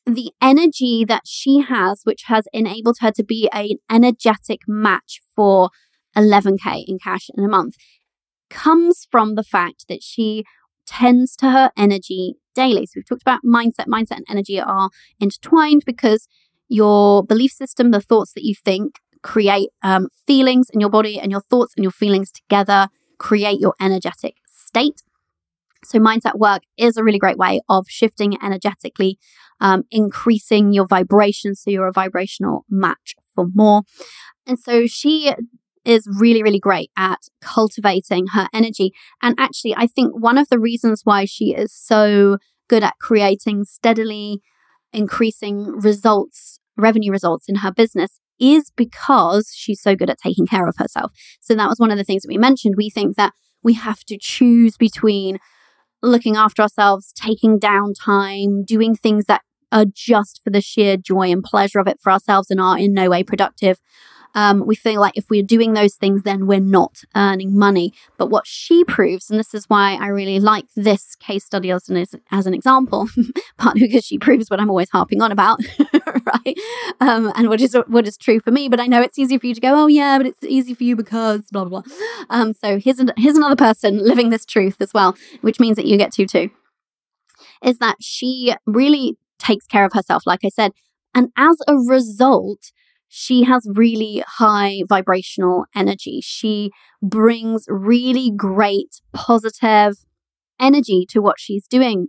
the 0.05 0.31
energy 0.41 1.05
that 1.05 1.23
she 1.25 1.61
has, 1.61 2.01
which 2.03 2.23
has 2.25 2.45
enabled 2.51 2.97
her 3.01 3.11
to 3.11 3.23
be 3.23 3.47
an 3.53 3.77
energetic 3.89 4.61
match 4.67 5.21
for 5.35 5.69
11k 6.17 6.83
in 6.87 6.97
cash 6.99 7.29
in 7.37 7.45
a 7.45 7.47
month, 7.47 7.75
comes 8.49 9.07
from 9.09 9.35
the 9.35 9.43
fact 9.43 9.85
that 9.87 10.03
she 10.03 10.43
tends 10.85 11.35
to 11.37 11.51
her 11.51 11.71
energy 11.77 12.35
daily. 12.53 12.85
So 12.85 12.93
we've 12.95 13.07
talked 13.07 13.21
about 13.21 13.45
mindset. 13.45 13.87
Mindset 13.87 14.17
and 14.17 14.25
energy 14.27 14.59
are 14.59 14.89
intertwined 15.19 15.83
because 15.85 16.27
your 16.67 17.23
belief 17.23 17.51
system, 17.51 17.91
the 17.91 18.01
thoughts 18.01 18.33
that 18.33 18.43
you 18.43 18.55
think, 18.55 18.95
create 19.23 19.69
um, 19.83 20.07
feelings 20.25 20.67
in 20.71 20.79
your 20.79 20.89
body, 20.89 21.19
and 21.19 21.31
your 21.31 21.41
thoughts 21.41 21.73
and 21.75 21.83
your 21.83 21.91
feelings 21.91 22.31
together 22.31 22.87
create 23.17 23.59
your 23.59 23.75
energetic 23.79 24.35
state. 24.47 25.03
So, 25.83 25.99
mindset 25.99 26.37
work 26.37 26.63
is 26.77 26.97
a 26.97 27.03
really 27.03 27.19
great 27.19 27.37
way 27.37 27.61
of 27.69 27.85
shifting 27.87 28.37
energetically, 28.43 29.17
um, 29.59 29.83
increasing 29.91 30.73
your 30.73 30.85
vibration 30.85 31.55
so 31.55 31.71
you're 31.71 31.87
a 31.87 31.91
vibrational 31.91 32.65
match 32.69 33.15
for 33.33 33.47
more. 33.53 33.81
And 34.45 34.59
so, 34.59 34.85
she 34.87 35.33
is 35.83 36.07
really, 36.19 36.43
really 36.43 36.59
great 36.59 36.91
at 36.95 37.21
cultivating 37.41 38.27
her 38.27 38.47
energy. 38.53 38.91
And 39.21 39.35
actually, 39.39 39.75
I 39.75 39.87
think 39.87 40.13
one 40.13 40.37
of 40.37 40.47
the 40.49 40.59
reasons 40.59 41.01
why 41.03 41.25
she 41.25 41.53
is 41.55 41.73
so 41.73 42.37
good 42.67 42.83
at 42.83 42.99
creating 42.99 43.63
steadily 43.65 44.41
increasing 44.93 45.65
results 45.79 46.59
revenue 46.77 47.11
results 47.11 47.47
in 47.47 47.55
her 47.55 47.71
business 47.71 48.20
is 48.41 48.71
because 48.75 49.53
she's 49.55 49.81
so 49.81 49.95
good 49.95 50.09
at 50.09 50.17
taking 50.17 50.47
care 50.47 50.67
of 50.67 50.75
herself. 50.77 51.11
So 51.39 51.55
that 51.55 51.69
was 51.69 51.79
one 51.79 51.91
of 51.91 51.97
the 51.97 52.03
things 52.03 52.23
that 52.23 52.29
we 52.29 52.37
mentioned. 52.37 52.75
We 52.75 52.89
think 52.89 53.15
that 53.15 53.33
we 53.63 53.73
have 53.73 54.03
to 54.05 54.17
choose 54.19 54.75
between 54.75 55.37
looking 56.01 56.35
after 56.35 56.63
ourselves, 56.63 57.13
taking 57.13 57.59
downtime, 57.59 58.65
doing 58.65 58.95
things 58.95 59.25
that 59.25 59.43
are 59.71 59.85
just 59.85 60.41
for 60.43 60.49
the 60.49 60.61
sheer 60.61 60.97
joy 60.97 61.31
and 61.31 61.43
pleasure 61.43 61.79
of 61.79 61.87
it 61.87 61.99
for 62.01 62.11
ourselves 62.11 62.49
and 62.49 62.59
are 62.59 62.77
in 62.77 62.93
no 62.93 63.09
way 63.09 63.23
productive, 63.23 63.79
um, 64.35 64.65
we 64.65 64.75
feel 64.75 65.01
like 65.01 65.17
if 65.17 65.29
we're 65.29 65.43
doing 65.43 65.73
those 65.73 65.95
things, 65.95 66.23
then 66.23 66.47
we're 66.47 66.59
not 66.59 67.01
earning 67.15 67.57
money. 67.57 67.93
But 68.17 68.29
what 68.29 68.47
she 68.47 68.83
proves, 68.83 69.29
and 69.29 69.39
this 69.39 69.53
is 69.53 69.69
why 69.69 69.97
I 69.99 70.07
really 70.07 70.39
like 70.39 70.65
this 70.75 71.15
case 71.15 71.45
study 71.45 71.71
as 71.71 71.89
an, 71.89 72.05
as 72.31 72.47
an 72.47 72.53
example, 72.53 73.07
partly 73.57 73.81
because 73.87 74.05
she 74.05 74.17
proves 74.17 74.49
what 74.49 74.59
I'm 74.59 74.69
always 74.69 74.89
harping 74.89 75.21
on 75.21 75.31
about, 75.31 75.59
right? 76.25 76.57
Um, 76.99 77.31
and 77.35 77.49
what 77.49 77.61
is 77.61 77.75
what 77.87 78.07
is 78.07 78.17
true 78.17 78.39
for 78.39 78.51
me. 78.51 78.69
But 78.69 78.79
I 78.79 78.87
know 78.87 79.01
it's 79.01 79.19
easy 79.19 79.37
for 79.37 79.47
you 79.47 79.55
to 79.55 79.61
go, 79.61 79.83
oh 79.83 79.87
yeah, 79.87 80.17
but 80.17 80.27
it's 80.27 80.43
easy 80.43 80.73
for 80.73 80.83
you 80.83 80.95
because 80.95 81.41
blah 81.51 81.65
blah 81.65 81.81
blah. 81.81 81.95
Um, 82.29 82.53
so 82.53 82.79
here's 82.79 82.99
an, 82.99 83.11
here's 83.17 83.37
another 83.37 83.55
person 83.55 83.97
living 83.97 84.29
this 84.29 84.45
truth 84.45 84.77
as 84.79 84.93
well, 84.93 85.15
which 85.41 85.59
means 85.59 85.75
that 85.75 85.85
you 85.85 85.97
get 85.97 86.11
to 86.13 86.25
too. 86.25 86.51
Is 87.63 87.77
that 87.79 87.97
she 87.99 88.55
really 88.65 89.17
takes 89.39 89.65
care 89.65 89.85
of 89.85 89.93
herself, 89.93 90.23
like 90.25 90.41
I 90.43 90.49
said, 90.49 90.71
and 91.13 91.29
as 91.37 91.57
a 91.67 91.75
result, 91.75 92.71
she 93.13 93.43
has 93.43 93.67
really 93.69 94.23
high 94.25 94.83
vibrational 94.87 95.65
energy. 95.75 96.21
She 96.23 96.71
brings 97.01 97.65
really 97.67 98.31
great 98.33 99.01
positive 99.11 99.95
energy 100.61 101.05
to 101.09 101.19
what 101.19 101.35
she's 101.37 101.67
doing. 101.67 102.07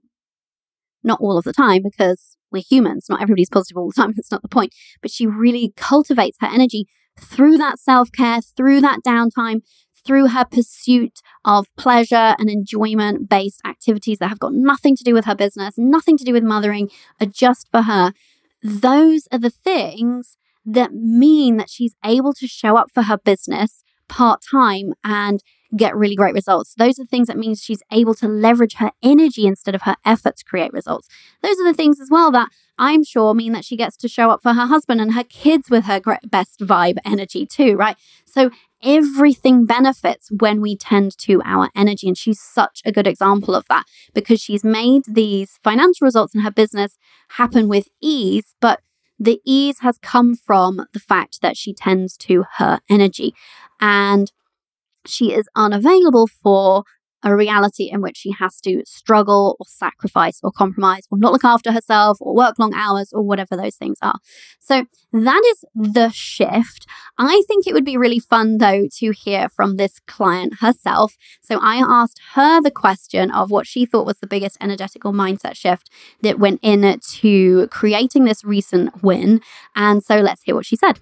Not 1.03 1.18
all 1.20 1.36
of 1.36 1.42
the 1.42 1.53
time, 1.53 1.82
because 1.82 2.36
we're 2.53 2.62
humans. 2.62 3.07
Not 3.11 3.20
everybody's 3.20 3.48
positive 3.48 3.76
all 3.76 3.88
the 3.88 4.00
time. 4.00 4.12
That's 4.16 4.30
not 4.30 4.42
the 4.42 4.48
point. 4.48 4.76
But 5.00 5.11
she 5.11 5.26
really 5.26 5.72
cultivates 5.76 6.38
her 6.40 6.46
energy 6.46 6.86
through 7.18 7.59
that 7.59 7.80
self 7.80 8.12
care, 8.12 8.40
through 8.40 8.80
that 8.82 9.00
downtime, 9.05 9.62
through 10.07 10.28
her 10.28 10.44
pursuit 10.44 11.18
of 11.44 11.66
pleasure 11.76 12.36
and 12.38 12.48
enjoyment 12.48 13.28
based 13.28 13.61
activities 13.66 14.18
that 14.18 14.28
have 14.28 14.38
got 14.38 14.55
nothing 14.55 14.94
to 14.94 15.03
do 15.03 15.14
with 15.14 15.24
her 15.24 15.34
business, 15.34 15.74
nothing 15.76 16.16
to 16.16 16.24
do 16.24 16.32
with 16.32 16.44
mothering, 16.44 16.88
are 17.20 17.26
just 17.26 17.68
for 17.72 17.82
her. 17.82 18.12
Those 18.62 19.26
are 19.32 19.40
the 19.40 19.50
things 19.50 20.36
that 20.65 20.93
mean 20.93 21.57
that 21.57 21.71
she's 21.71 21.95
able 22.05 22.33
to 22.35 22.47
show 22.47 22.77
up 22.77 22.91
for 22.93 23.03
her 23.03 23.19
business 23.19 23.83
part 24.09 24.43
time 24.43 24.93
and 25.03 25.43
get 25.75 25.97
really 25.97 26.15
great 26.15 26.35
results. 26.35 26.75
Those 26.77 26.99
are 26.99 27.05
the 27.05 27.09
things 27.09 27.29
that 27.29 27.39
means 27.39 27.63
she's 27.63 27.83
able 27.91 28.15
to 28.17 28.29
leverage 28.29 28.75
her 28.75 28.93
energy 29.03 29.47
instead 29.47 29.75
of 29.75 29.83
her 29.83 29.97
effort 30.05 30.37
to 30.37 30.45
create 30.45 30.73
results. 30.73 31.09
Those 31.43 31.59
are 31.59 31.65
the 31.65 31.75
things 31.75 31.99
as 31.99 32.09
well 32.11 32.31
that 32.33 32.51
I'm 32.79 33.05
sure 33.05 33.35
mean 33.35 33.53
that 33.53 33.65
she 33.65 33.77
gets 33.77 33.97
to 33.99 34.09
show 34.09 34.31
up 34.31 34.43
for 34.43 34.53
her 34.53 34.67
husband 34.67 35.01
and 35.01 35.15
her 35.15 35.25
kids 35.25 35.71
with 35.71 35.85
her 35.85 36.01
best 36.29 36.61
vibe 36.61 36.99
energy 37.05 37.47
too, 37.47 37.77
right? 37.77 37.97
So 38.27 38.51
everything 38.83 39.65
benefits 39.65 40.31
when 40.41 40.61
we 40.61 40.77
tend 40.77 41.17
to 41.19 41.41
our 41.45 41.71
energy. 41.75 42.09
And 42.09 42.19
she's 42.19 42.41
such 42.41 42.83
a 42.85 42.93
good 42.93 43.07
example 43.07 43.55
of 43.55 43.67
that 43.69 43.85
because 44.13 44.41
she's 44.41 44.65
made 44.65 45.03
these 45.07 45.59
financial 45.63 46.05
results 46.05 46.35
in 46.35 46.43
her 46.43 46.51
business 46.51 46.99
happen 47.31 47.69
with 47.69 47.89
ease, 48.01 48.55
but 48.61 48.81
the 49.23 49.41
ease 49.45 49.79
has 49.81 49.99
come 49.99 50.35
from 50.35 50.85
the 50.93 50.99
fact 50.99 51.43
that 51.43 51.57
she 51.57 51.73
tends 51.73 52.16
to 52.16 52.45
her 52.57 52.81
energy. 52.91 53.35
And 53.81 54.33
she 55.07 55.33
is 55.33 55.49
unavailable 55.55 56.27
for 56.27 56.83
a 57.23 57.35
reality 57.35 57.85
in 57.85 58.01
which 58.01 58.16
she 58.16 58.33
has 58.33 58.61
to 58.62 58.83
struggle 58.87 59.57
or 59.61 59.66
sacrifice 59.66 60.41
or 60.43 60.51
compromise 60.51 61.07
or 61.11 61.18
not 61.18 61.33
look 61.33 61.45
after 61.45 61.73
herself 61.73 62.18
or 62.20 62.35
work 62.35 62.59
long 62.59 62.75
hours 62.75 63.12
or 63.12 63.23
whatever 63.23 63.57
those 63.57 63.77
things 63.77 63.99
are. 64.03 64.18
So 64.61 64.85
that 65.12 65.43
is 65.53 65.64
the 65.75 66.11
shift. 66.11 66.87
I 67.18 67.43
think 67.47 67.66
it 67.66 67.75
would 67.75 67.85
be 67.85 67.97
really 67.97 68.18
fun 68.18 68.59
though 68.59 68.89
to 68.99 69.11
hear 69.12 69.49
from 69.49 69.77
this 69.77 70.01
client 70.07 70.55
herself. 70.61 71.16
So 71.43 71.59
I 71.61 71.77
asked 71.77 72.20
her 72.35 72.61
the 72.61 72.70
question 72.70 73.31
of 73.31 73.51
what 73.51 73.66
she 73.66 73.87
thought 73.87 74.07
was 74.07 74.18
the 74.18 74.27
biggest 74.27 74.57
energetical 74.61 75.12
mindset 75.12 75.57
shift 75.57 75.91
that 76.23 76.39
went 76.39 76.61
into 76.62 77.66
creating 77.68 78.25
this 78.25 78.45
recent 78.45 79.03
win. 79.03 79.41
And 79.75 80.03
so 80.03 80.16
let's 80.18 80.43
hear 80.43 80.55
what 80.55 80.66
she 80.66 80.77
said. 80.77 80.99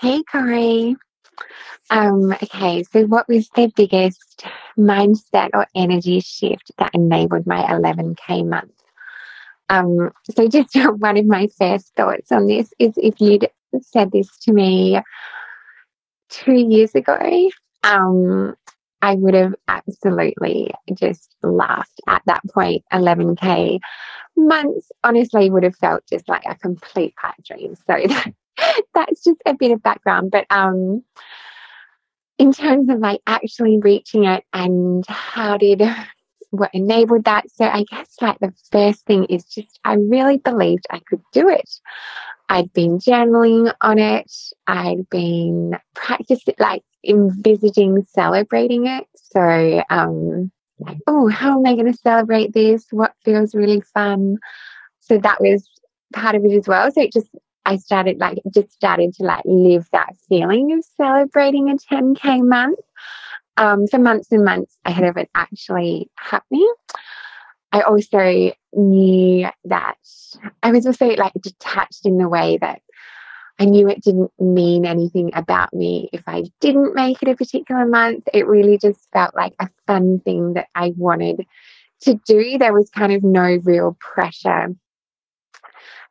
Hey, 0.00 0.22
Cori. 0.22 0.96
Um, 1.90 2.32
okay, 2.32 2.84
so 2.84 3.04
what 3.06 3.28
was 3.28 3.48
the 3.56 3.72
biggest 3.74 4.44
mindset 4.78 5.50
or 5.54 5.66
energy 5.74 6.20
shift 6.20 6.70
that 6.78 6.94
enabled 6.94 7.46
my 7.46 7.62
11K 7.62 8.46
month? 8.46 8.72
Um, 9.68 10.10
so, 10.34 10.48
just 10.48 10.74
one 10.98 11.16
of 11.16 11.26
my 11.26 11.48
first 11.58 11.94
thoughts 11.94 12.30
on 12.32 12.46
this 12.46 12.72
is 12.78 12.92
if 12.96 13.20
you'd 13.20 13.48
said 13.82 14.10
this 14.12 14.36
to 14.38 14.52
me 14.52 15.00
two 16.28 16.54
years 16.54 16.94
ago, 16.94 17.50
um, 17.84 18.56
I 19.02 19.14
would 19.14 19.34
have 19.34 19.54
absolutely 19.68 20.72
just 20.94 21.34
laughed 21.42 22.00
at 22.06 22.22
that 22.26 22.42
point. 22.52 22.84
11K 22.92 23.78
months 24.36 24.90
honestly 25.04 25.50
would 25.50 25.62
have 25.62 25.76
felt 25.76 26.02
just 26.08 26.28
like 26.28 26.44
a 26.46 26.54
complete 26.56 27.14
pipe 27.16 27.34
dream. 27.44 27.74
So, 27.74 27.96
that, 28.06 28.32
that's 28.94 29.24
just 29.24 29.40
a 29.46 29.54
bit 29.54 29.72
of 29.72 29.82
background. 29.82 30.30
But 30.30 30.46
um, 30.50 31.04
in 32.38 32.52
terms 32.52 32.88
of 32.88 32.98
like 32.98 33.20
actually 33.26 33.78
reaching 33.78 34.24
it 34.24 34.44
and 34.52 35.04
how 35.08 35.56
did 35.56 35.82
what 36.50 36.70
enabled 36.74 37.24
that. 37.24 37.44
So 37.50 37.64
I 37.64 37.84
guess 37.90 38.16
like 38.20 38.38
the 38.40 38.52
first 38.72 39.04
thing 39.06 39.24
is 39.26 39.44
just 39.44 39.78
I 39.84 39.94
really 39.94 40.38
believed 40.38 40.86
I 40.90 41.00
could 41.00 41.22
do 41.32 41.48
it. 41.48 41.70
I'd 42.48 42.72
been 42.72 42.98
journaling 42.98 43.72
on 43.80 43.98
it. 43.98 44.32
I'd 44.66 45.08
been 45.10 45.76
practicing 45.94 46.54
like 46.58 46.82
envisaging 47.06 48.04
celebrating 48.08 48.86
it. 48.86 49.06
So 49.14 49.82
um 49.90 50.50
like, 50.80 50.98
oh, 51.06 51.28
how 51.28 51.58
am 51.58 51.66
I 51.66 51.76
gonna 51.76 51.94
celebrate 51.94 52.52
this? 52.52 52.86
What 52.90 53.12
feels 53.24 53.54
really 53.54 53.82
fun? 53.82 54.38
So 55.00 55.18
that 55.18 55.40
was 55.40 55.68
part 56.14 56.34
of 56.34 56.44
it 56.44 56.52
as 56.52 56.66
well. 56.66 56.90
So 56.90 57.02
it 57.02 57.12
just 57.12 57.28
I 57.64 57.76
started 57.76 58.18
like 58.18 58.38
just 58.52 58.72
started 58.72 59.14
to 59.14 59.24
like 59.24 59.42
live 59.44 59.88
that 59.92 60.14
feeling 60.28 60.72
of 60.72 60.84
celebrating 60.96 61.70
a 61.70 61.76
10k 61.76 62.46
month 62.46 62.78
um, 63.56 63.86
for 63.86 63.98
months 63.98 64.32
and 64.32 64.44
months 64.44 64.76
ahead 64.84 65.04
of 65.04 65.16
it 65.16 65.30
actually 65.34 66.10
happening. 66.16 66.72
I 67.72 67.82
also 67.82 68.52
knew 68.72 69.48
that 69.64 69.96
I 70.62 70.72
was 70.72 70.86
also 70.86 71.06
like 71.06 71.32
detached 71.40 72.04
in 72.04 72.18
the 72.18 72.28
way 72.28 72.58
that 72.60 72.80
I 73.58 73.66
knew 73.66 73.88
it 73.88 74.02
didn't 74.02 74.32
mean 74.40 74.86
anything 74.86 75.30
about 75.34 75.72
me 75.74 76.08
if 76.14 76.22
I 76.26 76.44
didn't 76.60 76.94
make 76.94 77.22
it 77.22 77.28
a 77.28 77.36
particular 77.36 77.86
month. 77.86 78.24
It 78.32 78.46
really 78.46 78.78
just 78.78 79.06
felt 79.12 79.34
like 79.36 79.54
a 79.60 79.68
fun 79.86 80.20
thing 80.20 80.54
that 80.54 80.68
I 80.74 80.94
wanted 80.96 81.46
to 82.02 82.14
do. 82.26 82.56
There 82.56 82.72
was 82.72 82.88
kind 82.88 83.12
of 83.12 83.22
no 83.22 83.58
real 83.62 83.98
pressure 84.00 84.74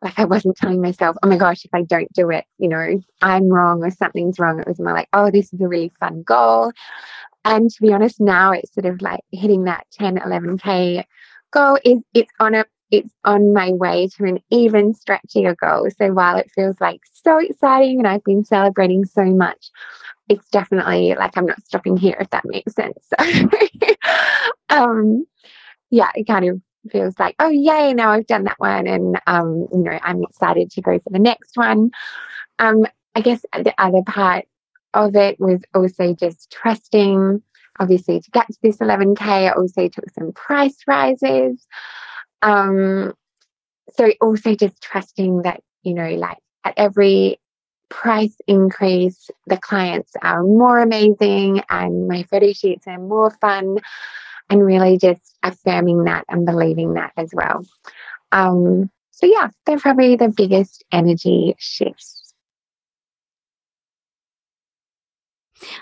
like 0.02 0.18
I 0.18 0.26
wasn't 0.26 0.58
telling 0.58 0.82
myself, 0.82 1.18
oh 1.22 1.28
my 1.28 1.38
gosh, 1.38 1.66
if 1.66 1.74
I 1.74 1.84
don't 1.84 2.12
do 2.14 2.30
it, 2.30 2.46
you 2.58 2.70
know, 2.70 3.02
I'm 3.22 3.50
wrong 3.50 3.84
or 3.84 3.92
something's 3.92 4.40
wrong. 4.40 4.60
It 4.60 4.68
was 4.68 4.80
more 4.80 4.94
like, 4.94 5.10
oh, 5.14 5.30
this 5.30 5.54
is 5.54 5.62
a 5.62 5.68
really 5.68 5.92
fun 6.00 6.24
goal. 6.24 6.72
And 7.46 7.70
to 7.70 7.82
be 7.82 7.94
honest, 7.94 8.20
now 8.20 8.52
it's 8.52 8.74
sort 8.74 8.86
of 8.86 9.02
like 9.02 9.22
hitting 9.32 9.66
that 9.66 9.86
10, 9.94 10.18
11K 10.18 11.04
goal 11.52 11.80
is 11.84 12.00
it's 12.14 12.32
on 12.40 12.56
a 12.56 12.66
it's 12.92 13.14
on 13.24 13.54
my 13.54 13.72
way 13.72 14.08
to 14.18 14.26
an 14.26 14.40
even 14.50 14.94
stretchier 14.94 15.56
goal. 15.58 15.88
So 15.96 16.12
while 16.12 16.38
it 16.38 16.50
feels 16.56 16.82
like 16.82 17.02
so 17.14 17.38
exciting 17.38 18.00
and 18.00 18.08
I've 18.08 18.24
been 18.24 18.44
celebrating 18.44 19.06
so 19.06 19.26
much, 19.26 19.70
it's 20.28 20.50
definitely 20.50 21.14
like 21.16 21.38
I'm 21.38 21.46
not 21.46 21.62
stopping 21.64 21.98
here 21.98 22.18
if 22.20 22.30
that 22.32 22.46
makes 22.46 22.74
sense. 22.74 22.98
So 23.20 23.50
um 24.70 25.26
yeah, 25.92 26.10
it 26.16 26.26
kind 26.26 26.50
of 26.50 26.62
feels 26.92 27.18
like, 27.20 27.36
oh 27.40 27.50
yay, 27.50 27.94
now 27.94 28.12
I've 28.12 28.28
done 28.28 28.44
that 28.46 28.60
one 28.60 28.88
and 28.88 29.20
um, 29.28 29.68
you 29.72 29.80
know, 29.80 30.00
I'm 30.02 30.24
excited 30.24 30.72
to 30.72 30.82
go 30.82 31.00
for 31.00 31.10
the 31.10 31.20
next 31.20 31.56
one. 31.56 31.92
Um, 32.60 32.86
I 33.16 33.22
guess 33.22 33.42
the 33.54 33.74
other 33.78 34.02
part 34.06 34.46
of 34.94 35.16
it 35.16 35.40
was 35.40 35.62
also 35.74 36.14
just 36.14 36.52
trusting. 36.52 37.42
Obviously, 37.80 38.20
to 38.20 38.32
get 38.32 38.48
to 38.48 38.58
this 38.62 38.78
11K, 38.78 39.22
I 39.22 39.50
also 39.52 39.88
took 39.88 40.10
some 40.12 40.34
price 40.34 40.78
rises. 40.88 41.66
Um, 42.42 43.14
so 43.96 44.12
also 44.22 44.56
just 44.56 44.82
trusting 44.82 45.44
that, 45.44 45.62
you 45.84 45.94
know, 45.94 46.10
like 46.10 46.38
at 46.64 46.74
every 46.78 47.40
price 47.90 48.36
increase, 48.48 49.30
the 49.48 49.58
clients 49.58 50.12
are 50.22 50.44
more 50.44 50.80
amazing 50.80 51.62
and 51.70 52.08
my 52.08 52.24
photo 52.24 52.54
shoots 52.54 52.86
are 52.88 53.00
more 53.00 53.32
fun 53.42 53.78
and 54.50 54.66
really 54.66 54.98
just 54.98 55.36
affirming 55.44 56.04
that 56.06 56.26
and 56.30 56.46
believing 56.46 56.94
that 56.94 57.12
as 57.18 57.30
well. 57.34 57.66
Um, 58.32 58.90
so, 59.12 59.26
yeah, 59.26 59.50
they're 59.66 59.80
probably 59.80 60.16
the 60.16 60.30
biggest 60.30 60.84
energy 60.92 61.56
shifts. 61.60 62.20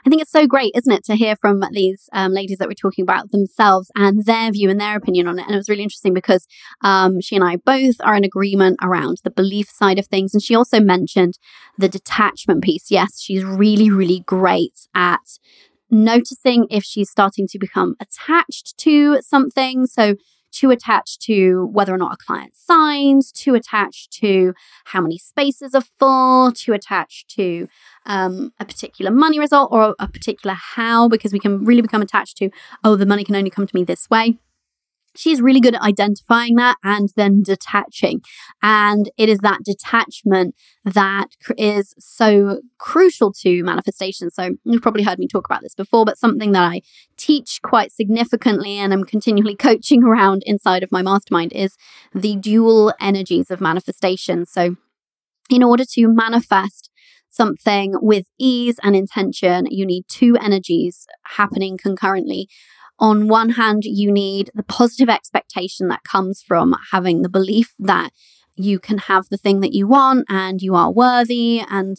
I 0.05 0.09
think 0.09 0.22
it's 0.22 0.32
so 0.32 0.47
great, 0.47 0.72
isn't 0.76 0.91
it, 0.91 1.03
to 1.05 1.15
hear 1.15 1.36
from 1.36 1.61
these 1.72 2.09
um, 2.13 2.32
ladies 2.34 2.57
that 2.57 2.68
we're 2.68 2.74
talking 2.74 3.03
about 3.03 3.32
themselves 3.32 3.91
and 3.95 4.26
their 4.26 4.51
view 4.51 4.70
and 4.70 4.80
their 4.80 4.97
opinion 4.97 5.28
on 5.28 5.39
it. 5.39 5.43
And 5.45 5.53
it 5.53 5.57
was 5.57 5.70
really 5.70 5.84
interesting 5.84 6.13
because 6.13 6.47
um, 6.84 7.22
she 7.22 7.36
and 7.36 7.45
I 7.45 7.57
both 7.57 7.95
are 8.01 8.15
in 8.15 8.24
agreement 8.24 8.80
around 8.82 9.18
the 9.24 9.30
belief 9.30 9.70
side 9.70 9.99
of 9.99 10.07
things. 10.07 10.34
And 10.34 10.41
she 10.41 10.55
also 10.55 10.80
mentioned 10.80 11.38
the 11.78 11.89
detachment 11.89 12.63
piece. 12.63 12.89
Yes, 12.89 13.20
she's 13.22 13.43
really, 13.43 13.89
really 13.89 14.22
great 14.22 14.88
at 14.95 15.38
noticing 15.89 16.67
if 16.69 16.83
she's 16.83 17.09
starting 17.09 17.47
to 17.47 17.59
become 17.59 17.95
attached 17.99 18.77
to 18.79 19.21
something. 19.21 19.85
So, 19.85 20.15
too 20.49 20.71
attached 20.71 21.21
to 21.21 21.69
whether 21.73 21.93
or 21.93 21.97
not 21.97 22.13
a 22.13 22.17
client 22.17 22.55
signs, 22.55 23.33
too 23.33 23.53
attached 23.53 24.11
to 24.11 24.53
how 24.85 25.01
many 25.01 25.17
spaces 25.17 25.75
are 25.75 25.83
full, 25.99 26.53
too 26.53 26.71
attached 26.71 27.29
to 27.35 27.67
um, 28.05 28.53
a 28.59 28.65
particular 28.65 29.11
money 29.11 29.39
result 29.39 29.69
or 29.71 29.93
a 29.99 30.07
particular 30.07 30.55
how, 30.55 31.09
because 31.09 31.33
we 31.33 31.39
can 31.39 31.65
really 31.65 31.81
become 31.81 32.01
attached 32.01 32.38
to, 32.38 32.49
oh, 32.83 32.95
the 32.95 33.05
money 33.05 33.25
can 33.25 33.35
only 33.35 33.49
come 33.49 33.67
to 33.67 33.75
me 33.75 33.83
this 33.83 34.09
way 34.09 34.39
she's 35.18 35.41
really 35.41 35.59
good 35.59 35.76
at 35.76 35.82
identifying 35.82 36.55
that 36.55 36.78
and 36.84 37.09
then 37.15 37.41
detaching. 37.41 38.22
And 38.61 39.09
it 39.18 39.30
is 39.30 39.39
that 39.39 39.63
detachment 39.63 40.55
that 40.86 41.28
is 41.57 41.93
so 41.99 42.61
crucial 42.78 43.34
to 43.34 43.63
manifestation. 43.63 44.30
So 44.32 44.51
you've 44.63 44.82
probably 44.82 45.03
heard 45.03 45.20
me 45.20 45.28
talk 45.28 45.45
about 45.45 45.61
this 45.61 45.76
before, 45.76 46.05
but 46.05 46.18
something 46.18 46.51
that 46.53 46.63
I 46.63 46.82
teach 47.18 47.59
quite 47.63 47.91
significantly 47.91 48.78
and 48.78 48.93
I'm 48.93 49.03
continually 49.03 49.55
coaching 49.59 50.03
around 50.03 50.43
inside 50.45 50.84
of 50.84 50.91
my 50.91 51.01
mastermind 51.01 51.53
is 51.53 51.76
the 52.13 52.36
dual 52.36 52.93
energies 52.99 53.51
of 53.51 53.61
manifestation. 53.61 54.45
So 54.45 54.76
in 55.49 55.63
order 55.63 55.84
to 55.93 56.07
manifest 56.07 56.89
something 57.30 57.93
with 58.01 58.26
ease 58.39 58.80
and 58.84 58.95
intention, 58.95 59.65
you 59.70 59.86
need 59.86 60.05
two 60.07 60.36
energies 60.41 61.05
happening 61.24 61.78
concurrently 61.78 62.47
on 62.99 63.27
one 63.27 63.51
hand, 63.51 63.83
you 63.85 64.11
need 64.11 64.51
the 64.55 64.63
positive 64.63 65.09
expectation 65.09 65.87
that 65.89 66.03
comes 66.03 66.41
from 66.41 66.75
having 66.91 67.21
the 67.21 67.29
belief 67.29 67.73
that 67.79 68.11
you 68.55 68.79
can 68.79 68.97
have 68.97 69.29
the 69.29 69.37
thing 69.37 69.59
that 69.59 69.73
you 69.73 69.87
want 69.87 70.25
and 70.29 70.61
you 70.61 70.75
are 70.75 70.91
worthy 70.91 71.61
and 71.69 71.97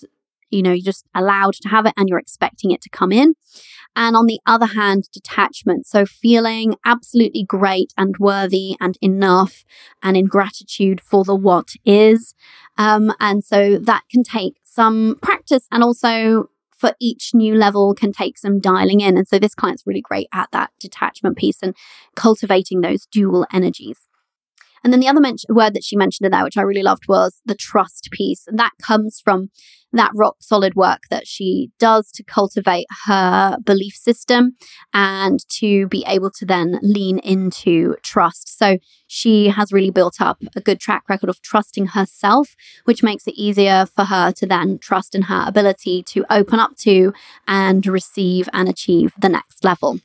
you 0.51 0.63
know 0.63 0.73
you're 0.73 0.85
just 0.85 1.07
allowed 1.15 1.55
to 1.55 1.69
have 1.69 1.87
it 1.87 1.95
and 1.97 2.09
you're 2.09 2.19
expecting 2.19 2.71
it 2.71 2.83
to 2.83 2.89
come 2.89 3.13
in. 3.13 3.35
And 3.95 4.17
on 4.17 4.27
the 4.27 4.41
other 4.47 4.67
hand 4.67 5.09
detachment. 5.13 5.87
So 5.87 6.07
feeling 6.07 6.77
absolutely 6.85 7.43
great 7.43 7.93
and 7.97 8.17
worthy 8.19 8.77
and 8.81 8.97
enough 9.01 9.65
and 10.03 10.17
in 10.17 10.27
gratitude 10.27 11.01
for 11.01 11.25
the 11.25 11.35
what 11.35 11.71
is. 11.85 12.35
Um, 12.77 13.13
and 13.19 13.45
so 13.45 13.79
that 13.79 14.03
can 14.11 14.23
take 14.23 14.55
some 14.63 15.17
practice 15.21 15.67
and 15.73 15.83
also 15.83 16.49
for 16.79 16.93
each 17.01 17.31
new 17.35 17.55
level 17.55 17.95
can 17.95 18.13
take 18.13 18.39
some 18.39 18.61
dialing 18.61 19.01
in. 19.01 19.17
And 19.17 19.27
so 19.27 19.39
this 19.39 19.55
client's 19.55 19.87
really 19.87 20.01
great 20.01 20.29
at 20.33 20.49
that 20.53 20.71
detachment 20.79 21.37
piece 21.37 21.63
and 21.63 21.75
cultivating 22.15 22.81
those 22.81 23.07
dual 23.07 23.47
energies. 23.53 24.08
And 24.83 24.93
then 24.93 25.01
the 25.01 25.09
other 25.09 25.21
men- 25.21 25.37
word 25.49 25.75
that 25.75 25.85
she 25.85 25.97
mentioned 25.97 26.27
in 26.27 26.33
there, 26.33 26.45
which 26.45 26.57
I 26.57 26.63
really 26.63 26.83
loved, 26.83 27.09
was 27.09 27.41
the 27.45 27.55
trust 27.55 28.09
piece. 28.13 28.47
And 28.47 28.59
that 28.59 28.73
comes 28.83 29.21
from 29.23 29.51
that 29.93 30.11
rock 30.15 30.37
solid 30.41 30.75
work 30.75 31.03
that 31.11 31.27
she 31.27 31.71
does 31.79 32.11
to 32.13 32.23
cultivate 32.23 32.87
her 33.07 33.57
belief 33.65 33.95
system 33.95 34.57
and 34.93 35.41
to 35.49 35.87
be 35.89 36.05
able 36.07 36.31
to 36.31 36.45
then 36.45 36.79
lean 36.83 37.19
into 37.21 37.97
trust. 38.03 38.59
So 38.59 38.79
she 39.07 39.49
has 39.49 39.73
really 39.73 39.91
built 39.91 40.21
up 40.21 40.43
a 40.55 40.61
good 40.61 40.81
track 40.81 41.05
record 41.09 41.31
of 41.31 41.41
trusting 41.41 41.89
herself, 41.89 42.55
which 42.85 43.03
makes 43.03 43.27
it 43.27 43.35
easier 43.35 43.87
for 43.87 44.05
her 44.05 44.33
to 44.33 44.47
then 44.47 44.79
trust 44.79 45.15
in 45.15 45.23
her 45.23 45.45
ability 45.47 46.03
to 46.05 46.25
open 46.31 46.61
up 46.61 46.77
to 46.79 47.13
and 47.47 47.87
receive 47.87 48.49
and 48.53 48.69
achieve 48.69 49.13
the 49.19 49.29
next 49.29 49.65
level. 49.65 50.01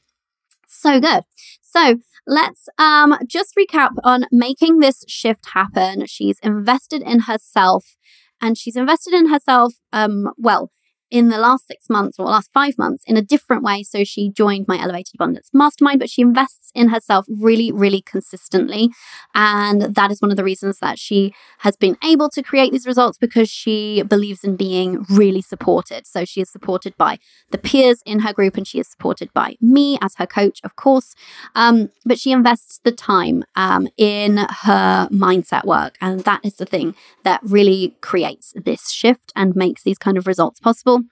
So 0.67 0.99
good. 0.99 1.23
So 1.61 1.99
let's 2.27 2.67
um, 2.77 3.17
just 3.27 3.53
recap 3.57 3.91
on 4.03 4.25
making 4.31 4.79
this 4.79 5.03
shift 5.07 5.49
happen. 5.53 6.05
She's 6.05 6.39
invested 6.39 7.01
in 7.01 7.21
herself 7.21 7.95
and 8.41 8.57
she's 8.57 8.75
invested 8.75 9.13
in 9.13 9.29
herself, 9.29 9.73
um, 9.91 10.31
well, 10.37 10.71
in 11.13 11.29
the 11.29 11.37
last 11.37 11.67
six 11.67 11.91
months 11.91 12.17
or 12.17 12.25
last 12.25 12.51
five 12.51 12.75
months 12.75 13.03
in 13.05 13.15
a 13.15 13.21
different 13.21 13.61
way. 13.61 13.83
So 13.83 14.03
she 14.03 14.31
joined 14.31 14.67
my 14.67 14.81
Elevated 14.81 15.13
Abundance 15.13 15.51
Mastermind, 15.53 15.99
but 15.99 16.09
she 16.09 16.23
invests 16.23 16.71
in 16.73 16.89
herself 16.89 17.27
really, 17.29 17.71
really 17.71 18.01
consistently. 18.01 18.89
And 19.35 19.93
that 19.93 20.09
is 20.09 20.23
one 20.23 20.31
of 20.31 20.37
the 20.37 20.43
reasons 20.43 20.79
that 20.79 20.97
she 20.97 21.31
has 21.59 21.75
been 21.75 21.97
able 22.03 22.31
to 22.31 22.41
create 22.41 22.71
these 22.71 22.87
results 22.87 23.19
because 23.19 23.47
she 23.47 24.01
believes 24.01 24.43
in 24.43 24.55
being 24.55 25.05
really 25.07 25.43
supported. 25.43 26.07
So 26.07 26.25
she 26.25 26.41
is 26.41 26.49
supported 26.49 26.97
by 26.97 27.19
the 27.51 27.59
peers 27.59 28.01
in 28.07 28.21
her 28.21 28.33
group 28.33 28.57
and 28.57 28.67
she 28.67 28.79
is 28.79 28.87
supported 28.87 29.31
by 29.33 29.55
me 29.61 29.99
as 30.01 30.15
her 30.15 30.25
coach, 30.25 30.61
of 30.63 30.75
course. 30.75 31.13
Um, 31.53 31.91
but 32.03 32.17
she 32.17 32.31
invests 32.31 32.79
the 32.83 32.91
time 32.91 33.43
um, 33.55 33.87
in 33.97 34.37
her 34.37 35.07
mindset 35.11 35.65
work. 35.65 35.95
And 36.01 36.21
that 36.21 36.43
is 36.43 36.55
the 36.55 36.65
thing 36.65 36.95
that 37.21 37.39
really 37.43 37.95
creates 38.01 38.51
this 38.55 38.89
shift 38.89 39.31
and 39.35 39.55
makes 39.55 39.83
these 39.83 39.99
kind 39.99 40.17
of 40.17 40.25
results 40.25 40.59
possible. 40.59 41.02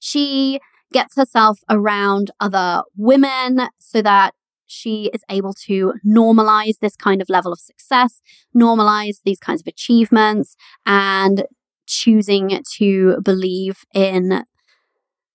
She 0.00 0.60
gets 0.92 1.16
herself 1.16 1.60
around 1.70 2.30
other 2.40 2.82
women 2.96 3.68
so 3.78 4.02
that 4.02 4.34
she 4.66 5.10
is 5.12 5.22
able 5.28 5.52
to 5.52 5.94
normalize 6.06 6.78
this 6.80 6.96
kind 6.96 7.20
of 7.20 7.28
level 7.28 7.52
of 7.52 7.60
success, 7.60 8.20
normalize 8.56 9.20
these 9.24 9.38
kinds 9.38 9.60
of 9.60 9.66
achievements, 9.66 10.56
and 10.86 11.44
choosing 11.86 12.62
to 12.76 13.20
believe 13.22 13.84
in 13.94 14.44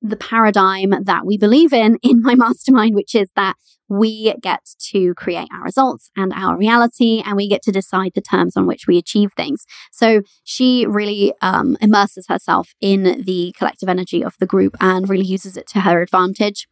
the 0.02 0.16
paradigm 0.16 0.94
that 1.04 1.26
we 1.26 1.38
believe 1.38 1.74
in 1.74 1.98
in 2.02 2.22
my 2.22 2.36
mastermind, 2.46 2.96
which 2.96 3.14
is 3.14 3.30
that 3.36 3.56
we 3.90 4.34
get 4.42 4.62
to 4.92 5.14
create 5.16 5.48
our 5.54 5.64
results 5.64 6.10
and 6.16 6.34
our 6.34 6.58
reality, 6.58 7.22
and 7.26 7.36
we 7.36 7.48
get 7.48 7.62
to 7.64 7.72
decide 7.72 8.12
the 8.16 8.22
terms 8.22 8.58
on 8.58 8.68
which 8.68 8.88
we 8.88 8.98
achieve 8.98 9.32
things. 9.36 9.66
So 9.92 10.22
she 10.44 10.86
really 10.88 11.34
um, 11.42 11.78
immerses 11.82 12.26
herself 12.28 12.74
in 12.82 13.24
the 13.24 13.54
collective 13.58 13.90
energy 13.90 14.24
of 14.24 14.36
the 14.40 14.46
group 14.46 14.76
and 14.80 15.10
really 15.10 15.26
uses 15.26 15.58
it 15.58 15.68
to 15.68 15.82
her 15.82 16.02
advantage. 16.02 16.68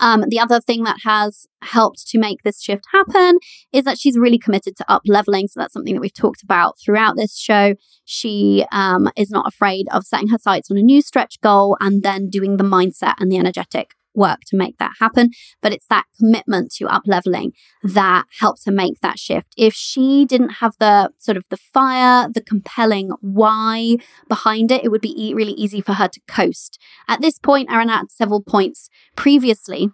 Um, 0.00 0.24
the 0.28 0.40
other 0.40 0.60
thing 0.60 0.84
that 0.84 1.00
has 1.04 1.46
helped 1.62 2.06
to 2.08 2.18
make 2.18 2.42
this 2.42 2.62
shift 2.62 2.84
happen 2.92 3.38
is 3.72 3.84
that 3.84 3.98
she's 3.98 4.18
really 4.18 4.38
committed 4.38 4.76
to 4.76 4.90
up 4.90 5.02
leveling. 5.06 5.48
So 5.48 5.60
that's 5.60 5.72
something 5.72 5.94
that 5.94 6.00
we've 6.00 6.12
talked 6.12 6.42
about 6.42 6.78
throughout 6.78 7.16
this 7.16 7.38
show. 7.38 7.74
She 8.04 8.64
um, 8.72 9.10
is 9.16 9.30
not 9.30 9.46
afraid 9.46 9.86
of 9.92 10.04
setting 10.04 10.28
her 10.28 10.38
sights 10.38 10.70
on 10.70 10.78
a 10.78 10.82
new 10.82 11.02
stretch 11.02 11.40
goal 11.40 11.76
and 11.80 12.02
then 12.02 12.30
doing 12.30 12.56
the 12.56 12.64
mindset 12.64 13.14
and 13.18 13.30
the 13.30 13.38
energetic 13.38 13.94
work 14.14 14.40
to 14.48 14.56
make 14.56 14.78
that 14.78 14.92
happen. 15.00 15.30
But 15.60 15.72
it's 15.72 15.86
that 15.88 16.04
commitment 16.18 16.72
to 16.76 16.86
up 16.86 17.02
leveling 17.06 17.52
that 17.82 18.24
helps 18.40 18.64
her 18.66 18.72
make 18.72 19.00
that 19.00 19.18
shift. 19.18 19.54
If 19.56 19.74
she 19.74 20.24
didn't 20.24 20.54
have 20.60 20.74
the 20.78 21.10
sort 21.18 21.36
of 21.36 21.44
the 21.50 21.56
fire, 21.56 22.28
the 22.32 22.42
compelling 22.42 23.10
why 23.20 23.96
behind 24.28 24.70
it, 24.70 24.84
it 24.84 24.90
would 24.90 25.00
be 25.00 25.32
really 25.34 25.52
easy 25.52 25.80
for 25.80 25.94
her 25.94 26.08
to 26.08 26.20
coast. 26.26 26.78
At 27.08 27.20
this 27.20 27.38
point, 27.38 27.70
Erin 27.70 27.90
at 27.90 28.10
several 28.10 28.42
points 28.42 28.88
previously 29.16 29.90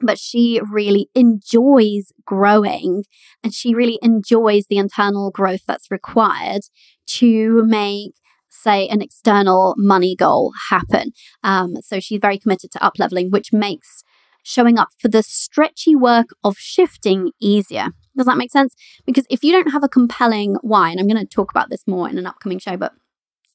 but 0.00 0.18
she 0.18 0.60
really 0.70 1.08
enjoys 1.14 2.12
growing 2.26 3.04
and 3.42 3.54
she 3.54 3.74
really 3.74 3.98
enjoys 4.02 4.66
the 4.68 4.76
internal 4.76 5.30
growth 5.30 5.62
that's 5.66 5.90
required 5.90 6.62
to 7.06 7.62
make 7.64 8.12
say, 8.54 8.88
an 8.88 9.02
external 9.02 9.74
money 9.76 10.16
goal 10.16 10.52
happen. 10.70 11.12
Um, 11.42 11.76
so 11.82 12.00
she's 12.00 12.20
very 12.20 12.38
committed 12.38 12.70
to 12.72 12.84
up 12.84 12.98
leveling, 12.98 13.30
which 13.30 13.52
makes 13.52 14.02
showing 14.42 14.78
up 14.78 14.88
for 14.98 15.08
the 15.08 15.22
stretchy 15.22 15.96
work 15.96 16.28
of 16.44 16.56
shifting 16.58 17.32
easier. 17.40 17.88
Does 18.16 18.26
that 18.26 18.36
make 18.36 18.52
sense? 18.52 18.74
Because 19.06 19.26
if 19.28 19.42
you 19.42 19.52
don't 19.52 19.72
have 19.72 19.82
a 19.82 19.88
compelling 19.88 20.56
why, 20.60 20.90
and 20.90 21.00
I'm 21.00 21.08
going 21.08 21.20
to 21.20 21.26
talk 21.26 21.50
about 21.50 21.70
this 21.70 21.82
more 21.86 22.08
in 22.08 22.18
an 22.18 22.26
upcoming 22.26 22.58
show, 22.58 22.76
but 22.76 22.92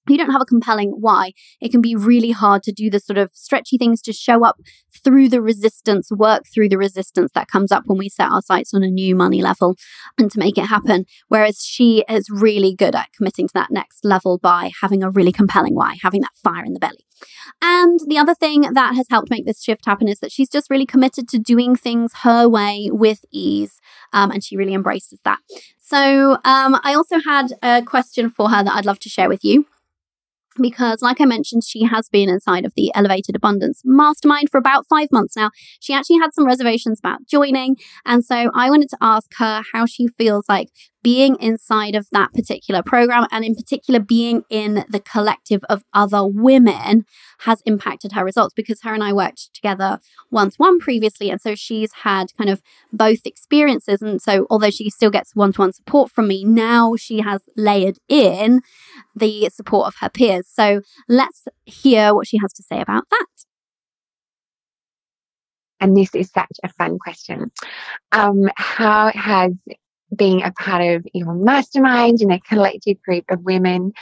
you 0.10 0.18
don't 0.18 0.32
have 0.32 0.42
a 0.42 0.46
compelling 0.46 0.92
why, 0.92 1.34
it 1.62 1.72
can 1.72 1.82
be 1.82 1.96
really 1.96 2.32
hard 2.32 2.64
to 2.64 2.72
do 2.72 2.90
the 2.90 3.00
sort 3.00 3.18
of 3.18 3.32
stretchy 3.34 3.78
things 3.78 4.02
to 4.04 4.14
show 4.14 4.44
up 4.44 4.60
through 5.04 5.30
the 5.30 5.42
resistance, 5.42 6.12
work 6.12 6.44
through 6.54 6.70
the 6.70 6.78
resistance 6.78 7.32
that 7.34 7.48
comes 7.48 7.72
up 7.72 7.84
when 7.86 7.98
we 7.98 8.10
set 8.10 8.32
our 8.32 8.42
sights 8.42 8.74
on 8.74 8.84
a 8.84 8.88
new 8.88 9.16
money 9.16 9.42
level 9.42 9.76
and 10.18 10.32
to 10.32 10.40
make 10.40 10.58
it 10.58 10.66
happen. 10.66 11.06
Whereas 11.28 11.64
she 11.64 12.04
is 12.10 12.30
really 12.30 12.76
good 12.76 12.96
at 12.96 13.14
committing 13.16 13.48
to 13.48 13.54
that 13.54 13.72
next 13.72 14.04
level 14.06 14.38
by 14.38 14.72
having 14.82 15.04
a 15.04 15.10
really 15.10 15.32
compelling 15.32 15.76
why, 15.76 15.98
having 16.02 16.22
that 16.22 16.36
fire 16.36 16.64
in 16.64 16.74
the 16.74 16.80
belly. 16.80 17.06
And 17.62 18.00
the 18.08 18.18
other 18.18 18.34
thing 18.34 18.62
that 18.62 18.96
has 18.96 19.08
helped 19.10 19.30
make 19.30 19.46
this 19.46 19.62
shift 19.62 19.86
happen 19.86 20.08
is 20.08 20.20
that 20.20 20.32
she's 20.32 20.50
just 20.50 20.70
really 20.70 20.86
committed 20.86 21.28
to 21.30 21.40
doing 21.40 21.76
things 21.76 22.14
her 22.24 22.48
way 22.48 22.90
with 22.92 23.26
ease. 23.32 23.80
Um, 24.14 24.32
and 24.32 24.44
she 24.44 24.56
really 24.56 24.74
embraces 24.74 25.20
that. 25.26 25.40
So 25.78 26.38
um, 26.46 26.80
I 26.84 26.94
also 26.96 27.20
had 27.20 27.54
a 27.62 27.82
question 27.82 28.30
for 28.30 28.50
her 28.50 28.64
that 28.64 28.74
I'd 28.74 28.86
love 28.86 29.00
to 29.00 29.10
share 29.10 29.28
with 29.28 29.44
you 29.44 29.66
because, 30.62 31.02
like 31.02 31.22
I 31.22 31.26
mentioned, 31.26 31.64
she 31.64 31.84
has 31.84 32.10
been 32.10 32.30
inside 32.30 32.66
of 32.66 32.74
the 32.76 32.92
Elevated 32.96 33.36
Abundance 33.36 33.82
Mastermind 33.84 34.50
for 34.50 34.58
about 34.58 34.86
five 34.90 35.08
months 35.12 35.36
now. 35.36 35.52
She 35.80 35.94
actually 35.94 36.20
had 36.20 36.34
some 36.34 36.46
reservations 36.46 37.00
about 37.00 37.28
joining. 37.28 37.78
And 38.06 38.24
so 38.24 38.52
I 38.54 38.70
wanted 38.70 38.90
to 38.90 38.98
ask 39.02 39.32
her 39.38 39.64
how 39.74 39.86
she 39.86 40.08
feels 40.08 40.46
like 40.48 40.70
being 41.02 41.38
inside 41.40 41.96
of 41.96 42.08
that 42.12 42.34
particular 42.34 42.84
program 42.84 43.26
and 43.32 43.46
in 43.46 43.56
particular 43.56 44.00
being 44.00 44.44
in 44.50 44.86
the 44.90 45.00
collective 45.00 45.64
of 45.70 45.84
other 45.94 46.26
women 46.26 47.06
has 47.40 47.62
impacted 47.66 48.12
her 48.12 48.26
results 48.26 48.54
because 48.54 48.82
her 48.82 48.94
and 48.94 49.04
I 49.04 49.14
worked 49.14 49.54
together 49.54 50.00
once 50.30 50.60
one 50.60 50.80
previously 50.80 51.30
and 51.30 51.40
so 51.40 51.56
she's 51.56 51.92
had 52.04 52.36
kind 52.38 52.50
of 52.50 52.62
both 52.92 53.26
experiences 53.26 54.02
and 54.02 54.22
so 54.22 54.46
although 54.50 54.70
she 54.70 54.90
still 54.90 55.10
gets 55.10 55.36
one-to-one 55.36 55.74
support 55.74 56.12
from 56.12 56.28
me 56.28 56.44
now 56.44 56.96
she 56.98 57.22
has 57.22 57.44
layered 57.56 58.00
in 58.10 58.62
the 59.20 59.50
support 59.50 59.88
of 59.88 59.96
her 60.00 60.10
peers 60.10 60.48
so 60.48 60.82
let's 61.08 61.46
hear 61.66 62.14
what 62.14 62.28
she 62.28 62.38
has 62.38 62.54
to 62.54 62.64
say 62.64 62.82
about 62.82 63.04
that 63.12 63.28
and 65.80 65.96
this 65.96 66.14
is 66.14 66.30
such 66.30 66.60
a 66.64 66.70
fun 66.70 67.00
question. 67.00 67.52
Um, 68.12 68.50
how 68.58 69.12
has 69.14 69.54
being 70.16 70.42
a 70.44 70.52
part 70.52 70.82
of 70.82 71.06
your 71.14 71.34
mastermind 71.34 72.22
and 72.22 72.32
a 72.32 72.40
collective 72.40 73.02
group 73.02 73.26
of 73.30 73.42
women 73.42 73.94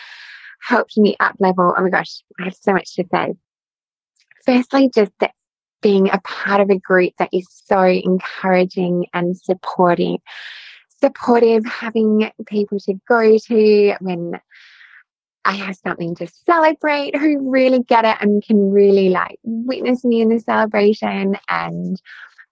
helped 0.61 0.97
me 0.97 1.15
up 1.19 1.35
level. 1.39 1.73
Oh 1.77 1.83
my 1.83 1.89
gosh, 1.89 2.23
I 2.39 2.45
have 2.45 2.55
so 2.55 2.73
much 2.73 2.95
to 2.95 3.05
say. 3.11 3.33
Firstly, 4.45 4.89
just 4.93 5.11
that 5.19 5.31
being 5.81 6.09
a 6.09 6.19
part 6.23 6.61
of 6.61 6.69
a 6.69 6.79
group 6.79 7.13
that 7.19 7.29
is 7.31 7.45
so 7.65 7.83
encouraging 7.83 9.05
and 9.13 9.37
supporting, 9.37 10.19
supportive, 10.99 11.65
having 11.65 12.31
people 12.47 12.79
to 12.79 12.95
go 13.07 13.37
to 13.37 13.95
when 13.99 14.39
I 15.47 15.53
have 15.53 15.77
something 15.77 16.13
to 16.15 16.27
celebrate 16.45 17.15
who 17.15 17.49
really 17.49 17.81
get 17.81 18.03
it 18.03 18.17
and 18.19 18.43
can 18.43 18.69
really 18.69 19.07
like 19.07 19.39
witness 19.43 20.03
me 20.03 20.19
in 20.19 20.27
the 20.27 20.39
celebration 20.39 21.37
and 21.47 22.01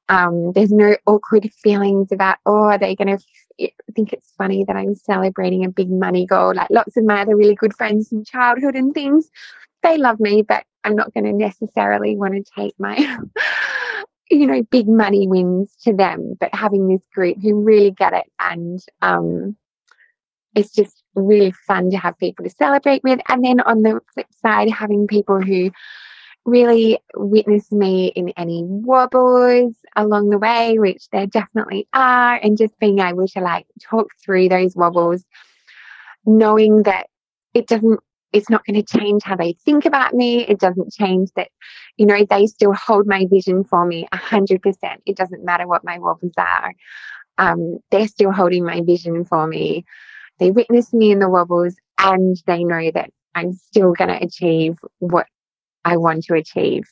um, 0.08 0.54
there's 0.54 0.72
no 0.72 0.96
awkward 1.06 1.52
feelings 1.62 2.14
about, 2.14 2.38
oh, 2.46 2.64
are 2.64 2.78
they 2.78 2.96
going 2.96 3.18
to 3.18 3.72
think 3.94 4.14
it's 4.14 4.32
funny 4.38 4.64
that 4.64 4.78
I'm 4.78 4.96
celebrating 4.96 5.66
a 5.66 5.70
big 5.70 5.90
money 5.90 6.26
goal. 6.26 6.54
Like 6.56 6.70
lots 6.70 6.96
of 6.96 7.04
my 7.04 7.22
other 7.22 7.36
really 7.36 7.56
good 7.56 7.74
friends 7.74 8.08
from 8.08 8.24
childhood 8.24 8.76
and 8.76 8.94
things, 8.94 9.30
they 9.84 9.98
love 9.98 10.22
me, 10.22 10.42
but 10.42 10.64
I'm 10.86 10.96
not 10.96 11.14
going 11.14 11.26
to 11.26 11.34
necessarily 11.34 12.16
want 12.16 12.34
to 12.34 12.52
take 12.58 12.76
my, 12.80 12.96
you 14.32 14.48
know, 14.48 14.64
big 14.64 14.88
money 14.88 15.28
wins 15.28 15.76
to 15.84 15.94
them. 15.94 16.36
But 16.40 16.56
having 16.56 16.88
this 16.88 17.06
group 17.14 17.38
who 17.42 17.62
really 17.62 17.92
get 17.92 18.14
it 18.14 18.32
and 18.40 18.80
um, 19.02 19.58
it's 20.56 20.72
just 20.72 21.04
really 21.16 21.52
fun 21.52 21.90
to 21.92 21.98
have 21.98 22.18
people 22.20 22.44
to 22.44 22.50
celebrate 22.50 23.04
with. 23.04 23.20
And 23.28 23.44
then 23.44 23.60
on 23.62 23.82
the 23.82 24.02
flip 24.14 24.28
side, 24.42 24.70
having 24.70 25.08
people 25.08 25.42
who 25.42 25.72
really 26.46 27.00
witness 27.16 27.72
me 27.72 28.08
in 28.16 28.30
any 28.38 28.64
wobbles 28.64 29.74
along 29.96 30.30
the 30.30 30.38
way, 30.38 30.78
which 30.78 31.10
there 31.12 31.26
definitely 31.26 31.88
are, 31.94 32.36
and 32.36 32.58
just 32.58 32.78
being 32.80 33.00
able 33.00 33.28
to 33.28 33.40
like 33.42 33.66
talk 33.82 34.08
through 34.24 34.50
those 34.50 34.76
wobbles, 34.76 35.26
knowing 36.26 36.84
that 36.84 37.08
it 37.54 37.68
doesn't, 37.68 38.00
it's 38.32 38.50
not 38.50 38.66
going 38.66 38.84
to 38.84 39.00
change 39.00 39.24
how 39.24 39.36
they 39.36 39.54
think 39.66 39.86
about 39.86 40.14
me. 40.14 40.46
It 40.46 40.60
doesn't 40.60 40.94
change 40.94 41.32
that, 41.36 41.50
you 41.98 42.06
know, 42.06 42.26
they 42.30 42.46
still 42.48 42.74
hold 42.74 43.08
my 43.08 43.26
vision 43.28 43.64
for 43.64 43.86
me 43.86 44.08
a 44.12 44.18
hundred 44.18 44.62
percent. 44.62 45.02
It 45.06 45.16
doesn't 45.18 45.46
matter 45.46 45.68
what 45.68 45.84
my 45.84 45.98
wobbles 45.98 46.34
are. 46.38 46.74
um, 47.38 47.80
they're 47.92 48.08
still 48.08 48.32
holding 48.32 48.66
my 48.66 48.82
vision 48.82 49.26
for 49.26 49.48
me. 49.48 49.86
They 50.40 50.52
witness 50.52 50.94
me 50.94 51.12
in 51.12 51.20
the 51.20 51.30
wobbles 51.30 51.76
and 51.98 52.38
they 52.46 52.64
know 52.64 52.92
that 52.92 53.10
I'm 53.36 53.54
still 53.54 53.94
going 53.94 54.10
to 54.10 54.24
achieve 54.24 54.78
what 55.00 55.28
I 55.86 55.98
want 55.98 56.24
to 56.26 56.34
achieve. 56.34 56.84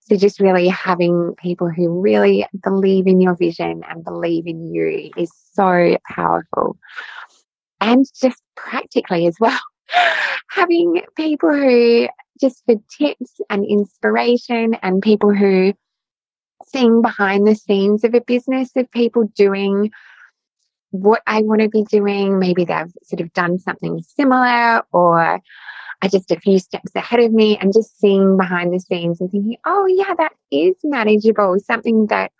So 0.00 0.16
just 0.16 0.40
really 0.40 0.68
having 0.68 1.34
people 1.38 1.70
who 1.70 2.00
really 2.00 2.46
believe 2.62 3.06
in 3.06 3.20
your 3.20 3.34
vision 3.34 3.82
and 3.88 4.04
believe 4.04 4.46
in 4.46 4.72
you 4.72 5.10
is 5.16 5.32
so 5.52 5.96
powerful. 6.08 6.76
And 7.80 8.04
just 8.20 8.42
practically 8.56 9.26
as 9.26 9.36
well, 9.40 9.60
having 10.50 11.02
people 11.16 11.52
who 11.52 12.08
just 12.40 12.62
for 12.66 12.74
tips 12.98 13.40
and 13.50 13.64
inspiration 13.64 14.74
and 14.82 15.02
people 15.02 15.34
who 15.34 15.72
seeing 16.66 17.02
behind 17.02 17.46
the 17.46 17.54
scenes 17.54 18.04
of 18.04 18.14
a 18.14 18.20
business 18.20 18.70
of 18.76 18.90
people 18.90 19.24
doing 19.34 19.90
what 20.92 21.22
I 21.26 21.42
want 21.42 21.62
to 21.62 21.68
be 21.68 21.84
doing. 21.84 22.38
Maybe 22.38 22.64
they've 22.64 22.92
sort 23.02 23.20
of 23.20 23.32
done 23.32 23.58
something 23.58 24.02
similar 24.16 24.82
or 24.92 25.18
are 26.02 26.08
just 26.08 26.30
a 26.30 26.40
few 26.40 26.58
steps 26.58 26.92
ahead 26.94 27.20
of 27.20 27.32
me 27.32 27.56
and 27.58 27.72
just 27.72 27.98
seeing 27.98 28.36
behind 28.36 28.72
the 28.72 28.80
scenes 28.80 29.20
and 29.20 29.30
thinking, 29.30 29.56
oh, 29.64 29.86
yeah, 29.86 30.14
that 30.14 30.32
is 30.50 30.74
manageable. 30.84 31.56
Something 31.60 32.06
that 32.08 32.32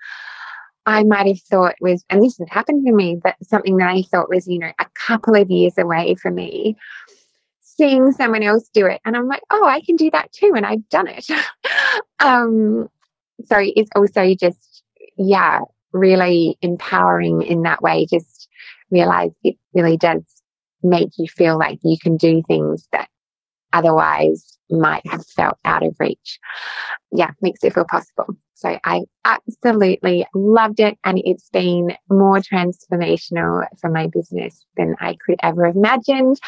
I 0.84 1.04
might 1.04 1.28
have 1.28 1.40
thought 1.40 1.76
was, 1.80 2.04
and 2.10 2.22
this 2.22 2.38
has 2.38 2.48
happened 2.50 2.84
to 2.86 2.92
me, 2.92 3.18
but 3.22 3.36
something 3.42 3.76
that 3.76 3.88
I 3.88 4.02
thought 4.02 4.28
was, 4.28 4.48
you 4.48 4.58
know, 4.58 4.72
a 4.78 4.86
couple 4.94 5.34
of 5.34 5.50
years 5.50 5.78
away 5.78 6.16
from 6.16 6.34
me, 6.34 6.76
seeing 7.60 8.12
someone 8.12 8.42
else 8.42 8.68
do 8.74 8.86
it. 8.86 9.00
And 9.04 9.16
I'm 9.16 9.28
like, 9.28 9.42
oh, 9.50 9.64
I 9.64 9.80
can 9.80 9.96
do 9.96 10.10
that 10.10 10.32
too. 10.32 10.52
And 10.56 10.66
I've 10.66 10.88
done 10.88 11.06
it. 11.08 11.26
um, 12.18 12.88
so 13.46 13.56
it's 13.58 13.90
also 13.94 14.34
just, 14.34 14.82
yeah, 15.16 15.60
really 15.92 16.58
empowering 16.62 17.42
in 17.42 17.62
that 17.62 17.82
way. 17.82 18.06
Just 18.06 18.31
realize 18.92 19.32
it 19.42 19.56
really 19.74 19.96
does 19.96 20.22
make 20.82 21.10
you 21.18 21.26
feel 21.28 21.58
like 21.58 21.78
you 21.82 21.96
can 22.00 22.16
do 22.16 22.42
things 22.46 22.86
that 22.92 23.08
otherwise 23.72 24.58
might 24.70 25.06
have 25.06 25.26
felt 25.26 25.58
out 25.64 25.82
of 25.82 25.96
reach. 25.98 26.38
Yeah, 27.10 27.30
makes 27.40 27.64
it 27.64 27.74
feel 27.74 27.84
possible. 27.84 28.36
So 28.54 28.78
I 28.84 29.02
absolutely 29.24 30.24
loved 30.34 30.78
it. 30.78 30.96
And 31.02 31.20
it's 31.24 31.48
been 31.50 31.96
more 32.08 32.38
transformational 32.38 33.66
for 33.80 33.90
my 33.90 34.06
business 34.06 34.64
than 34.76 34.94
I 35.00 35.16
could 35.26 35.40
ever 35.42 35.66
have 35.66 35.76
imagined. 35.76 36.38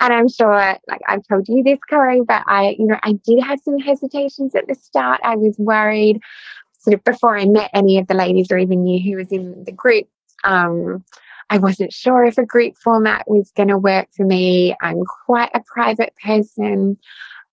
And 0.00 0.12
I'm 0.12 0.28
sure, 0.28 0.76
like 0.88 1.00
I've 1.06 1.26
told 1.28 1.46
you 1.48 1.62
this, 1.62 1.78
Cori, 1.88 2.22
but 2.26 2.42
I, 2.46 2.74
you 2.78 2.86
know, 2.86 2.98
I 3.02 3.12
did 3.12 3.44
have 3.44 3.60
some 3.60 3.78
hesitations 3.78 4.56
at 4.56 4.66
the 4.66 4.74
start. 4.74 5.20
I 5.22 5.36
was 5.36 5.54
worried 5.56 6.20
sort 6.80 6.94
of 6.94 7.04
before 7.04 7.38
I 7.38 7.44
met 7.44 7.70
any 7.72 7.98
of 7.98 8.08
the 8.08 8.14
ladies 8.14 8.50
or 8.50 8.58
even 8.58 8.84
you 8.84 9.00
who 9.00 9.18
was 9.18 9.30
in 9.30 9.62
the 9.62 9.72
group. 9.72 10.08
Um, 10.42 11.04
I 11.50 11.58
wasn't 11.58 11.92
sure 11.92 12.24
if 12.24 12.38
a 12.38 12.46
group 12.46 12.74
format 12.82 13.24
was 13.26 13.52
going 13.56 13.68
to 13.68 13.78
work 13.78 14.08
for 14.16 14.24
me. 14.24 14.74
I'm 14.80 15.02
quite 15.26 15.50
a 15.54 15.62
private 15.66 16.14
person. 16.24 16.98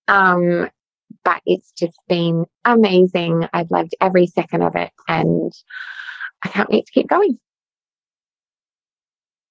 Um, 0.07 0.69
but 1.23 1.41
it's 1.45 1.71
just 1.71 1.99
been 2.07 2.45
amazing. 2.65 3.47
I've 3.53 3.71
loved 3.71 3.95
every 4.01 4.27
second 4.27 4.63
of 4.63 4.75
it 4.75 4.91
and 5.07 5.51
I 6.43 6.49
can't 6.49 6.69
wait 6.69 6.85
to 6.85 6.91
keep 6.91 7.07
going. 7.07 7.39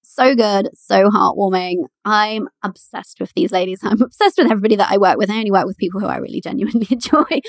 So 0.03 0.34
good, 0.34 0.70
so 0.74 1.11
heartwarming. 1.11 1.84
I'm 2.05 2.49
obsessed 2.62 3.20
with 3.20 3.32
these 3.36 3.53
ladies. 3.53 3.80
I'm 3.84 4.03
obsessed 4.03 4.39
with 4.39 4.51
everybody 4.51 4.76
that 4.76 4.91
I 4.91 4.99
work 4.99 5.18
with. 5.18 5.30
I 5.30 5.36
only 5.36 5.51
work 5.51 5.66
with 5.66 5.78
people 5.78 6.01
who 6.01 6.07
I 6.07 6.16
really 6.16 6.41
genuinely 6.41 6.89
enjoy. 6.91 7.41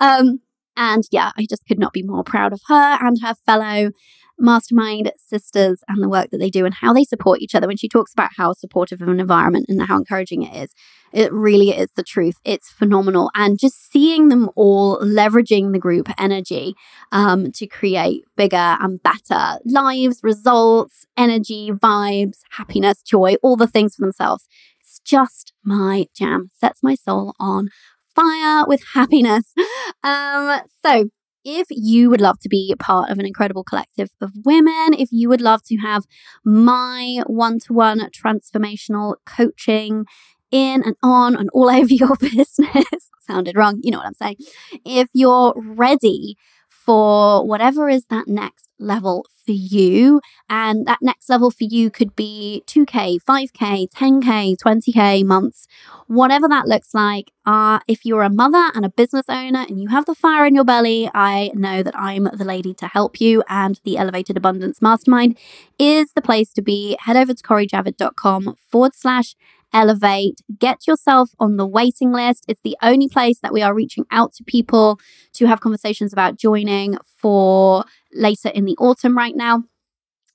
Um, 0.00 0.40
and 0.76 1.04
yeah, 1.10 1.30
I 1.36 1.46
just 1.48 1.66
could 1.66 1.78
not 1.78 1.92
be 1.92 2.02
more 2.02 2.24
proud 2.24 2.52
of 2.52 2.60
her 2.66 2.98
and 3.00 3.20
her 3.22 3.34
fellow 3.46 3.90
mastermind 4.38 5.12
sisters 5.18 5.82
and 5.88 6.02
the 6.02 6.08
work 6.08 6.30
that 6.30 6.38
they 6.38 6.50
do 6.50 6.64
and 6.64 6.74
how 6.74 6.92
they 6.92 7.04
support 7.04 7.40
each 7.40 7.54
other. 7.54 7.66
When 7.66 7.76
she 7.76 7.88
talks 7.88 8.12
about 8.12 8.30
how 8.36 8.52
supportive 8.52 9.00
of 9.00 9.08
an 9.08 9.20
environment 9.20 9.66
and 9.68 9.80
how 9.82 9.96
encouraging 9.96 10.42
it 10.42 10.54
is, 10.56 10.74
it 11.12 11.32
really 11.32 11.70
is 11.70 11.88
the 11.96 12.02
truth. 12.02 12.36
It's 12.44 12.70
phenomenal. 12.70 13.30
And 13.34 13.58
just 13.58 13.90
seeing 13.90 14.28
them 14.28 14.50
all 14.54 14.98
leveraging 15.00 15.72
the 15.72 15.78
group 15.78 16.08
energy 16.18 16.74
um, 17.12 17.52
to 17.52 17.66
create 17.66 18.24
bigger 18.36 18.76
and 18.80 19.02
better 19.02 19.58
lives, 19.64 20.20
results, 20.22 21.06
energy, 21.16 21.70
vibes, 21.70 22.40
happiness, 22.50 23.02
joy, 23.02 23.36
all 23.42 23.56
the 23.56 23.66
things 23.66 23.94
for 23.94 24.02
themselves. 24.02 24.46
It's 24.80 25.00
just 25.00 25.52
my 25.64 26.06
jam. 26.14 26.50
Sets 26.52 26.82
my 26.82 26.94
soul 26.94 27.34
on 27.38 27.68
fire 28.14 28.66
with 28.66 28.82
happiness. 28.94 29.54
Um, 30.04 30.60
so 30.84 31.10
if 31.46 31.68
you 31.70 32.10
would 32.10 32.20
love 32.20 32.40
to 32.40 32.48
be 32.48 32.74
part 32.76 33.08
of 33.08 33.20
an 33.20 33.24
incredible 33.24 33.62
collective 33.62 34.10
of 34.20 34.32
women, 34.44 34.92
if 34.98 35.10
you 35.12 35.28
would 35.28 35.40
love 35.40 35.62
to 35.62 35.76
have 35.76 36.04
my 36.44 37.22
one 37.26 37.60
to 37.60 37.72
one 37.72 38.00
transformational 38.10 39.14
coaching 39.24 40.06
in 40.50 40.82
and 40.84 40.96
on 41.04 41.36
and 41.36 41.48
all 41.52 41.70
over 41.80 41.94
your 41.94 42.16
business, 42.16 42.58
sounded 43.20 43.56
wrong, 43.56 43.78
you 43.82 43.92
know 43.92 43.98
what 43.98 44.08
I'm 44.08 44.14
saying. 44.14 44.36
If 44.84 45.08
you're 45.12 45.54
ready 45.56 46.36
for 46.68 47.46
whatever 47.46 47.88
is 47.88 48.06
that 48.06 48.26
next 48.26 48.65
level 48.78 49.26
for 49.44 49.52
you. 49.52 50.20
And 50.50 50.86
that 50.86 50.98
next 51.00 51.28
level 51.28 51.50
for 51.50 51.64
you 51.64 51.90
could 51.90 52.14
be 52.16 52.62
2K, 52.66 53.18
5K, 53.22 53.88
10K, 53.90 54.56
20K 54.56 55.24
months, 55.24 55.66
whatever 56.06 56.48
that 56.48 56.66
looks 56.66 56.92
like. 56.94 57.32
Uh, 57.44 57.78
if 57.86 58.04
you're 58.04 58.22
a 58.22 58.30
mother 58.30 58.70
and 58.74 58.84
a 58.84 58.88
business 58.88 59.26
owner 59.28 59.64
and 59.68 59.80
you 59.80 59.88
have 59.88 60.04
the 60.06 60.14
fire 60.14 60.46
in 60.46 60.54
your 60.54 60.64
belly, 60.64 61.08
I 61.14 61.50
know 61.54 61.82
that 61.82 61.96
I'm 61.96 62.24
the 62.24 62.44
lady 62.44 62.74
to 62.74 62.86
help 62.86 63.20
you. 63.20 63.42
And 63.48 63.80
the 63.84 63.96
Elevated 63.96 64.36
Abundance 64.36 64.82
Mastermind 64.82 65.38
is 65.78 66.12
the 66.14 66.22
place 66.22 66.52
to 66.54 66.62
be. 66.62 66.96
Head 67.00 67.16
over 67.16 67.34
to 67.34 67.42
CoriJavid.com 67.42 68.56
forward 68.70 68.94
slash 68.94 69.36
elevate. 69.76 70.40
Get 70.58 70.86
yourself 70.86 71.30
on 71.38 71.58
the 71.58 71.66
waiting 71.66 72.10
list. 72.10 72.46
It's 72.48 72.62
the 72.64 72.76
only 72.82 73.08
place 73.08 73.38
that 73.40 73.52
we 73.52 73.60
are 73.62 73.74
reaching 73.74 74.06
out 74.10 74.32
to 74.34 74.44
people 74.44 74.98
to 75.34 75.46
have 75.46 75.60
conversations 75.60 76.14
about 76.14 76.38
joining 76.38 76.96
for 77.20 77.84
later 78.12 78.48
in 78.48 78.64
the 78.64 78.76
autumn 78.78 79.16
right 79.16 79.36
now. 79.36 79.64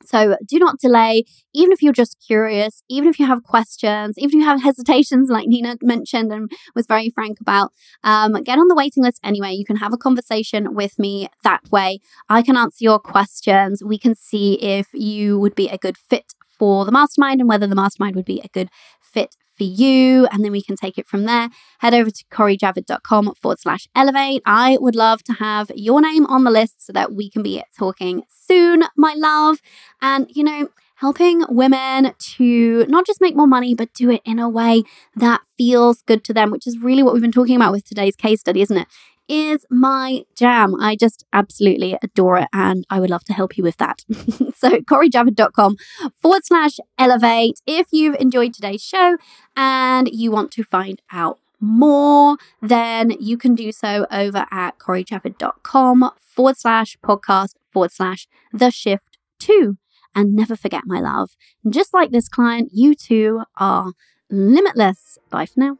So 0.04 0.36
do 0.48 0.60
not 0.60 0.80
delay, 0.80 1.24
even 1.54 1.72
if 1.72 1.82
you're 1.82 1.94
just 1.94 2.18
curious, 2.26 2.84
even 2.90 3.10
if 3.10 3.20
you 3.20 3.26
have 3.28 3.44
questions, 3.44 4.16
even 4.18 4.40
if 4.40 4.44
you 4.44 4.46
have 4.46 4.62
hesitations, 4.70 5.30
like 5.30 5.48
Nina 5.48 5.78
mentioned 5.82 6.32
and 6.32 6.52
was 6.76 6.86
very 6.86 7.10
frank 7.10 7.40
about, 7.40 7.72
um, 8.04 8.34
get 8.44 8.60
on 8.60 8.68
the 8.68 8.76
waiting 8.76 9.04
list 9.04 9.20
anyway. 9.24 9.54
You 9.54 9.66
can 9.66 9.78
have 9.78 9.94
a 9.94 9.98
conversation 9.98 10.74
with 10.76 10.98
me 11.00 11.30
that 11.44 11.62
way. 11.72 12.00
I 12.30 12.42
can 12.42 12.58
answer 12.58 12.78
your 12.80 13.00
questions. 13.00 13.84
We 13.84 13.98
can 13.98 14.16
see 14.16 14.54
if 14.62 14.88
you 14.94 15.40
would 15.40 15.56
be 15.56 15.68
a 15.68 15.78
good 15.78 15.98
fit 15.98 16.34
for 16.62 16.86
the 16.86 16.92
mastermind 16.92 17.40
and 17.40 17.50
whether 17.50 17.66
the 17.66 17.74
mastermind 17.74 18.16
would 18.16 18.26
be 18.26 18.40
a 18.44 18.48
good 18.50 18.70
fit 19.12 19.36
for 19.58 19.64
you. 19.64 20.26
And 20.32 20.44
then 20.44 20.52
we 20.52 20.62
can 20.62 20.76
take 20.76 20.98
it 20.98 21.08
from 21.08 21.26
there. 21.26 21.50
Head 21.80 21.94
over 21.94 22.10
to 22.10 22.26
corijavid.com 22.32 23.34
forward 23.42 23.60
slash 23.60 23.88
elevate. 23.96 24.42
I 24.46 24.78
would 24.80 24.96
love 24.96 25.24
to 25.26 25.34
have 25.34 25.72
your 25.76 26.02
name 26.02 26.26
on 26.26 26.44
the 26.44 26.52
list 26.52 26.86
so 26.86 26.94
that 26.94 27.14
we 27.14 27.30
can 27.30 27.44
be 27.44 27.64
talking 27.78 28.24
soon, 28.30 28.84
my 28.96 29.14
love. 29.16 29.60
And, 30.02 30.28
you 30.30 30.44
know, 30.44 30.70
helping 30.96 31.44
women 31.50 32.14
to 32.20 32.86
not 32.88 33.08
just 33.08 33.20
make 33.20 33.36
more 33.36 33.48
money, 33.48 33.74
but 33.74 33.92
do 33.94 34.12
it 34.12 34.22
in 34.24 34.38
a 34.38 34.48
way 34.48 34.84
that 35.16 35.42
feels 35.58 36.04
good 36.04 36.24
to 36.24 36.32
them, 36.32 36.52
which 36.52 36.68
is 36.68 36.78
really 36.78 37.02
what 37.02 37.14
we've 37.14 37.24
been 37.24 37.32
talking 37.32 37.56
about 37.56 37.72
with 37.72 37.84
today's 37.84 38.16
case 38.16 38.40
study, 38.40 38.62
isn't 38.62 38.78
it? 38.78 38.88
Is 39.28 39.66
my 39.70 40.24
jam. 40.36 40.76
I 40.80 40.96
just 40.96 41.26
absolutely 41.32 41.98
adore 42.04 42.40
it 42.40 42.48
and 42.52 42.86
I 42.90 43.00
would 43.00 43.10
love 43.10 43.24
to 43.26 43.34
help 43.34 43.58
you 43.58 43.64
with 43.64 43.78
that. 43.78 44.04
so, 44.56 44.82
CoriJavid.com 44.82 45.78
forward 46.22 46.46
slash 46.46 46.80
elevate. 46.98 47.62
If 47.66 47.88
you've 47.92 48.16
enjoyed 48.16 48.54
today's 48.54 48.84
show 48.84 49.18
and 49.56 50.10
you 50.12 50.32
want 50.32 50.52
to 50.52 50.64
find 50.64 51.02
out 51.12 51.40
more, 51.62 52.38
then 52.62 53.12
you 53.20 53.38
can 53.38 53.56
do 53.56 53.72
so 53.72 54.06
over 54.12 54.46
at 54.52 54.80
CoriJavid.com 54.80 56.12
forward 56.20 56.58
slash 56.58 56.98
podcast 57.04 57.56
forward 57.72 57.92
slash 57.92 58.28
the 58.52 58.72
shift 58.72 59.18
two. 59.40 59.78
And 60.14 60.36
never 60.36 60.58
forget, 60.58 60.84
my 60.86 61.00
love, 61.00 61.38
just 61.70 61.94
like 61.94 62.12
this 62.12 62.28
client, 62.28 62.72
you 62.74 62.96
too 62.96 63.44
are 63.58 63.94
limitless. 64.30 65.18
Bye 65.30 65.46
for 65.46 65.60
now. 65.60 65.78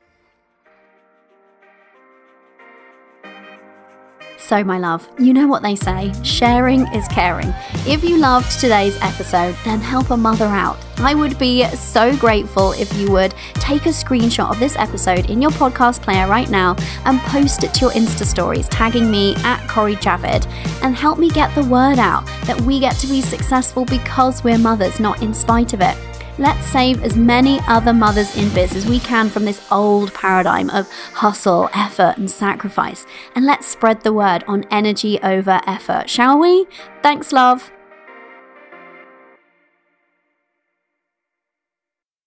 So, 4.42 4.64
my 4.64 4.80
love, 4.80 5.08
you 5.18 5.34
know 5.34 5.48
what 5.48 5.62
they 5.62 5.76
say 5.76 6.12
sharing 6.24 6.82
is 6.94 7.08
caring. 7.08 7.54
If 7.88 8.04
you 8.04 8.18
loved 8.18 8.60
today's 8.60 8.98
episode, 9.02 9.56
then 9.64 9.80
help 9.80 10.10
a 10.10 10.18
mother 10.18 10.46
out. 10.46 10.78
I 10.98 11.14
would 11.14 11.40
be 11.40 11.66
so 11.68 12.18
grateful 12.18 12.74
if 12.74 12.92
you 12.98 13.12
would 13.12 13.34
take 13.56 13.86
a 13.86 13.90
screenshot 13.90 14.52
of 14.52 14.60
this 14.60 14.76
episode 14.76 15.30
in 15.30 15.42
your 15.42 15.52
podcast 15.52 16.02
player 16.02 16.28
right 16.28 16.50
now 16.50 16.76
and 17.06 17.20
post 17.22 17.64
it 17.64 17.74
to 17.76 17.82
your 17.82 17.92
Insta 17.92 18.26
stories, 18.26 18.68
tagging 18.68 19.10
me 19.10 19.36
at 19.38 19.66
Cori 19.70 19.96
Javid, 19.96 20.46
and 20.84 20.96
help 20.96 21.18
me 21.18 21.30
get 21.30 21.54
the 21.56 21.66
word 21.66 22.00
out 22.00 22.26
that 22.46 22.60
we 22.62 22.80
get 22.80 22.96
to 22.98 23.08
be 23.08 23.22
successful 23.22 23.86
because 23.86 24.44
we're 24.44 24.58
mothers, 24.58 25.00
not 25.00 25.22
in 25.22 25.34
spite 25.34 25.74
of 25.74 25.82
it. 25.82 25.98
Let's 26.38 26.66
save 26.66 27.04
as 27.04 27.16
many 27.16 27.60
other 27.68 27.94
mothers 27.94 28.36
in 28.36 28.54
biz 28.54 28.76
as 28.76 28.86
we 28.86 29.00
can 29.00 29.30
from 29.30 29.46
this 29.46 29.66
old 29.72 30.14
paradigm 30.14 30.70
of 30.70 30.90
hustle, 31.14 31.70
effort, 31.74 32.18
and 32.18 32.32
sacrifice. 32.32 33.06
And 33.36 33.46
let's 33.46 33.68
spread 33.68 34.02
the 34.02 34.14
word 34.14 34.44
on 34.48 34.66
energy 34.72 35.20
over 35.22 35.62
effort, 35.68 36.10
shall 36.10 36.40
we? 36.40 36.68
Thanks, 37.04 37.32
love. 37.32 37.72